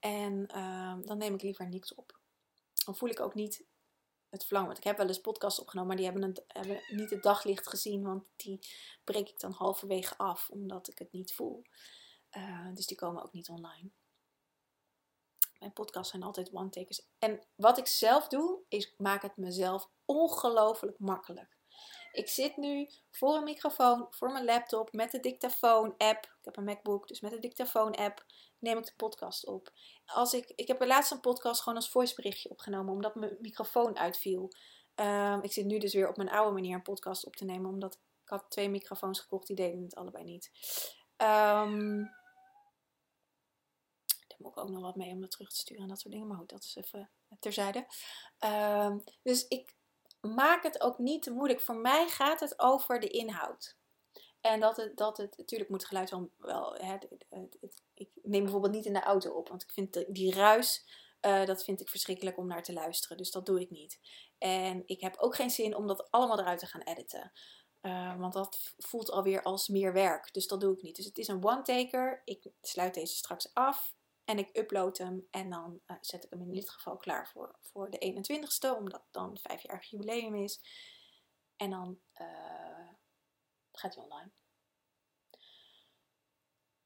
En 0.00 0.46
dan 1.04 1.18
neem 1.18 1.34
ik 1.34 1.42
liever 1.42 1.68
niks 1.68 1.94
op. 1.94 2.19
Dan 2.90 2.98
voel 2.98 3.08
ik 3.08 3.20
ook 3.20 3.34
niet 3.34 3.66
het 4.28 4.44
verlangen. 4.44 4.68
Want 4.68 4.78
ik 4.78 4.88
heb 4.88 4.96
wel 4.96 5.06
eens 5.06 5.20
podcasts 5.20 5.60
opgenomen, 5.60 5.88
maar 5.88 5.96
die 5.96 6.10
hebben, 6.10 6.44
hebben 6.46 6.82
niet 6.88 7.10
het 7.10 7.22
daglicht 7.22 7.68
gezien. 7.68 8.02
Want 8.02 8.30
die 8.36 8.66
breek 9.04 9.28
ik 9.28 9.40
dan 9.40 9.52
halverwege 9.52 10.16
af, 10.16 10.48
omdat 10.48 10.88
ik 10.88 10.98
het 10.98 11.12
niet 11.12 11.32
voel. 11.32 11.64
Uh, 12.36 12.74
dus 12.74 12.86
die 12.86 12.96
komen 12.96 13.22
ook 13.22 13.32
niet 13.32 13.48
online. 13.48 13.90
Mijn 15.58 15.72
podcasts 15.72 16.10
zijn 16.10 16.22
altijd 16.22 16.52
one-takers. 16.52 17.06
En 17.18 17.46
wat 17.54 17.78
ik 17.78 17.86
zelf 17.86 18.28
doe, 18.28 18.60
is 18.68 18.94
maak 18.96 19.22
het 19.22 19.36
mezelf 19.36 19.90
ongelooflijk 20.04 20.98
makkelijk. 20.98 21.58
Ik 22.12 22.28
zit 22.28 22.56
nu 22.56 22.90
voor 23.10 23.34
een 23.34 23.44
microfoon, 23.44 24.06
voor 24.10 24.32
mijn 24.32 24.44
laptop, 24.44 24.92
met 24.92 25.10
de 25.10 25.20
dictafoon-app. 25.20 26.24
Ik 26.24 26.44
heb 26.44 26.56
een 26.56 26.64
MacBook, 26.64 27.08
dus 27.08 27.20
met 27.20 27.30
de 27.30 27.38
dictafoon-app 27.38 28.24
neem 28.58 28.78
ik 28.78 28.84
de 28.84 28.92
podcast 28.96 29.46
op. 29.46 29.72
Als 30.06 30.34
ik, 30.34 30.52
ik 30.54 30.68
heb 30.68 30.80
er 30.80 30.86
laatst 30.86 31.12
een 31.12 31.20
podcast 31.20 31.62
gewoon 31.62 31.78
als 31.78 31.90
voiceberichtje 31.90 32.50
opgenomen, 32.50 32.92
omdat 32.92 33.14
mijn 33.14 33.36
microfoon 33.40 33.98
uitviel. 33.98 34.52
Um, 34.94 35.42
ik 35.42 35.52
zit 35.52 35.64
nu 35.64 35.78
dus 35.78 35.94
weer 35.94 36.08
op 36.08 36.16
mijn 36.16 36.30
oude 36.30 36.52
manier 36.52 36.74
een 36.74 36.82
podcast 36.82 37.26
op 37.26 37.36
te 37.36 37.44
nemen, 37.44 37.70
omdat 37.70 37.94
ik 37.94 38.28
had 38.28 38.50
twee 38.50 38.68
microfoons 38.68 39.20
gekocht, 39.20 39.46
die 39.46 39.56
deden 39.56 39.82
het 39.82 39.94
allebei 39.94 40.24
niet. 40.24 40.50
Um, 41.16 42.10
moet 44.40 44.50
ik 44.50 44.58
ook 44.58 44.70
nog 44.70 44.82
wat 44.82 44.96
mee 44.96 45.12
om 45.12 45.20
dat 45.20 45.30
terug 45.30 45.50
te 45.50 45.56
sturen 45.56 45.82
en 45.82 45.88
dat 45.88 46.00
soort 46.00 46.12
dingen. 46.12 46.28
Maar 46.28 46.38
goed, 46.38 46.48
dat 46.48 46.64
is 46.64 46.76
even 46.76 47.10
terzijde. 47.40 47.86
Uh, 48.44 48.96
dus 49.22 49.48
ik 49.48 49.74
maak 50.20 50.62
het 50.62 50.80
ook 50.80 50.98
niet 50.98 51.22
te 51.22 51.30
moeilijk. 51.30 51.60
Voor 51.60 51.76
mij 51.76 52.08
gaat 52.08 52.40
het 52.40 52.58
over 52.58 53.00
de 53.00 53.08
inhoud. 53.08 53.78
En 54.40 54.60
dat 54.60 54.76
het, 54.76 54.96
dat 54.96 55.16
het 55.16 55.36
natuurlijk 55.36 55.70
moet 55.70 55.84
geluid 55.86 56.10
wel. 56.10 56.30
wel 56.36 56.74
hè, 56.74 56.92
het, 56.92 57.82
ik 57.94 58.10
neem 58.22 58.42
bijvoorbeeld 58.42 58.72
niet 58.72 58.84
in 58.84 58.92
de 58.92 59.02
auto 59.02 59.32
op, 59.32 59.48
want 59.48 59.62
ik 59.62 59.70
vind 59.70 60.04
die 60.08 60.34
ruis. 60.34 60.84
Uh, 61.26 61.44
dat 61.44 61.64
vind 61.64 61.80
ik 61.80 61.88
verschrikkelijk 61.88 62.38
om 62.38 62.46
naar 62.46 62.62
te 62.62 62.72
luisteren. 62.72 63.16
Dus 63.16 63.30
dat 63.30 63.46
doe 63.46 63.60
ik 63.60 63.70
niet. 63.70 64.00
En 64.38 64.82
ik 64.86 65.00
heb 65.00 65.16
ook 65.16 65.34
geen 65.34 65.50
zin 65.50 65.76
om 65.76 65.86
dat 65.86 66.10
allemaal 66.10 66.38
eruit 66.38 66.58
te 66.58 66.66
gaan 66.66 66.82
editen. 66.82 67.32
Uh, 67.82 68.18
want 68.18 68.32
dat 68.32 68.74
voelt 68.78 69.10
alweer 69.10 69.42
als 69.42 69.68
meer 69.68 69.92
werk. 69.92 70.32
Dus 70.32 70.46
dat 70.46 70.60
doe 70.60 70.74
ik 70.74 70.82
niet. 70.82 70.96
Dus 70.96 71.04
het 71.04 71.18
is 71.18 71.28
een 71.28 71.44
one-taker. 71.44 72.22
Ik 72.24 72.50
sluit 72.60 72.94
deze 72.94 73.14
straks 73.14 73.54
af. 73.54 73.94
En 74.30 74.38
ik 74.38 74.56
upload 74.56 74.98
hem 74.98 75.26
en 75.30 75.50
dan 75.50 75.80
uh, 75.86 75.96
zet 76.00 76.24
ik 76.24 76.30
hem 76.30 76.40
in 76.40 76.52
dit 76.52 76.70
geval 76.70 76.96
klaar 76.96 77.28
voor, 77.28 77.56
voor 77.60 77.90
de 77.90 78.14
21ste, 78.14 78.76
omdat 78.76 79.02
dan 79.10 79.30
het 79.30 79.40
vijfjarig 79.40 79.90
jubileum 79.90 80.34
is. 80.34 80.60
En 81.56 81.70
dan 81.70 81.98
uh, 82.20 82.88
gaat 83.72 83.94
hij 83.94 84.04
online. 84.04 84.30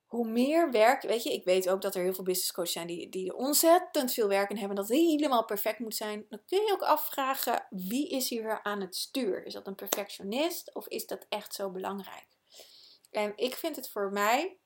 Hoe 0.05 0.29
meer 0.29 0.71
werk, 0.71 1.03
weet 1.03 1.23
je, 1.23 1.33
ik 1.33 1.45
weet 1.45 1.69
ook 1.69 1.83
dat 1.83 1.95
er 1.95 2.03
heel 2.03 2.15
veel 2.15 2.25
business 2.25 2.53
coaches 2.53 2.73
zijn 2.73 2.87
die, 2.87 3.09
die 3.09 3.37
ontzettend 3.37 4.13
veel 4.13 4.29
werk 4.29 4.51
in 4.51 4.57
hebben, 4.57 4.77
dat 4.77 4.89
het 4.89 4.97
helemaal 4.97 5.45
perfect 5.45 5.79
moet 5.79 5.97
zijn. 5.97 6.27
Dan 6.29 6.45
kun 6.47 6.65
je 6.65 6.73
ook 6.73 6.83
afvragen, 6.83 7.67
wie 7.71 8.09
is 8.09 8.29
hier 8.29 8.63
aan 8.63 8.81
het 8.81 8.97
stuur? 8.97 9.47
Is 9.47 9.53
dat 9.53 9.67
een 9.67 9.75
perfectionist 9.75 10.75
of 10.75 10.89
is 10.89 11.07
dat 11.07 11.27
echt 11.29 11.55
zo 11.55 11.71
belangrijk? 11.71 12.27
En 13.11 13.33
ik 13.37 13.55
vind 13.55 13.77
het 13.77 13.91
voor 13.91 14.13
mij 14.13 14.59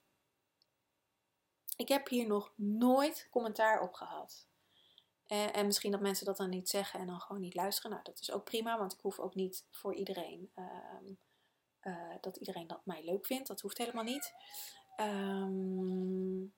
ik 1.78 1.88
heb 1.88 2.08
hier 2.08 2.26
nog 2.26 2.52
nooit 2.56 3.28
commentaar 3.30 3.80
op 3.80 3.94
gehad. 3.94 4.46
En, 5.26 5.52
en, 5.52 5.66
misschien 5.66 5.90
dat 5.90 6.00
mensen 6.00 6.26
dat 6.26 6.36
dan 6.36 6.48
niet 6.48 6.68
zeggen 6.68 7.00
en 7.00 7.06
dan 7.06 7.20
gewoon 7.20 7.42
niet 7.42 7.54
luisteren. 7.54 7.90
Nou, 7.90 8.02
dat 8.02 8.20
is 8.20 8.32
ook 8.32 8.44
prima, 8.44 8.78
want 8.78 8.92
ik 8.92 9.00
hoef 9.00 9.18
ook 9.18 9.34
niet 9.34 9.66
voor 9.70 9.94
iedereen 9.94 10.50
uh, 10.56 10.64
uh, 11.82 12.14
dat 12.20 12.36
iedereen 12.36 12.66
dat 12.66 12.80
mij 12.84 13.04
leuk 13.04 13.26
vindt. 13.26 13.48
Dat 13.48 13.60
hoeft 13.60 13.78
helemaal 13.78 14.04
niet. 14.04 14.32
Um, 15.00 16.54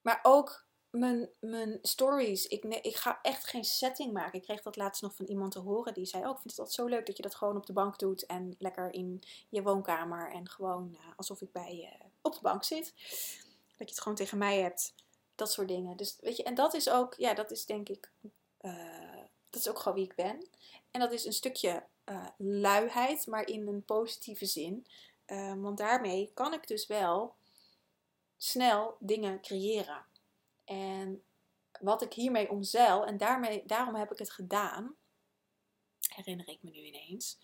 maar 0.00 0.20
ook 0.22 0.66
mijn, 0.90 1.30
mijn 1.40 1.78
stories. 1.82 2.46
Ik, 2.46 2.64
ik 2.64 2.96
ga 2.96 3.18
echt 3.22 3.46
geen 3.46 3.64
setting 3.64 4.12
maken. 4.12 4.38
Ik 4.38 4.44
kreeg 4.44 4.62
dat 4.62 4.76
laatst 4.76 5.02
nog 5.02 5.14
van 5.14 5.26
iemand 5.26 5.52
te 5.52 5.58
horen. 5.58 5.94
Die 5.94 6.06
zei: 6.06 6.22
Oh, 6.22 6.30
ik 6.30 6.36
vind 6.36 6.50
het 6.50 6.58
altijd 6.58 6.76
zo 6.76 6.86
leuk 6.86 7.06
dat 7.06 7.16
je 7.16 7.22
dat 7.22 7.34
gewoon 7.34 7.56
op 7.56 7.66
de 7.66 7.72
bank 7.72 7.98
doet. 7.98 8.26
En 8.26 8.54
lekker 8.58 8.92
in 8.92 9.22
je 9.48 9.62
woonkamer. 9.62 10.32
En 10.32 10.48
gewoon 10.48 10.88
uh, 10.92 11.00
alsof 11.16 11.40
ik 11.40 11.52
bij 11.52 11.76
je 11.76 12.10
op 12.22 12.34
de 12.34 12.40
bank 12.42 12.64
zit. 12.64 12.94
Dat 13.78 13.88
je 13.88 13.94
het 13.94 14.00
gewoon 14.00 14.18
tegen 14.18 14.38
mij 14.38 14.60
hebt. 14.60 14.94
Dat 15.34 15.52
soort 15.52 15.68
dingen. 15.68 15.96
Dus 15.96 16.16
weet 16.20 16.36
je, 16.36 16.42
en 16.42 16.54
dat 16.54 16.74
is 16.74 16.88
ook, 16.90 17.14
ja, 17.14 17.34
dat 17.34 17.50
is 17.50 17.66
denk 17.66 17.88
ik, 17.88 18.10
uh, 18.60 19.24
dat 19.50 19.60
is 19.60 19.68
ook 19.68 19.78
gewoon 19.78 19.98
wie 19.98 20.06
ik 20.06 20.14
ben. 20.14 20.48
En 20.90 21.00
dat 21.00 21.12
is 21.12 21.24
een 21.24 21.32
stukje 21.32 21.86
uh, 22.04 22.26
luiheid, 22.36 23.26
maar 23.26 23.46
in 23.46 23.66
een 23.66 23.84
positieve 23.84 24.46
zin. 24.46 24.86
Uh, 25.26 25.54
want 25.54 25.78
daarmee 25.78 26.30
kan 26.34 26.52
ik 26.52 26.66
dus 26.66 26.86
wel 26.86 27.34
snel 28.36 28.96
dingen 29.00 29.40
creëren. 29.40 30.04
En 30.64 31.22
wat 31.80 32.02
ik 32.02 32.12
hiermee 32.12 32.50
omzeil, 32.50 33.06
en 33.06 33.16
daarmee, 33.16 33.62
daarom 33.66 33.94
heb 33.94 34.12
ik 34.12 34.18
het 34.18 34.30
gedaan, 34.30 34.96
herinner 36.14 36.48
ik 36.48 36.62
me 36.62 36.70
nu 36.70 36.80
ineens, 36.80 37.38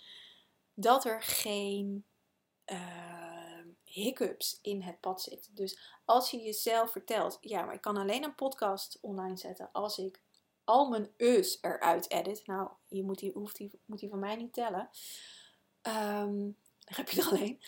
dat 0.74 1.04
er 1.04 1.22
geen 1.22 2.04
uh, 2.66 3.23
hiccups 3.94 4.58
in 4.62 4.82
het 4.82 5.00
pad 5.00 5.22
zitten. 5.22 5.54
Dus 5.54 5.78
als 6.04 6.30
je 6.30 6.42
jezelf 6.42 6.90
vertelt, 6.90 7.38
ja, 7.40 7.64
maar 7.64 7.74
ik 7.74 7.80
kan 7.80 7.96
alleen 7.96 8.24
een 8.24 8.34
podcast 8.34 8.98
online 9.00 9.36
zetten 9.36 9.68
als 9.72 9.98
ik 9.98 10.20
al 10.64 10.88
mijn 10.88 11.12
eus 11.16 11.58
eruit 11.60 12.10
edit. 12.10 12.46
Nou, 12.46 12.70
je 12.88 13.02
moet 13.02 13.18
die, 13.18 13.32
hoeft 13.32 13.56
die, 13.56 13.80
moet 13.84 13.98
die 13.98 14.08
van 14.08 14.18
mij 14.18 14.36
niet 14.36 14.52
tellen. 14.52 14.90
Um, 15.82 16.56
dan 16.78 16.96
heb 16.96 17.08
je 17.08 17.20
er 17.20 17.28
alleen. 17.28 17.62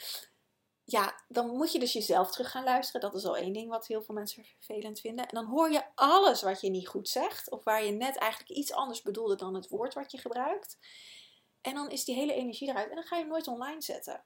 Ja, 0.84 1.20
dan 1.28 1.56
moet 1.56 1.72
je 1.72 1.78
dus 1.78 1.92
jezelf 1.92 2.30
terug 2.30 2.50
gaan 2.50 2.64
luisteren. 2.64 3.00
Dat 3.00 3.14
is 3.14 3.24
al 3.24 3.36
één 3.36 3.52
ding 3.52 3.68
wat 3.68 3.86
heel 3.86 4.02
veel 4.02 4.14
mensen 4.14 4.44
vervelend 4.44 5.00
vinden. 5.00 5.28
En 5.28 5.34
dan 5.34 5.44
hoor 5.44 5.70
je 5.70 5.84
alles 5.94 6.42
wat 6.42 6.60
je 6.60 6.70
niet 6.70 6.88
goed 6.88 7.08
zegt. 7.08 7.50
Of 7.50 7.64
waar 7.64 7.84
je 7.84 7.92
net 7.92 8.16
eigenlijk 8.16 8.50
iets 8.50 8.72
anders 8.72 9.02
bedoelde 9.02 9.34
dan 9.34 9.54
het 9.54 9.68
woord 9.68 9.94
wat 9.94 10.10
je 10.10 10.18
gebruikt. 10.18 10.78
En 11.60 11.74
dan 11.74 11.90
is 11.90 12.04
die 12.04 12.14
hele 12.14 12.32
energie 12.32 12.68
eruit. 12.68 12.88
En 12.88 12.94
dan 12.94 13.04
ga 13.04 13.16
je 13.16 13.24
nooit 13.24 13.48
online 13.48 13.82
zetten. 13.82 14.24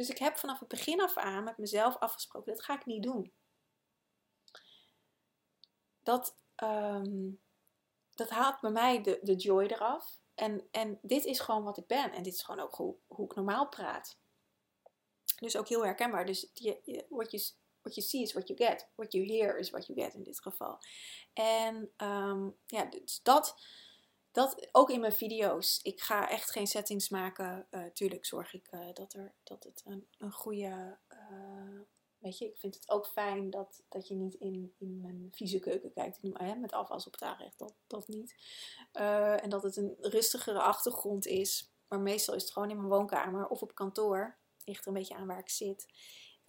Dus 0.00 0.08
ik 0.08 0.18
heb 0.18 0.36
vanaf 0.36 0.58
het 0.58 0.68
begin 0.68 1.00
af 1.00 1.16
aan 1.16 1.44
met 1.44 1.58
mezelf 1.58 1.96
afgesproken. 1.96 2.52
Dat 2.52 2.64
ga 2.64 2.74
ik 2.74 2.86
niet 2.86 3.02
doen. 3.02 3.32
Dat, 6.02 6.38
um, 6.56 7.40
dat 8.14 8.30
haalt 8.30 8.60
bij 8.60 8.70
mij 8.70 9.02
de, 9.02 9.18
de 9.22 9.34
joy 9.34 9.64
eraf. 9.64 10.20
En, 10.34 10.68
en 10.70 10.98
dit 11.02 11.24
is 11.24 11.40
gewoon 11.40 11.64
wat 11.64 11.78
ik 11.78 11.86
ben. 11.86 12.12
En 12.12 12.22
dit 12.22 12.34
is 12.34 12.42
gewoon 12.42 12.60
ook 12.60 12.74
hoe, 12.74 12.96
hoe 13.06 13.24
ik 13.24 13.34
normaal 13.34 13.68
praat. 13.68 14.18
Dus 15.36 15.56
ook 15.56 15.68
heel 15.68 15.84
herkenbaar. 15.84 16.26
Dus 16.26 16.50
je, 16.52 17.04
what, 17.08 17.30
you, 17.30 17.42
what 17.80 17.94
you 17.94 18.06
see 18.06 18.22
is 18.22 18.32
what 18.32 18.48
you 18.48 18.58
get. 18.64 18.88
What 18.94 19.12
you 19.12 19.26
hear 19.26 19.58
is 19.58 19.70
what 19.70 19.86
you 19.86 20.00
get 20.00 20.14
in 20.14 20.22
dit 20.22 20.40
geval. 20.40 20.78
En 21.32 21.92
um, 21.96 22.56
ja, 22.66 22.84
dus 22.84 23.22
dat, 23.22 23.64
dat 24.32 24.68
ook 24.72 24.90
in 24.90 25.00
mijn 25.00 25.12
video's. 25.12 25.80
Ik 25.82 26.00
ga 26.00 26.28
echt 26.28 26.50
geen 26.50 26.66
settings 26.66 27.08
maken. 27.08 27.66
Uh, 27.70 27.84
tuurlijk 27.84 28.24
zorg 28.24 28.54
ik 28.54 28.68
uh, 28.70 28.92
dat, 28.94 29.12
er, 29.12 29.34
dat 29.42 29.64
het 29.64 29.82
een, 29.86 30.06
een 30.18 30.32
goede 30.32 30.98
uh, 31.12 31.80
Weet 32.18 32.38
je, 32.38 32.46
ik 32.46 32.56
vind 32.56 32.74
het 32.74 32.90
ook 32.90 33.06
fijn 33.06 33.50
dat, 33.50 33.82
dat 33.88 34.08
je 34.08 34.14
niet 34.14 34.34
in, 34.34 34.74
in 34.78 35.00
mijn 35.00 35.28
vieze 35.30 35.58
keuken 35.58 35.92
kijkt. 35.92 36.18
Hè, 36.32 36.54
met 36.54 36.72
afwas 36.72 37.06
op 37.06 37.16
het 37.18 37.52
dat, 37.56 37.74
dat 37.86 38.08
niet. 38.08 38.34
En 38.92 39.50
dat 39.50 39.62
het 39.62 39.76
een 39.76 39.96
rustigere 40.00 40.60
achtergrond 40.60 41.26
is. 41.26 41.72
Maar 41.88 42.00
meestal 42.00 42.34
is 42.34 42.42
het 42.42 42.52
gewoon 42.52 42.70
in 42.70 42.76
mijn 42.76 42.88
woonkamer 42.88 43.46
of 43.46 43.62
op 43.62 43.74
kantoor. 43.74 44.36
Ligt 44.64 44.82
er 44.82 44.88
een 44.88 44.94
beetje 44.94 45.14
aan 45.14 45.26
waar 45.26 45.38
ik 45.38 45.48
zit. 45.48 45.86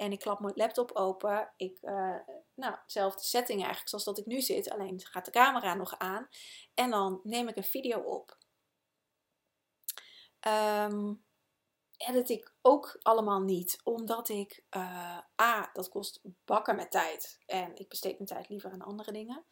En 0.02 0.12
ik 0.12 0.20
klap 0.20 0.39
mijn 0.39 0.56
laptop 0.56 0.91
open. 0.91 1.54
Ik, 1.56 1.78
uh, 1.82 2.20
nou, 2.54 2.76
dezelfde 2.86 3.24
setting 3.24 3.60
eigenlijk 3.60 3.89
zoals 3.89 4.04
dat 4.04 4.18
ik 4.18 4.26
nu 4.26 4.41
zit. 4.41 4.70
Alleen 4.70 5.02
gaat 5.06 5.26
de 5.26 5.32
camera 5.32 5.74
nog 5.74 5.97
aan. 5.97 6.28
En 6.74 6.89
dan 6.89 7.20
neem 7.24 7.47
ik 7.47 7.56
een 7.56 7.64
video 7.64 7.99
op. 7.99 8.38
Um, 10.47 11.26
edit 11.97 12.30
ik 12.30 12.54
ook 12.62 12.99
allemaal 13.02 13.39
niet. 13.39 13.80
Omdat 13.84 14.30
ik, 14.30 14.64
uh, 14.76 15.18
A, 15.41 15.70
dat 15.74 15.89
kost 15.89 16.22
bakken 16.45 16.76
met 16.76 16.91
tijd. 16.91 17.39
En 17.45 17.76
ik 17.76 17.89
besteed 17.89 18.18
mijn 18.18 18.30
tijd 18.30 18.49
liever 18.49 18.72
aan 18.72 18.82
andere 18.82 19.12
dingen. 19.12 19.45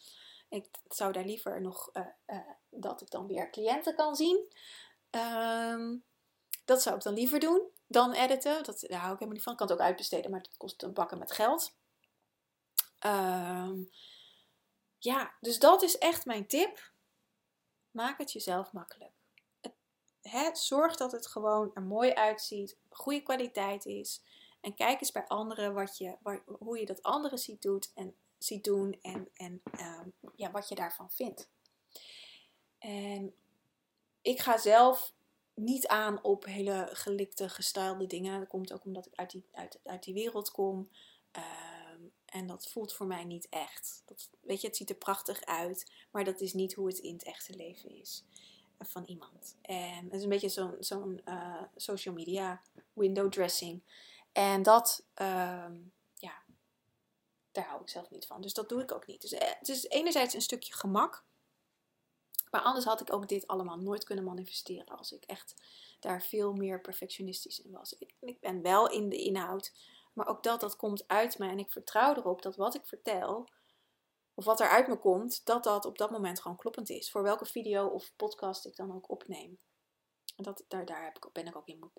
Ik 0.50 0.70
zou 0.88 1.12
daar 1.12 1.26
liever 1.26 1.62
nog, 1.62 1.90
uh, 1.94 2.38
dat 2.70 3.02
ik 3.02 3.10
dan 3.10 3.28
weer 3.28 3.50
cliënten 3.50 3.96
kan 3.96 4.16
zien. 4.16 4.54
Um, 5.12 6.06
dat 6.66 6.82
zou 6.82 6.96
ik 6.96 7.04
dan 7.04 7.14
liever 7.14 7.40
doen 7.40 7.78
dan 7.90 8.12
editen. 8.12 8.64
Dat, 8.64 8.80
daar 8.80 9.00
hou 9.00 9.14
ik 9.14 9.20
helemaal 9.20 9.34
niet 9.34 9.44
van. 9.44 9.52
Ik 9.52 9.60
kan 9.60 9.68
het 9.68 9.76
ook 9.76 9.86
uitbesteden, 9.86 10.32
maar 10.32 10.44
dat 10.44 10.58
kost 10.58 10.84
een 10.84 10.94
bakken 10.94 11.18
met 11.18 11.32
geld. 11.32 11.78
Um, 13.06 13.90
ja, 14.98 15.34
dus 15.40 15.60
dat 15.60 15.82
is 15.82 15.98
echt 15.98 16.26
mijn 16.26 16.48
tip. 16.48 16.92
Maak 17.92 18.18
het 18.18 18.32
jezelf 18.32 18.72
makkelijk 18.72 19.12
zorg 20.54 20.96
dat 20.96 21.12
het 21.12 21.28
gewoon 21.28 21.72
er 21.74 21.82
mooi 21.82 22.14
uitziet, 22.14 22.78
goede 22.90 23.22
kwaliteit 23.22 23.86
is. 23.86 24.22
En 24.62 24.76
kijk 24.76 25.02
eens 25.02 25.12
bij 25.12 25.28
anderen 25.28 25.74
wat 25.74 25.98
je, 25.98 26.18
hoe 26.46 26.80
je 26.80 26.86
dat 26.86 27.04
anderen 27.04 27.38
ziet, 27.38 27.62
doet 27.62 27.92
en, 27.96 28.16
ziet 28.38 28.64
doen 28.64 29.00
en, 29.02 29.30
en 29.34 29.62
ehm, 29.72 30.10
ja, 30.36 30.52
wat 30.52 30.70
je 30.70 30.76
daarvan 30.76 31.12
vindt. 31.12 31.50
En 32.78 33.34
ik 34.22 34.40
ga 34.40 34.58
zelf 34.58 35.14
niet 35.60 35.88
aan 35.88 36.24
op 36.24 36.46
hele 36.46 36.90
gelikte, 36.92 37.50
gestylede 37.50 38.08
dingen. 38.08 38.40
Dat 38.40 38.50
komt 38.50 38.74
ook 38.74 38.86
omdat 38.86 39.06
ik 39.06 39.14
uit 39.16 39.32
die, 39.32 39.46
uit, 39.52 39.80
uit 39.84 40.04
die 40.04 40.14
wereld 40.14 40.52
kom. 40.52 40.90
Ehm, 41.32 42.02
en 42.26 42.48
dat 42.48 42.68
voelt 42.68 42.94
voor 42.94 43.06
mij 43.06 43.24
niet 43.24 43.48
echt. 43.50 44.02
Dat, 44.06 44.30
weet 44.42 44.62
je, 44.62 44.68
het 44.68 44.78
ziet 44.78 44.90
er 44.90 44.96
prachtig 44.96 45.42
uit, 45.42 45.92
maar 46.12 46.24
dat 46.24 46.42
is 46.42 46.54
niet 46.54 46.74
hoe 46.74 46.88
het 46.88 46.98
in 46.98 47.14
het 47.14 47.24
echte 47.24 47.56
leven 47.56 47.90
is 47.90 48.24
van 48.80 49.04
iemand. 49.06 49.58
En 49.62 50.04
het 50.04 50.14
is 50.14 50.24
een 50.24 50.30
beetje 50.30 50.50
zo'n 50.50 50.76
zo'n 50.80 51.22
uh, 51.26 51.62
social 51.76 52.14
media 52.16 52.62
window 52.94 53.32
dressing. 53.32 53.82
En 54.32 54.64
dat, 54.64 55.06
uh, 55.22 55.66
ja, 56.14 56.44
daar 57.52 57.68
hou 57.68 57.82
ik 57.82 57.90
zelf 57.90 58.10
niet 58.10 58.26
van. 58.26 58.42
Dus 58.42 58.54
dat 58.54 58.70
doe 58.70 58.82
ik 58.82 58.92
ook 58.92 59.08
niet. 59.08 59.22
Dus 59.22 59.32
eh, 59.32 59.50
het 59.60 59.70
is 59.70 59.88
enerzijds 59.88 60.34
een 60.34 60.42
stukje 60.42 60.74
gemak. 60.74 61.24
Maar 62.50 62.62
anders 62.62 62.86
had 62.86 63.02
ik 63.02 63.14
ook 63.14 63.28
dit 63.28 63.48
allemaal 63.48 63.78
nooit 63.78 64.04
kunnen 64.04 64.24
manifesteren 64.24 64.98
als 64.98 65.12
ik 65.12 65.24
echt 65.24 65.56
daar 66.00 66.22
veel 66.22 66.54
meer 66.54 66.82
perfectionistisch 66.82 67.62
in 67.62 67.72
was. 67.72 67.94
Ik, 67.94 68.14
ik 68.20 68.40
ben 68.40 68.62
wel 68.62 68.90
in 68.90 69.10
de 69.10 69.18
inhoud, 69.18 69.74
maar 70.14 70.28
ook 70.28 70.44
dat, 70.44 70.60
dat 70.60 70.76
komt 70.76 71.08
uit 71.08 71.38
mij. 71.38 71.50
En 71.50 71.60
ik 71.60 71.72
vertrouw 71.72 72.16
erop 72.16 72.42
dat 72.42 72.56
wat 72.56 72.76
ik 72.76 72.86
vertel, 72.86 73.50
of 74.34 74.46
wat 74.46 74.60
er 74.60 74.70
uit 74.70 74.88
me 74.88 74.98
komt, 74.98 75.46
dat 75.46 75.64
dat 75.64 75.86
op 75.86 75.98
dat 75.98 76.12
moment 76.12 76.42
gewoon 76.42 76.58
kloppend 76.58 76.90
is. 76.90 77.12
Voor 77.12 77.24
welke 77.24 77.46
video 77.46 77.88
of 77.88 78.16
podcast 78.16 78.66
ik 78.66 78.76
dan 78.76 78.96
ook 78.96 79.10
opneem. 79.10 79.60
En 80.36 80.44
dat, 80.44 80.66
daar, 80.68 80.86
daar 80.86 81.04
heb 81.04 81.16
ik, 81.16 81.32
ben, 81.32 81.48
ik 81.48 81.56
ook 81.56 81.68
in 81.68 81.92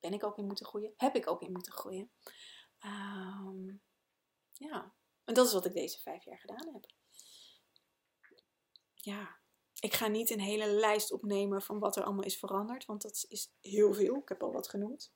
ben 0.00 0.12
ik 0.12 0.24
ook 0.24 0.38
in 0.38 0.46
moeten 0.46 0.66
groeien. 0.66 0.92
Heb 0.96 1.14
ik 1.14 1.30
ook 1.30 1.42
in 1.42 1.52
moeten 1.52 1.72
groeien. 1.72 2.10
Um, 2.84 3.82
ja, 4.52 4.92
en 5.24 5.34
dat 5.34 5.46
is 5.46 5.52
wat 5.52 5.64
ik 5.64 5.72
deze 5.72 6.00
vijf 6.00 6.24
jaar 6.24 6.38
gedaan 6.38 6.72
heb. 6.72 6.86
Ja, 8.94 9.38
ik 9.80 9.94
ga 9.94 10.06
niet 10.06 10.30
een 10.30 10.40
hele 10.40 10.66
lijst 10.66 11.12
opnemen 11.12 11.62
van 11.62 11.78
wat 11.78 11.96
er 11.96 12.02
allemaal 12.02 12.24
is 12.24 12.38
veranderd, 12.38 12.84
want 12.84 13.02
dat 13.02 13.24
is 13.28 13.50
heel 13.60 13.94
veel. 13.94 14.16
Ik 14.16 14.28
heb 14.28 14.42
al 14.42 14.52
wat 14.52 14.68
genoemd. 14.68 15.12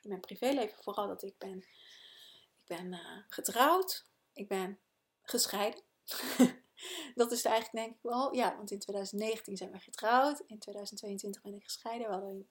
In 0.00 0.08
mijn 0.08 0.20
privéleven 0.20 0.82
vooral 0.82 1.06
dat 1.06 1.22
ik 1.22 1.38
ben, 1.38 1.56
ik 1.56 2.66
ben 2.66 2.92
uh, 2.92 3.22
getrouwd. 3.28 4.06
Ik 4.32 4.48
ben 4.48 4.78
gescheiden. 5.22 5.82
dat 7.14 7.32
is 7.32 7.44
eigenlijk 7.44 7.84
denk 7.84 7.96
ik 7.96 8.02
wel, 8.02 8.34
ja, 8.34 8.56
want 8.56 8.70
in 8.70 8.78
2019 8.78 9.56
zijn 9.56 9.70
we 9.70 9.78
getrouwd. 9.78 10.40
In 10.46 10.58
2022 10.58 11.42
ben 11.42 11.54
ik 11.54 11.64
gescheiden. 11.64 12.06
We 12.06 12.12
hadden 12.12 12.48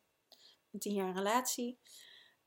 een 0.72 0.80
tien 0.80 0.94
jaar 0.94 1.14
relatie. 1.14 1.80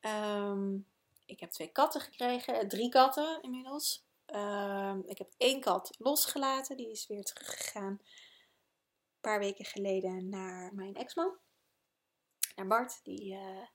Um, 0.00 0.86
ik 1.26 1.40
heb 1.40 1.50
twee 1.50 1.72
katten 1.72 2.00
gekregen, 2.00 2.60
eh, 2.60 2.66
drie 2.66 2.88
katten 2.88 3.42
inmiddels. 3.42 4.06
Um, 4.34 5.02
ik 5.06 5.18
heb 5.18 5.34
één 5.36 5.60
kat 5.60 5.94
losgelaten, 5.98 6.76
die 6.76 6.90
is 6.90 7.06
weer 7.06 7.24
teruggegaan 7.24 7.92
een 7.92 9.20
paar 9.20 9.38
weken 9.38 9.64
geleden 9.64 10.28
naar 10.28 10.74
mijn 10.74 10.94
ex-man. 10.94 11.36
Naar 12.56 12.66
Bart, 12.66 13.04
die, 13.04 13.34
uh, 13.34 13.66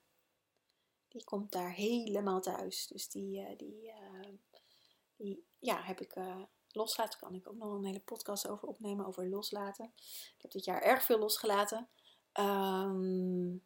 die 1.07 1.23
komt 1.23 1.51
daar 1.51 1.73
helemaal 1.73 2.41
thuis. 2.41 2.87
Dus 2.87 3.09
die, 3.09 3.39
uh, 3.39 3.57
die, 3.57 3.93
die 5.15 5.45
ja, 5.59 5.81
heb 5.81 6.01
ik 6.01 6.15
uh, 6.15 6.43
loslaten. 6.71 7.19
Kan 7.19 7.33
ik 7.33 7.47
ook 7.47 7.57
nog 7.57 7.73
een 7.73 7.85
hele 7.85 7.99
podcast 7.99 8.47
over 8.47 8.67
opnemen, 8.67 9.05
over 9.05 9.29
loslaten. 9.29 9.93
Ik 10.35 10.41
heb 10.41 10.51
dit 10.51 10.65
jaar 10.65 10.81
erg 10.81 11.03
veel 11.03 11.19
losgelaten. 11.19 11.89
Um, 12.39 13.65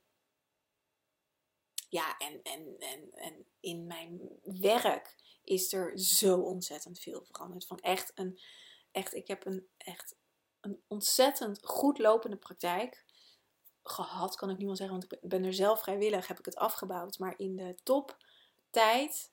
ja, 1.89 2.17
en, 2.17 2.43
en, 2.43 2.75
en, 2.79 3.11
en 3.11 3.45
in 3.59 3.87
mijn 3.87 4.39
werk 4.43 5.15
is 5.47 5.73
er 5.73 5.99
zo 5.99 6.39
ontzettend 6.39 6.99
veel 6.99 7.23
veranderd. 7.23 7.65
Van 7.65 7.79
echt 7.79 8.11
een, 8.15 8.39
echt, 8.91 9.13
ik 9.13 9.27
heb 9.27 9.45
een, 9.45 9.67
echt 9.77 10.15
een 10.61 10.81
ontzettend 10.87 11.65
goed 11.65 11.97
lopende 11.97 12.37
praktijk 12.37 13.05
gehad, 13.83 14.35
kan 14.35 14.49
ik 14.49 14.57
nu 14.57 14.65
wel 14.65 14.75
zeggen. 14.75 14.99
Want 14.99 15.13
ik 15.13 15.29
ben 15.29 15.43
er 15.43 15.53
zelf 15.53 15.81
vrijwillig, 15.81 16.27
heb 16.27 16.39
ik 16.39 16.45
het 16.45 16.55
afgebouwd. 16.55 17.19
Maar 17.19 17.33
in 17.37 17.55
de 17.55 17.75
toptijd 17.83 19.31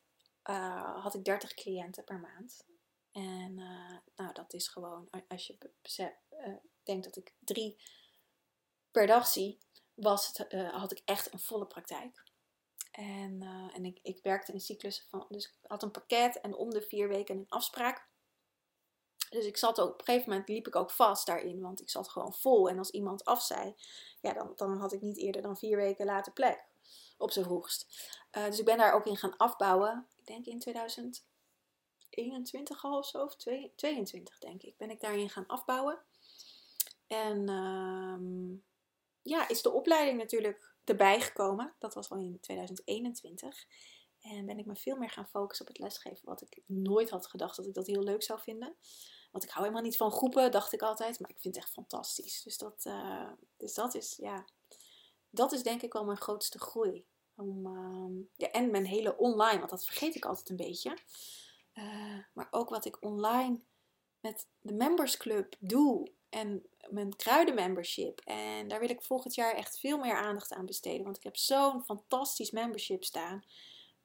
uh, 0.50 1.02
had 1.02 1.14
ik 1.14 1.24
30 1.24 1.54
cliënten 1.54 2.04
per 2.04 2.20
maand. 2.20 2.66
En 3.12 3.58
uh, 3.58 3.98
nou, 4.16 4.32
dat 4.32 4.52
is 4.52 4.68
gewoon, 4.68 5.08
als 5.28 5.46
je 5.46 5.56
uh, 6.30 6.54
denkt 6.82 7.04
dat 7.04 7.16
ik 7.16 7.34
drie 7.38 7.82
per 8.90 9.06
dag 9.06 9.26
zie, 9.26 9.58
was 9.94 10.26
het, 10.26 10.52
had 10.72 10.92
ik 10.92 11.02
echt 11.04 11.32
een 11.32 11.40
volle 11.40 11.66
praktijk. 11.66 12.32
En, 12.96 13.42
en 13.74 13.84
ik, 13.84 13.98
ik 14.02 14.22
werkte 14.22 14.52
in 14.52 14.60
cyclussen 14.60 15.04
van, 15.08 15.26
dus 15.28 15.44
ik 15.44 15.54
had 15.62 15.82
een 15.82 15.90
pakket 15.90 16.40
en 16.40 16.54
om 16.54 16.70
de 16.70 16.82
vier 16.82 17.08
weken 17.08 17.36
een 17.36 17.48
afspraak. 17.48 18.06
Dus 19.30 19.44
ik 19.44 19.56
zat 19.56 19.80
ook, 19.80 19.92
op 19.92 19.98
een 19.98 20.04
gegeven 20.04 20.30
moment 20.30 20.48
liep 20.48 20.66
ik 20.66 20.76
ook 20.76 20.90
vast 20.90 21.26
daarin, 21.26 21.60
want 21.60 21.80
ik 21.80 21.90
zat 21.90 22.08
gewoon 22.08 22.34
vol. 22.34 22.68
En 22.68 22.78
als 22.78 22.90
iemand 22.90 23.24
af 23.24 23.42
zei, 23.42 23.74
ja, 24.20 24.32
dan, 24.32 24.52
dan 24.56 24.76
had 24.76 24.92
ik 24.92 25.00
niet 25.00 25.18
eerder 25.18 25.42
dan 25.42 25.56
vier 25.56 25.76
weken 25.76 26.06
later 26.06 26.32
plek, 26.32 26.64
op 27.18 27.30
zijn 27.30 27.44
vroegst. 27.44 27.86
dus 28.30 28.58
ik 28.58 28.64
ben 28.64 28.78
daar 28.78 28.92
ook 28.92 29.06
in 29.06 29.16
gaan 29.16 29.36
afbouwen 29.36 30.08
ik 30.24 30.34
denk 30.34 30.46
in 30.46 30.58
2021 30.58 31.22
2021 32.10 32.84
al 32.84 32.98
of 32.98 33.06
zo, 33.06 33.22
of 33.22 33.36
22 33.76 34.38
denk 34.38 34.62
ik, 34.62 34.76
ben 34.76 34.90
ik 34.90 35.00
daarin 35.00 35.30
gaan 35.30 35.46
afbouwen. 35.46 35.98
En 37.06 37.48
ehm, 37.48 38.54
ja, 39.24 39.48
is 39.48 39.62
de 39.62 39.72
opleiding 39.72 40.18
natuurlijk 40.18 40.74
erbij 40.84 41.20
gekomen. 41.20 41.74
Dat 41.78 41.94
was 41.94 42.10
al 42.10 42.18
in 42.18 42.40
2021. 42.40 43.66
En 44.20 44.46
ben 44.46 44.58
ik 44.58 44.66
me 44.66 44.76
veel 44.76 44.96
meer 44.96 45.10
gaan 45.10 45.28
focussen 45.28 45.66
op 45.66 45.72
het 45.72 45.82
lesgeven. 45.82 46.20
Wat 46.24 46.40
ik 46.42 46.62
nooit 46.66 47.10
had 47.10 47.26
gedacht 47.26 47.56
dat 47.56 47.66
ik 47.66 47.74
dat 47.74 47.86
heel 47.86 48.02
leuk 48.02 48.22
zou 48.22 48.40
vinden. 48.40 48.76
Want 49.32 49.44
ik 49.44 49.50
hou 49.50 49.62
helemaal 49.62 49.84
niet 49.84 49.96
van 49.96 50.10
groepen, 50.10 50.50
dacht 50.50 50.72
ik 50.72 50.82
altijd. 50.82 51.20
Maar 51.20 51.30
ik 51.30 51.40
vind 51.40 51.54
het 51.54 51.64
echt 51.64 51.72
fantastisch. 51.72 52.42
Dus 52.42 52.58
dat, 52.58 52.84
uh, 52.86 53.30
dus 53.56 53.74
dat 53.74 53.94
is, 53.94 54.16
ja, 54.16 54.44
dat 55.30 55.52
is 55.52 55.62
denk 55.62 55.82
ik 55.82 55.92
wel 55.92 56.04
mijn 56.04 56.18
grootste 56.18 56.58
groei. 56.58 57.06
Om, 57.34 57.66
uh, 57.66 58.26
ja, 58.36 58.50
en 58.50 58.70
mijn 58.70 58.86
hele 58.86 59.16
online, 59.16 59.58
want 59.58 59.70
dat 59.70 59.84
vergeet 59.84 60.14
ik 60.14 60.24
altijd 60.24 60.48
een 60.48 60.56
beetje. 60.56 60.98
Uh, 61.74 62.18
maar 62.32 62.48
ook 62.50 62.68
wat 62.68 62.84
ik 62.84 63.02
online 63.02 63.60
met 64.20 64.46
de 64.60 64.72
Members 64.72 65.16
Club 65.16 65.54
doe. 65.58 66.10
En 66.34 66.66
mijn 66.88 67.16
kruidenmembership. 67.16 68.20
En 68.20 68.68
daar 68.68 68.80
wil 68.80 68.90
ik 68.90 69.02
volgend 69.02 69.34
jaar 69.34 69.54
echt 69.54 69.78
veel 69.78 69.98
meer 69.98 70.16
aandacht 70.16 70.52
aan 70.52 70.66
besteden. 70.66 71.04
Want 71.04 71.16
ik 71.16 71.22
heb 71.22 71.36
zo'n 71.36 71.84
fantastisch 71.84 72.50
membership 72.50 73.04
staan. 73.04 73.44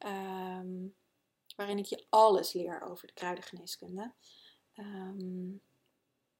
Um, 0.06 0.96
waarin 1.56 1.78
ik 1.78 1.86
je 1.86 2.06
alles 2.10 2.54
leer 2.54 2.82
over 2.82 3.08
de 3.08 3.14
kruidengeneeskunde. 3.14 4.14
Um, 4.76 5.62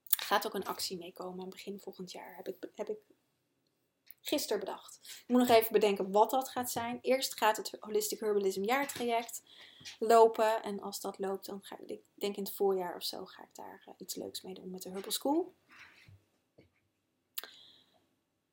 gaat 0.08 0.46
ook 0.46 0.54
een 0.54 0.66
actie 0.66 0.98
meekomen 0.98 1.50
begin 1.50 1.80
volgend 1.80 2.12
jaar. 2.12 2.36
Heb 2.36 2.48
ik, 2.48 2.70
heb 2.76 2.90
ik 2.90 3.00
gisteren 4.22 4.60
bedacht. 4.60 5.00
Ik 5.04 5.24
moet 5.28 5.48
nog 5.48 5.58
even 5.58 5.72
bedenken 5.72 6.12
wat 6.12 6.30
dat 6.30 6.50
gaat 6.50 6.72
zijn. 6.72 7.00
Eerst 7.02 7.38
gaat 7.38 7.58
het 7.58 7.78
Holistic 7.80 8.20
Herbalism 8.20 8.64
jaartraject 8.64 9.44
lopen. 10.00 10.64
En 10.64 10.80
als 10.80 11.02
dat 11.02 11.20
loopt, 11.20 11.46
dan 11.46 11.64
ga 11.64 11.78
ik, 11.86 12.00
denk 12.14 12.38
in 12.38 12.44
het 12.44 12.56
voorjaar 12.56 12.96
of 12.96 13.04
zo, 13.04 13.26
ga 13.26 13.44
ik 13.44 13.56
daar 13.56 13.84
uh, 13.88 13.94
iets 13.98 14.16
leuks 14.16 14.42
mee 14.42 14.54
doen 14.54 14.70
met 14.70 14.82
de 14.82 14.90
Herbal 14.90 15.12
School. 15.12 15.56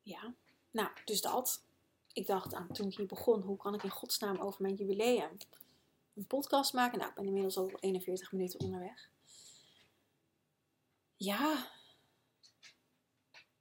Ja, 0.06 0.34
nou, 0.70 0.88
dus 1.04 1.20
dat. 1.20 1.64
Ik 2.12 2.26
dacht 2.26 2.54
aan 2.54 2.72
toen 2.72 2.88
ik 2.88 2.96
hier 2.96 3.06
begon, 3.06 3.40
hoe 3.40 3.56
kan 3.56 3.74
ik 3.74 3.82
in 3.82 3.90
godsnaam 3.90 4.36
over 4.36 4.62
mijn 4.62 4.74
jubileum 4.74 5.36
een 6.14 6.26
podcast 6.26 6.72
maken? 6.72 6.98
Nou, 6.98 7.10
ik 7.10 7.16
ben 7.16 7.26
inmiddels 7.26 7.56
al 7.56 7.70
41 7.80 8.32
minuten 8.32 8.60
onderweg. 8.60 9.10
Ja, 11.16 11.70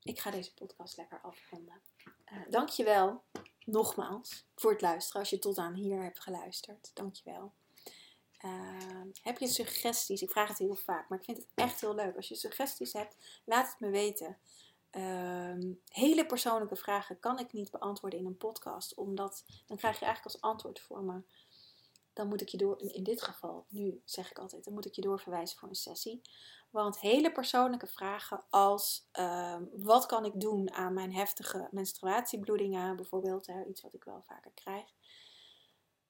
ik 0.04 0.20
ga 0.20 0.32
deze 0.32 0.54
podcast 0.54 0.98
lekker 0.98 1.22
afronden. 1.22 1.82
Uh, 2.32 2.42
dankjewel 2.50 3.24
nogmaals 3.66 4.46
voor 4.56 4.72
het 4.72 4.82
luisteren. 4.82 5.22
Als 5.22 5.30
je 5.30 5.40
tot 5.40 5.58
aan 5.58 5.74
hier 5.74 6.02
hebt 6.02 6.20
geluisterd, 6.20 6.92
dankjewel. 6.94 7.54
Uh, 8.42 9.02
heb 9.22 9.38
je 9.38 9.48
suggesties? 9.48 10.22
Ik 10.22 10.32
vraag 10.32 10.48
het 10.48 10.58
heel 10.58 10.76
vaak, 10.76 11.10
maar 11.10 11.20
ik 11.20 11.26
vind 11.26 11.38
het 11.38 11.48
echt 11.56 11.82
heel 11.82 11.96
leuk. 11.96 12.16
Als 12.16 12.28
je 12.28 12.36
suggesties 12.36 12.94
hebt, 12.94 13.42
laat 13.46 13.70
het 13.70 13.80
me 13.80 13.90
weten. 13.90 14.38
Uh, 14.98 15.76
hele 15.88 16.26
persoonlijke 16.26 16.76
vragen 16.76 17.20
kan 17.20 17.40
ik 17.40 17.54
niet 17.54 17.72
beantwoorden 17.72 18.20
in 18.20 18.26
een 18.26 18.38
podcast, 18.38 18.94
omdat 18.94 19.44
dan 19.66 19.78
krijg 19.78 20.00
je 20.00 20.06
eigenlijk 20.06 20.36
als 20.36 20.52
antwoord 20.52 20.80
voor 20.80 21.04
me. 21.04 21.22
Dan 22.14 22.28
moet 22.28 22.42
ik 22.42 22.48
je 22.48 22.58
door, 22.58 22.82
in 22.82 23.04
dit 23.04 23.22
geval, 23.22 23.66
nu 23.70 24.02
zeg 24.06 24.32
ik 24.32 24.40
altijd, 24.40 24.64
dan 24.64 24.74
moet 24.74 24.86
ik 24.86 24.94
je 24.94 25.02
doorverwijzen 25.02 25.58
voor 25.58 25.70
een 25.70 25.76
sessie. 25.76 26.22
Want 26.70 27.00
hele 27.00 27.32
persoonlijke 27.32 27.88
vragen 27.88 28.44
als 28.50 29.08
uh, 29.20 29.58
wat 29.72 30.06
kan 30.06 30.26
ik 30.26 30.40
doen 30.40 30.72
aan 30.72 30.94
mijn 30.94 31.14
heftige 31.14 31.68
menstruatiebloedingen, 31.72 32.96
bijvoorbeeld, 32.96 33.48
hè, 33.48 33.66
iets 33.66 33.82
wat 33.82 33.94
ik 33.94 34.04
wel 34.04 34.24
vaker 34.28 34.52
krijg. 34.52 34.86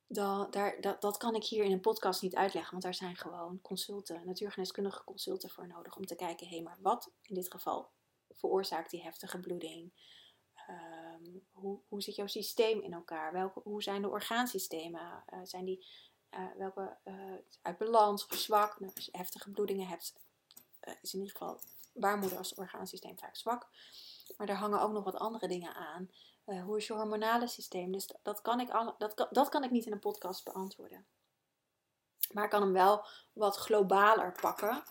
Dan, 0.07 0.51
daar, 0.51 0.81
dat, 0.81 1.01
dat 1.01 1.17
kan 1.17 1.35
ik 1.35 1.43
hier 1.43 1.63
in 1.63 1.71
een 1.71 1.79
podcast 1.79 2.21
niet 2.21 2.35
uitleggen, 2.35 2.71
want 2.71 2.83
daar 2.83 2.93
zijn 2.93 3.15
gewoon 3.15 3.61
consulten, 3.61 4.25
natuurgeneeskundige 4.25 5.03
consulten 5.03 5.49
voor 5.49 5.67
nodig 5.67 5.95
om 5.95 6.05
te 6.05 6.15
kijken, 6.15 6.47
hé, 6.47 6.55
hey, 6.55 6.63
maar 6.63 6.77
wat 6.81 7.11
in 7.21 7.35
dit 7.35 7.51
geval 7.51 7.93
veroorzaakt 8.35 8.89
die 8.89 9.03
heftige 9.03 9.39
bloeding? 9.39 9.91
Um, 10.69 11.45
hoe, 11.51 11.79
hoe 11.87 12.01
zit 12.01 12.15
jouw 12.15 12.27
systeem 12.27 12.81
in 12.81 12.93
elkaar? 12.93 13.31
Welke, 13.31 13.61
hoe 13.63 13.83
zijn 13.83 14.01
de 14.01 14.09
orgaansystemen? 14.09 15.23
Uh, 15.33 15.39
zijn 15.43 15.65
die 15.65 15.87
uh, 16.31 16.45
welke 16.57 16.97
uh, 17.05 17.33
uit 17.61 17.77
balans 17.77 18.27
of 18.27 18.37
zwak? 18.37 18.79
Nou, 18.79 18.91
als 18.95 19.05
je 19.05 19.17
heftige 19.17 19.51
bloedingen 19.51 19.87
hebt, 19.87 20.15
is 21.01 21.13
in 21.13 21.19
ieder 21.19 21.37
geval 21.37 21.59
baarmoeder 21.93 22.37
als 22.37 22.53
orgaansysteem 22.53 23.17
vaak 23.17 23.35
zwak. 23.35 23.67
Maar 24.37 24.49
er 24.49 24.55
hangen 24.55 24.81
ook 24.81 24.91
nog 24.91 25.03
wat 25.03 25.15
andere 25.15 25.47
dingen 25.47 25.75
aan. 25.75 26.11
hoe 26.43 26.77
is 26.77 26.87
je 26.87 26.93
hormonale 26.93 27.47
systeem? 27.47 27.91
Dus 27.91 28.09
dat 28.21 28.41
kan, 28.41 28.59
ik 28.59 28.69
alle, 28.69 28.95
dat, 28.97 29.13
kan, 29.13 29.27
dat 29.31 29.49
kan 29.49 29.63
ik 29.63 29.71
niet 29.71 29.85
in 29.85 29.91
een 29.91 29.99
podcast 29.99 30.43
beantwoorden. 30.43 31.05
Maar 32.31 32.43
ik 32.43 32.49
kan 32.49 32.61
hem 32.61 32.73
wel 32.73 33.05
wat 33.33 33.55
globaler 33.55 34.31
pakken. 34.41 34.83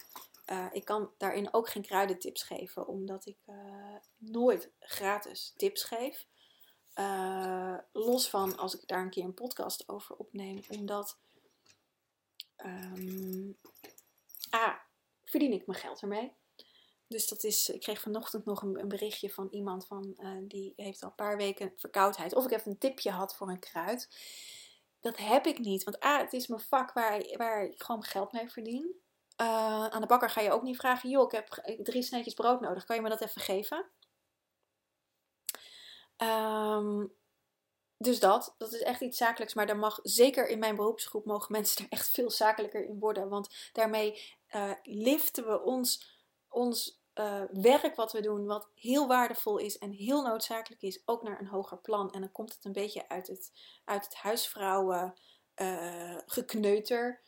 Uh, 0.47 0.67
ik 0.73 0.85
kan 0.85 1.11
daarin 1.19 1.55
ook 1.55 1.69
geen 1.69 1.83
kruidentips 1.83 2.43
geven, 2.43 2.87
omdat 2.87 3.27
ik 3.27 3.39
uh, 3.47 3.97
nooit 4.17 4.71
gratis 4.81 5.53
tips 5.57 5.85
geef. 5.85 6.27
Uh, 6.95 7.79
los 7.93 8.29
van 8.29 8.57
als 8.57 8.75
ik 8.75 8.89
daar 8.89 9.03
een 9.03 9.11
keer 9.11 9.25
een 9.25 9.35
podcast 9.35 9.89
over 9.89 10.17
opneem, 10.17 10.61
omdat 10.69 11.19
um, 12.57 13.59
A, 14.55 14.83
verdien 15.25 15.53
ik 15.53 15.67
mijn 15.67 15.79
geld 15.79 16.03
ermee. 16.03 16.33
Dus 17.07 17.29
dat 17.29 17.45
is, 17.45 17.69
ik 17.69 17.81
kreeg 17.81 18.01
vanochtend 18.01 18.45
nog 18.45 18.63
een, 18.63 18.79
een 18.79 18.89
berichtje 18.89 19.31
van 19.31 19.49
iemand 19.51 19.87
van, 19.87 20.17
die 20.49 20.73
heeft 20.77 21.03
al 21.03 21.09
een 21.09 21.15
paar 21.15 21.37
weken 21.37 21.73
verkoudheid. 21.77 22.35
Of 22.35 22.45
ik 22.45 22.51
even 22.51 22.71
een 22.71 22.79
tipje 22.79 23.11
had 23.11 23.37
voor 23.37 23.49
een 23.49 23.59
kruid. 23.59 24.09
Dat 25.01 25.17
heb 25.17 25.47
ik 25.47 25.59
niet, 25.59 25.85
want 25.85 26.05
A, 26.05 26.19
het 26.21 26.33
is 26.33 26.47
mijn 26.47 26.61
vak 26.61 26.93
waar, 26.93 27.37
waar 27.37 27.65
ik 27.65 27.83
gewoon 27.83 28.05
geld 28.05 28.33
mee 28.33 28.51
verdien. 28.51 29.03
Uh, 29.41 29.87
aan 29.87 30.01
de 30.01 30.07
bakker 30.07 30.31
ga 30.31 30.41
je 30.41 30.53
ook 30.53 30.63
niet 30.63 30.77
vragen: 30.77 31.11
joh, 31.11 31.25
ik 31.25 31.33
heb 31.33 31.49
drie 31.85 32.03
sneetjes 32.03 32.35
brood 32.35 32.61
nodig, 32.61 32.85
kan 32.85 32.97
je 32.97 33.03
me 33.03 33.09
dat 33.09 33.21
even 33.21 33.41
geven? 33.41 33.87
Um, 36.17 37.13
dus 37.99 38.21
dat, 38.21 38.55
dat 38.59 38.73
is 38.73 38.83
echt 38.83 39.01
iets 39.01 39.17
zakelijks. 39.17 39.55
Maar 39.55 39.67
daar 39.67 39.77
mag 39.77 39.99
zeker 40.03 40.49
in 40.49 40.59
mijn 40.59 40.77
beroepsgroep 40.77 41.25
mogen 41.25 41.53
mensen 41.59 41.85
er 41.85 41.91
echt 41.91 42.09
veel 42.09 42.31
zakelijker 42.31 42.85
in 42.85 42.99
worden. 42.99 43.29
Want 43.29 43.71
daarmee 43.73 44.37
uh, 44.51 44.73
liften 44.83 45.47
we 45.47 45.63
ons, 45.63 46.19
ons 46.49 47.03
uh, 47.15 47.43
werk 47.53 47.97
wat 47.97 48.13
we 48.13 48.21
doen, 48.21 48.47
wat 48.47 48.69
heel 48.75 49.07
waardevol 49.07 49.59
is 49.59 49.79
en 49.79 49.91
heel 49.91 50.23
noodzakelijk 50.23 50.83
is, 50.83 51.03
ook 51.05 51.23
naar 51.23 51.41
een 51.41 51.47
hoger 51.47 51.79
plan. 51.79 52.13
En 52.13 52.21
dan 52.21 52.33
komt 52.33 52.55
het 52.55 52.65
een 52.65 52.73
beetje 52.73 53.09
uit 53.09 53.27
het, 53.27 53.53
uit 53.85 54.05
het 54.05 54.15
huisvrouwen 54.15 55.15
gekneuter. 56.27 57.23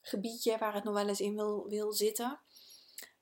Gebiedje 0.00 0.58
waar 0.58 0.74
het 0.74 0.84
nog 0.84 0.94
wel 0.94 1.08
eens 1.08 1.20
in 1.20 1.34
wil, 1.34 1.68
wil 1.68 1.92
zitten. 1.92 2.40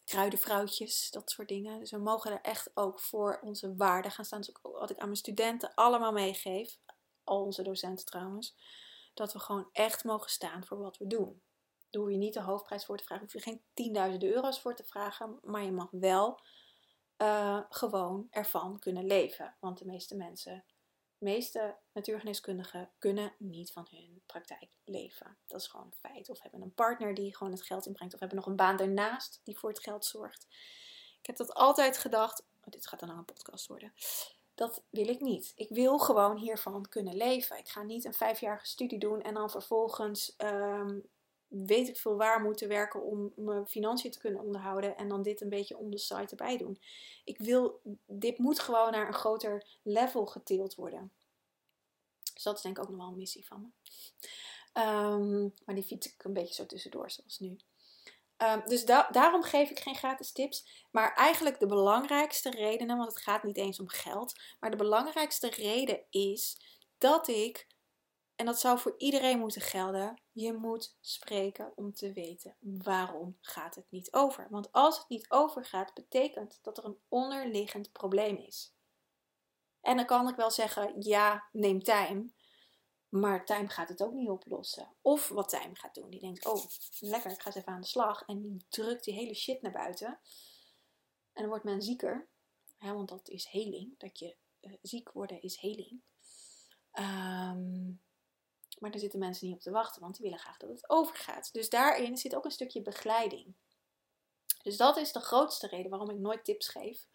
Kruidenvrouwtjes, 0.05 1.11
dat 1.11 1.31
soort 1.31 1.49
dingen. 1.49 1.79
Dus 1.79 1.91
we 1.91 1.99
mogen 1.99 2.33
er 2.33 2.41
echt 2.41 2.71
ook 2.75 3.01
voor 3.01 3.41
onze 3.43 3.77
waarde 3.77 4.11
gaan 4.11 4.25
staan. 4.25 4.41
Dus 4.41 4.55
wat 4.63 4.91
ik 4.91 4.99
aan 4.99 5.05
mijn 5.05 5.17
studenten 5.17 5.75
allemaal 5.75 6.13
meegeef, 6.13 6.79
al 7.25 7.45
onze 7.45 7.63
docenten 7.63 8.07
trouwens, 8.07 8.57
dat 9.15 9.33
we 9.33 9.39
gewoon 9.39 9.69
echt 9.73 10.05
mogen 10.05 10.31
staan 10.31 10.65
voor 10.65 10.79
wat 10.79 10.99
we 10.99 11.07
doen. 11.07 11.43
Hoef 11.91 12.11
je 12.11 12.17
niet 12.17 12.35
de 12.35 12.41
hoofdprijs 12.41 12.85
voor 12.85 12.99
te 12.99 13.05
vragen, 13.05 13.25
hoef 13.25 13.33
je 13.33 13.41
geen 13.41 13.63
tienduizenden 13.75 14.29
euro's 14.29 14.61
voor 14.61 14.75
te 14.75 14.85
vragen, 14.85 15.39
maar 15.43 15.65
je 15.65 15.73
mag 15.73 15.89
wel 15.91 16.41
uh, 17.19 17.61
gewoon 17.69 18.27
ervan 18.31 18.79
kunnen 18.79 19.07
leven. 19.07 19.57
Want 19.61 19.79
de 19.79 19.85
meeste 19.85 20.17
mensen 20.17 20.65
meeste 21.19 21.77
natuurgeneeskundigen 21.93 22.91
kunnen 22.99 23.33
niet 23.39 23.73
van 23.73 23.87
hun 23.91 24.23
praktijk 24.27 24.69
leven. 24.85 25.37
Dat 25.47 25.61
is 25.61 25.67
gewoon 25.67 25.87
een 25.87 26.11
feit. 26.11 26.31
Of 26.31 26.43
hebben 26.43 26.63
een 26.63 26.75
partner 26.75 27.15
die 27.15 27.37
gewoon 27.37 27.53
het 27.53 27.63
geld 27.63 27.87
inbrengt. 27.87 28.15
Of 28.15 28.21
hebben 28.21 28.39
nog 28.39 28.47
een 28.47 28.57
baan 28.57 28.77
daarnaast 28.77 29.41
die 29.45 29.59
voor 29.59 29.69
het 29.69 29.83
geld 29.83 30.05
zorgt. 30.05 30.47
Ik 31.21 31.27
heb 31.27 31.37
dat 31.37 31.55
altijd 31.55 31.99
gedacht. 31.99 32.45
Oh, 32.61 32.73
dit 32.73 32.87
gaat 32.87 33.01
dan 33.01 33.09
een 33.09 33.25
podcast 33.25 33.67
worden. 33.67 33.93
Dat 34.55 34.83
wil 34.91 35.09
ik 35.09 35.21
niet. 35.21 35.53
Ik 35.57 35.69
wil 35.69 35.99
gewoon 35.99 36.37
hiervan 36.37 36.89
kunnen 36.89 37.17
leven. 37.17 37.59
Ik 37.59 37.69
ga 37.69 37.83
niet 37.83 38.05
een 38.05 38.15
vijfjarige 38.15 38.67
studie 38.67 38.99
doen 38.99 39.23
en 39.23 39.35
dan 39.35 39.51
vervolgens 39.51 40.35
um, 40.39 41.09
weet 41.49 41.89
ik 41.89 41.97
veel 41.97 42.17
waar 42.17 42.41
moeten 42.41 42.69
werken 42.69 43.03
om 43.03 43.33
mijn 43.37 43.67
financiën 43.67 44.11
te 44.11 44.19
kunnen 44.19 44.41
onderhouden 44.41 44.97
en 44.97 45.09
dan 45.09 45.23
dit 45.23 45.41
een 45.41 45.49
beetje 45.49 45.79
on 45.79 45.91
the 45.91 45.99
side 45.99 46.27
erbij 46.27 46.57
doen. 46.57 46.81
Ik 47.25 47.39
wil, 47.39 47.81
dit 48.07 48.39
moet 48.39 48.59
gewoon 48.59 48.91
naar 48.91 49.07
een 49.07 49.15
groter 49.15 49.79
level 49.83 50.27
geteeld 50.27 50.75
worden. 50.75 51.13
Dus 52.35 52.43
dat 52.43 52.57
is 52.57 52.63
denk 52.63 52.77
ik 52.77 52.83
ook 52.83 52.91
nog 52.91 52.99
wel 52.99 53.09
een 53.09 53.17
missie 53.17 53.47
van 53.47 53.61
me. 53.61 53.69
Um, 54.83 55.55
maar 55.65 55.75
die 55.75 55.85
fiets 55.85 56.07
ik 56.07 56.25
een 56.25 56.33
beetje 56.33 56.55
zo 56.55 56.67
tussendoor, 56.67 57.11
zoals 57.11 57.39
nu. 57.39 57.57
Um, 58.37 58.63
dus 58.65 58.85
da 58.85 59.09
daarom 59.11 59.43
geef 59.43 59.71
ik 59.71 59.79
geen 59.79 59.95
gratis 59.95 60.33
tips. 60.33 60.87
Maar 60.91 61.15
eigenlijk 61.15 61.59
de 61.59 61.67
belangrijkste 61.67 62.51
redenen, 62.51 62.97
want 62.97 63.09
het 63.09 63.23
gaat 63.23 63.43
niet 63.43 63.57
eens 63.57 63.81
om 63.81 63.89
geld. 63.89 64.41
Maar 64.61 64.71
de 64.71 64.77
belangrijkste 64.77 65.51
reden 65.51 66.05
is 66.11 66.61
dat 66.99 67.29
ik 67.29 67.67
en 68.39 68.47
dat 68.47 68.61
zou 68.61 68.79
voor 68.79 68.95
iedereen 68.99 69.39
moeten 69.39 69.61
gelden. 69.61 70.21
Je 70.33 70.53
moet 70.53 70.97
spreken 71.01 71.73
om 71.77 71.93
te 71.93 72.13
weten 72.13 72.57
waarom 72.61 73.39
gaat 73.41 73.75
het 73.75 73.91
niet 73.91 74.13
over. 74.13 74.47
Want 74.51 74.73
als 74.73 74.99
het 74.99 75.09
niet 75.09 75.31
overgaat, 75.31 75.95
betekent 75.95 76.59
dat 76.63 76.79
er 76.79 76.85
een 76.85 76.99
onderliggend 77.09 77.93
probleem 77.93 78.37
is. 78.37 78.75
En 79.81 79.97
dan 79.97 80.07
kan 80.07 80.29
ik 80.29 80.37
wel 80.37 80.51
zeggen, 80.51 81.03
ja, 81.03 81.49
neem 81.53 81.83
tijd. 81.83 82.33
Maar 83.09 83.45
Tijm 83.45 83.69
gaat 83.69 83.89
het 83.89 84.03
ook 84.03 84.13
niet 84.13 84.29
oplossen. 84.29 84.95
Of 85.03 85.29
wat 85.29 85.49
Tijm 85.49 85.75
gaat 85.75 85.95
doen. 85.95 86.11
Die 86.11 86.21
denkt, 86.21 86.47
oh, 86.47 86.65
lekker, 86.99 87.31
ik 87.31 87.41
ga 87.41 87.47
eens 87.47 87.57
even 87.57 87.73
aan 87.73 87.81
de 87.81 87.87
slag. 87.87 88.23
En 88.27 88.41
die 88.41 88.65
drukt 88.69 89.05
die 89.05 89.15
hele 89.15 89.35
shit 89.35 89.63
naar 89.63 89.73
buiten. 89.73 90.09
En 91.33 91.43
dan 91.43 91.49
wordt 91.49 91.65
men 91.65 91.83
zieker. 91.83 92.29
Ja, 92.79 92.95
want 92.95 93.09
dat 93.09 93.29
is 93.29 93.47
heling. 93.47 93.99
Dat 93.99 94.19
je 94.19 94.37
uh, 94.61 94.73
ziek 94.83 95.13
worden 95.13 95.43
is 95.43 95.57
heling. 95.61 96.01
Ehm, 96.91 97.91
maar 98.81 98.91
daar 98.91 99.01
zitten 99.01 99.19
mensen 99.19 99.47
niet 99.47 99.57
op 99.57 99.63
te 99.63 99.71
wachten, 99.71 100.01
want 100.03 100.15
die 100.15 100.25
willen 100.25 100.39
graag 100.39 100.57
dat 100.57 100.71
het 100.71 100.91
overgaat. 100.91 101.53
Dus 101.53 101.71
daarin 101.71 102.17
zit 102.17 102.35
ook 102.35 102.45
een 102.45 102.51
stukje 102.51 102.83
begeleiding. 102.83 103.55
Dus 104.63 104.77
dat 104.77 104.97
is 104.97 105.13
de 105.13 105.21
grootste 105.21 105.67
reden 105.67 105.91
waarom 105.91 106.11
ik 106.11 106.19
nooit 106.19 106.45
tips 106.45 106.69
geef. 106.69 107.07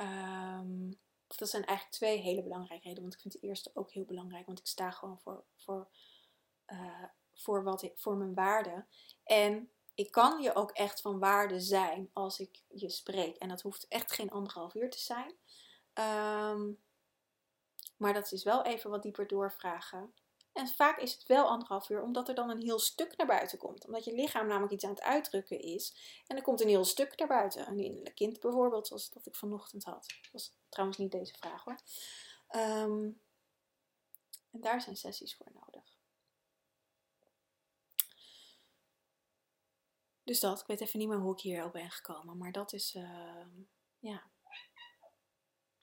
Um, 0.00 0.98
dat 1.26 1.48
zijn 1.48 1.64
eigenlijk 1.64 1.96
twee 1.96 2.18
hele 2.18 2.42
belangrijke 2.42 2.82
redenen. 2.82 3.02
Want 3.02 3.14
ik 3.14 3.20
vind 3.20 3.40
de 3.40 3.46
eerste 3.46 3.70
ook 3.74 3.90
heel 3.90 4.04
belangrijk. 4.04 4.46
Want 4.46 4.58
ik 4.58 4.66
sta 4.66 4.90
gewoon 4.90 5.18
voor, 5.20 5.44
voor, 5.56 5.88
uh, 6.66 7.04
voor, 7.34 7.62
wat 7.62 7.82
ik, 7.82 7.98
voor 7.98 8.16
mijn 8.16 8.34
waarde. 8.34 8.86
En 9.24 9.70
ik 9.94 10.10
kan 10.10 10.42
je 10.42 10.54
ook 10.54 10.70
echt 10.70 11.00
van 11.00 11.18
waarde 11.18 11.60
zijn 11.60 12.10
als 12.12 12.40
ik 12.40 12.62
je 12.68 12.90
spreek. 12.90 13.36
En 13.36 13.48
dat 13.48 13.62
hoeft 13.62 13.88
echt 13.88 14.12
geen 14.12 14.30
anderhalf 14.30 14.74
uur 14.74 14.90
te 14.90 14.98
zijn. 14.98 15.34
Um, 15.94 16.80
maar 17.96 18.14
dat 18.14 18.32
is 18.32 18.42
wel 18.42 18.64
even 18.64 18.90
wat 18.90 19.02
dieper 19.02 19.26
doorvragen. 19.26 20.14
En 20.56 20.68
vaak 20.68 20.98
is 20.98 21.12
het 21.12 21.26
wel 21.26 21.48
anderhalf 21.48 21.88
uur, 21.88 22.02
omdat 22.02 22.28
er 22.28 22.34
dan 22.34 22.50
een 22.50 22.62
heel 22.62 22.78
stuk 22.78 23.16
naar 23.16 23.26
buiten 23.26 23.58
komt. 23.58 23.86
Omdat 23.86 24.04
je 24.04 24.14
lichaam 24.14 24.46
namelijk 24.46 24.72
iets 24.72 24.84
aan 24.84 24.90
het 24.90 25.02
uitdrukken 25.02 25.60
is. 25.60 25.94
En 26.26 26.36
er 26.36 26.42
komt 26.42 26.60
een 26.60 26.68
heel 26.68 26.84
stuk 26.84 27.18
naar 27.18 27.28
buiten. 27.28 27.68
Een 27.68 27.78
innerlijk 27.78 28.14
kind 28.14 28.40
bijvoorbeeld, 28.40 28.86
zoals 28.86 29.10
dat 29.10 29.26
ik 29.26 29.34
vanochtend 29.34 29.84
had. 29.84 30.06
Dat 30.22 30.32
was 30.32 30.52
trouwens 30.68 30.98
niet 30.98 31.10
deze 31.10 31.34
vraag 31.34 31.64
hoor. 31.64 31.78
Ehm, 32.48 33.10
en 34.50 34.60
daar 34.60 34.80
zijn 34.80 34.96
sessies 34.96 35.36
voor 35.36 35.52
nodig. 35.52 35.96
Dus 40.24 40.40
dat, 40.40 40.60
ik 40.60 40.66
weet 40.66 40.80
even 40.80 40.98
niet 40.98 41.08
meer 41.08 41.18
hoe 41.18 41.32
ik 41.32 41.40
hier 41.40 41.64
op 41.64 41.72
ben 41.72 41.90
gekomen. 41.90 42.36
Maar 42.36 42.52
dat 42.52 42.72
is, 42.72 42.94
uh, 42.94 43.46
ja, 43.98 44.30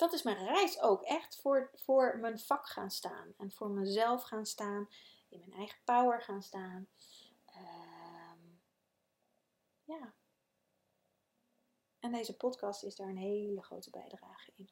dat 0.03 0.13
is 0.13 0.23
mijn 0.23 0.45
reis 0.45 0.81
ook. 0.81 1.01
Echt 1.01 1.39
voor, 1.41 1.71
voor 1.73 2.17
mijn 2.17 2.39
vak 2.39 2.67
gaan 2.67 2.91
staan. 2.91 3.33
En 3.37 3.51
voor 3.51 3.69
mezelf 3.69 4.23
gaan 4.23 4.45
staan. 4.45 4.89
In 5.29 5.39
mijn 5.39 5.53
eigen 5.53 5.79
power 5.83 6.21
gaan 6.21 6.43
staan. 6.43 6.87
Uh, 7.47 8.33
ja. 9.83 10.13
En 11.99 12.11
deze 12.11 12.37
podcast 12.37 12.83
is 12.83 12.95
daar 12.95 13.07
een 13.07 13.17
hele 13.17 13.63
grote 13.63 13.89
bijdrage 13.89 14.51
in. 14.55 14.69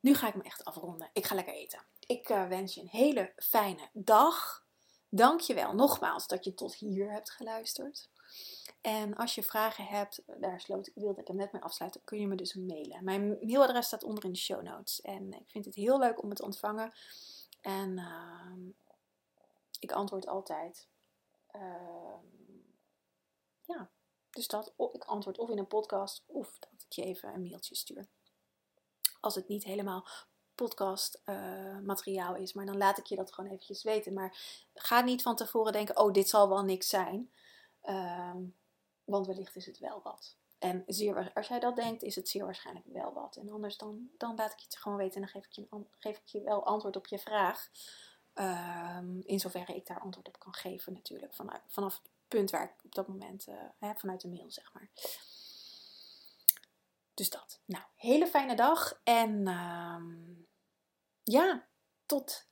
Nu 0.00 0.14
ga 0.14 0.28
ik 0.28 0.34
me 0.34 0.42
echt 0.42 0.64
afronden. 0.64 1.10
Ik 1.12 1.26
ga 1.26 1.34
lekker 1.34 1.54
eten. 1.54 1.84
Ik 2.06 2.28
uh, 2.28 2.48
wens 2.48 2.74
je 2.74 2.80
een 2.80 2.88
hele 2.88 3.32
fijne 3.36 3.88
dag. 3.92 4.66
Dank 5.08 5.40
je 5.40 5.54
wel 5.54 5.74
nogmaals 5.74 6.26
dat 6.26 6.44
je 6.44 6.54
tot 6.54 6.74
hier 6.74 7.10
hebt 7.10 7.30
geluisterd. 7.30 8.10
En 8.84 9.14
als 9.14 9.34
je 9.34 9.42
vragen 9.42 9.84
hebt, 9.84 10.22
daar 10.40 10.60
sloot, 10.60 10.90
wilde 10.94 11.20
ik 11.20 11.26
hem 11.26 11.36
net 11.36 11.52
mee 11.52 11.62
afsluiten, 11.62 12.04
kun 12.04 12.20
je 12.20 12.26
me 12.26 12.34
dus 12.34 12.54
mailen. 12.54 13.04
Mijn 13.04 13.28
mailadres 13.28 13.86
staat 13.86 14.02
onder 14.02 14.24
in 14.24 14.32
de 14.32 14.38
show 14.38 14.62
notes. 14.62 15.00
En 15.00 15.32
ik 15.32 15.50
vind 15.50 15.64
het 15.64 15.74
heel 15.74 15.98
leuk 15.98 16.22
om 16.22 16.28
het 16.28 16.38
te 16.38 16.44
ontvangen. 16.44 16.92
En 17.60 17.98
uh, 17.98 18.72
ik 19.78 19.92
antwoord 19.92 20.26
altijd. 20.26 20.88
Uh, 21.56 22.16
ja, 23.62 23.90
dus 24.30 24.48
dat. 24.48 24.74
Ik 24.92 25.04
antwoord 25.04 25.38
of 25.38 25.50
in 25.50 25.58
een 25.58 25.66
podcast 25.66 26.22
of 26.26 26.58
dat 26.58 26.84
ik 26.88 26.92
je 26.92 27.02
even 27.02 27.34
een 27.34 27.42
mailtje 27.42 27.74
stuur. 27.74 28.06
Als 29.20 29.34
het 29.34 29.48
niet 29.48 29.64
helemaal 29.64 30.08
podcast 30.54 31.20
uh, 31.24 31.78
materiaal 31.78 32.36
is. 32.36 32.52
Maar 32.52 32.66
dan 32.66 32.76
laat 32.76 32.98
ik 32.98 33.06
je 33.06 33.16
dat 33.16 33.32
gewoon 33.32 33.50
eventjes 33.50 33.82
weten. 33.82 34.12
Maar 34.12 34.36
ga 34.74 35.00
niet 35.00 35.22
van 35.22 35.36
tevoren 35.36 35.72
denken, 35.72 35.98
oh 35.98 36.12
dit 36.12 36.28
zal 36.28 36.48
wel 36.48 36.64
niks 36.64 36.88
zijn. 36.88 37.30
Uh, 37.84 38.34
want 39.04 39.26
wellicht 39.26 39.56
is 39.56 39.66
het 39.66 39.78
wel 39.78 40.00
wat. 40.02 40.36
En 40.58 40.82
zeer, 40.86 41.32
als 41.34 41.48
jij 41.48 41.60
dat 41.60 41.76
denkt, 41.76 42.02
is 42.02 42.16
het 42.16 42.28
zeer 42.28 42.44
waarschijnlijk 42.44 42.86
wel 42.86 43.12
wat. 43.12 43.36
En 43.36 43.50
anders 43.50 43.76
dan, 43.76 44.10
dan 44.18 44.36
laat 44.36 44.52
ik 44.52 44.58
je 44.58 44.64
het 44.64 44.76
gewoon 44.76 44.98
weten 44.98 45.14
en 45.14 45.20
dan 45.20 45.30
geef 45.30 45.44
ik 45.44 45.52
je, 45.52 45.84
geef 45.98 46.18
ik 46.18 46.26
je 46.26 46.40
wel 46.40 46.66
antwoord 46.66 46.96
op 46.96 47.06
je 47.06 47.18
vraag. 47.18 47.70
Um, 48.34 49.20
in 49.24 49.40
zoverre 49.40 49.74
ik 49.74 49.86
daar 49.86 50.00
antwoord 50.00 50.28
op 50.28 50.38
kan 50.38 50.54
geven 50.54 50.92
natuurlijk. 50.92 51.34
Vanuit, 51.34 51.62
vanaf 51.66 51.96
het 52.02 52.10
punt 52.28 52.50
waar 52.50 52.64
ik 52.64 52.84
op 52.84 52.94
dat 52.94 53.08
moment 53.08 53.46
heb, 53.78 53.98
vanuit 53.98 54.20
de 54.20 54.28
mail 54.28 54.50
zeg 54.50 54.72
maar. 54.72 54.90
Dus 57.14 57.30
dat. 57.30 57.60
Nou, 57.64 57.84
hele 57.96 58.26
fijne 58.26 58.56
dag. 58.56 59.00
En 59.02 59.48
um, 59.48 60.46
ja, 61.22 61.66
tot 62.06 62.46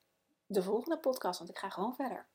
de 0.47 0.63
volgende 0.63 0.99
podcast, 0.99 1.39
want 1.39 1.51
ik 1.51 1.59
ga 1.59 1.71
gewoon 1.71 1.95
verder. 1.95 2.27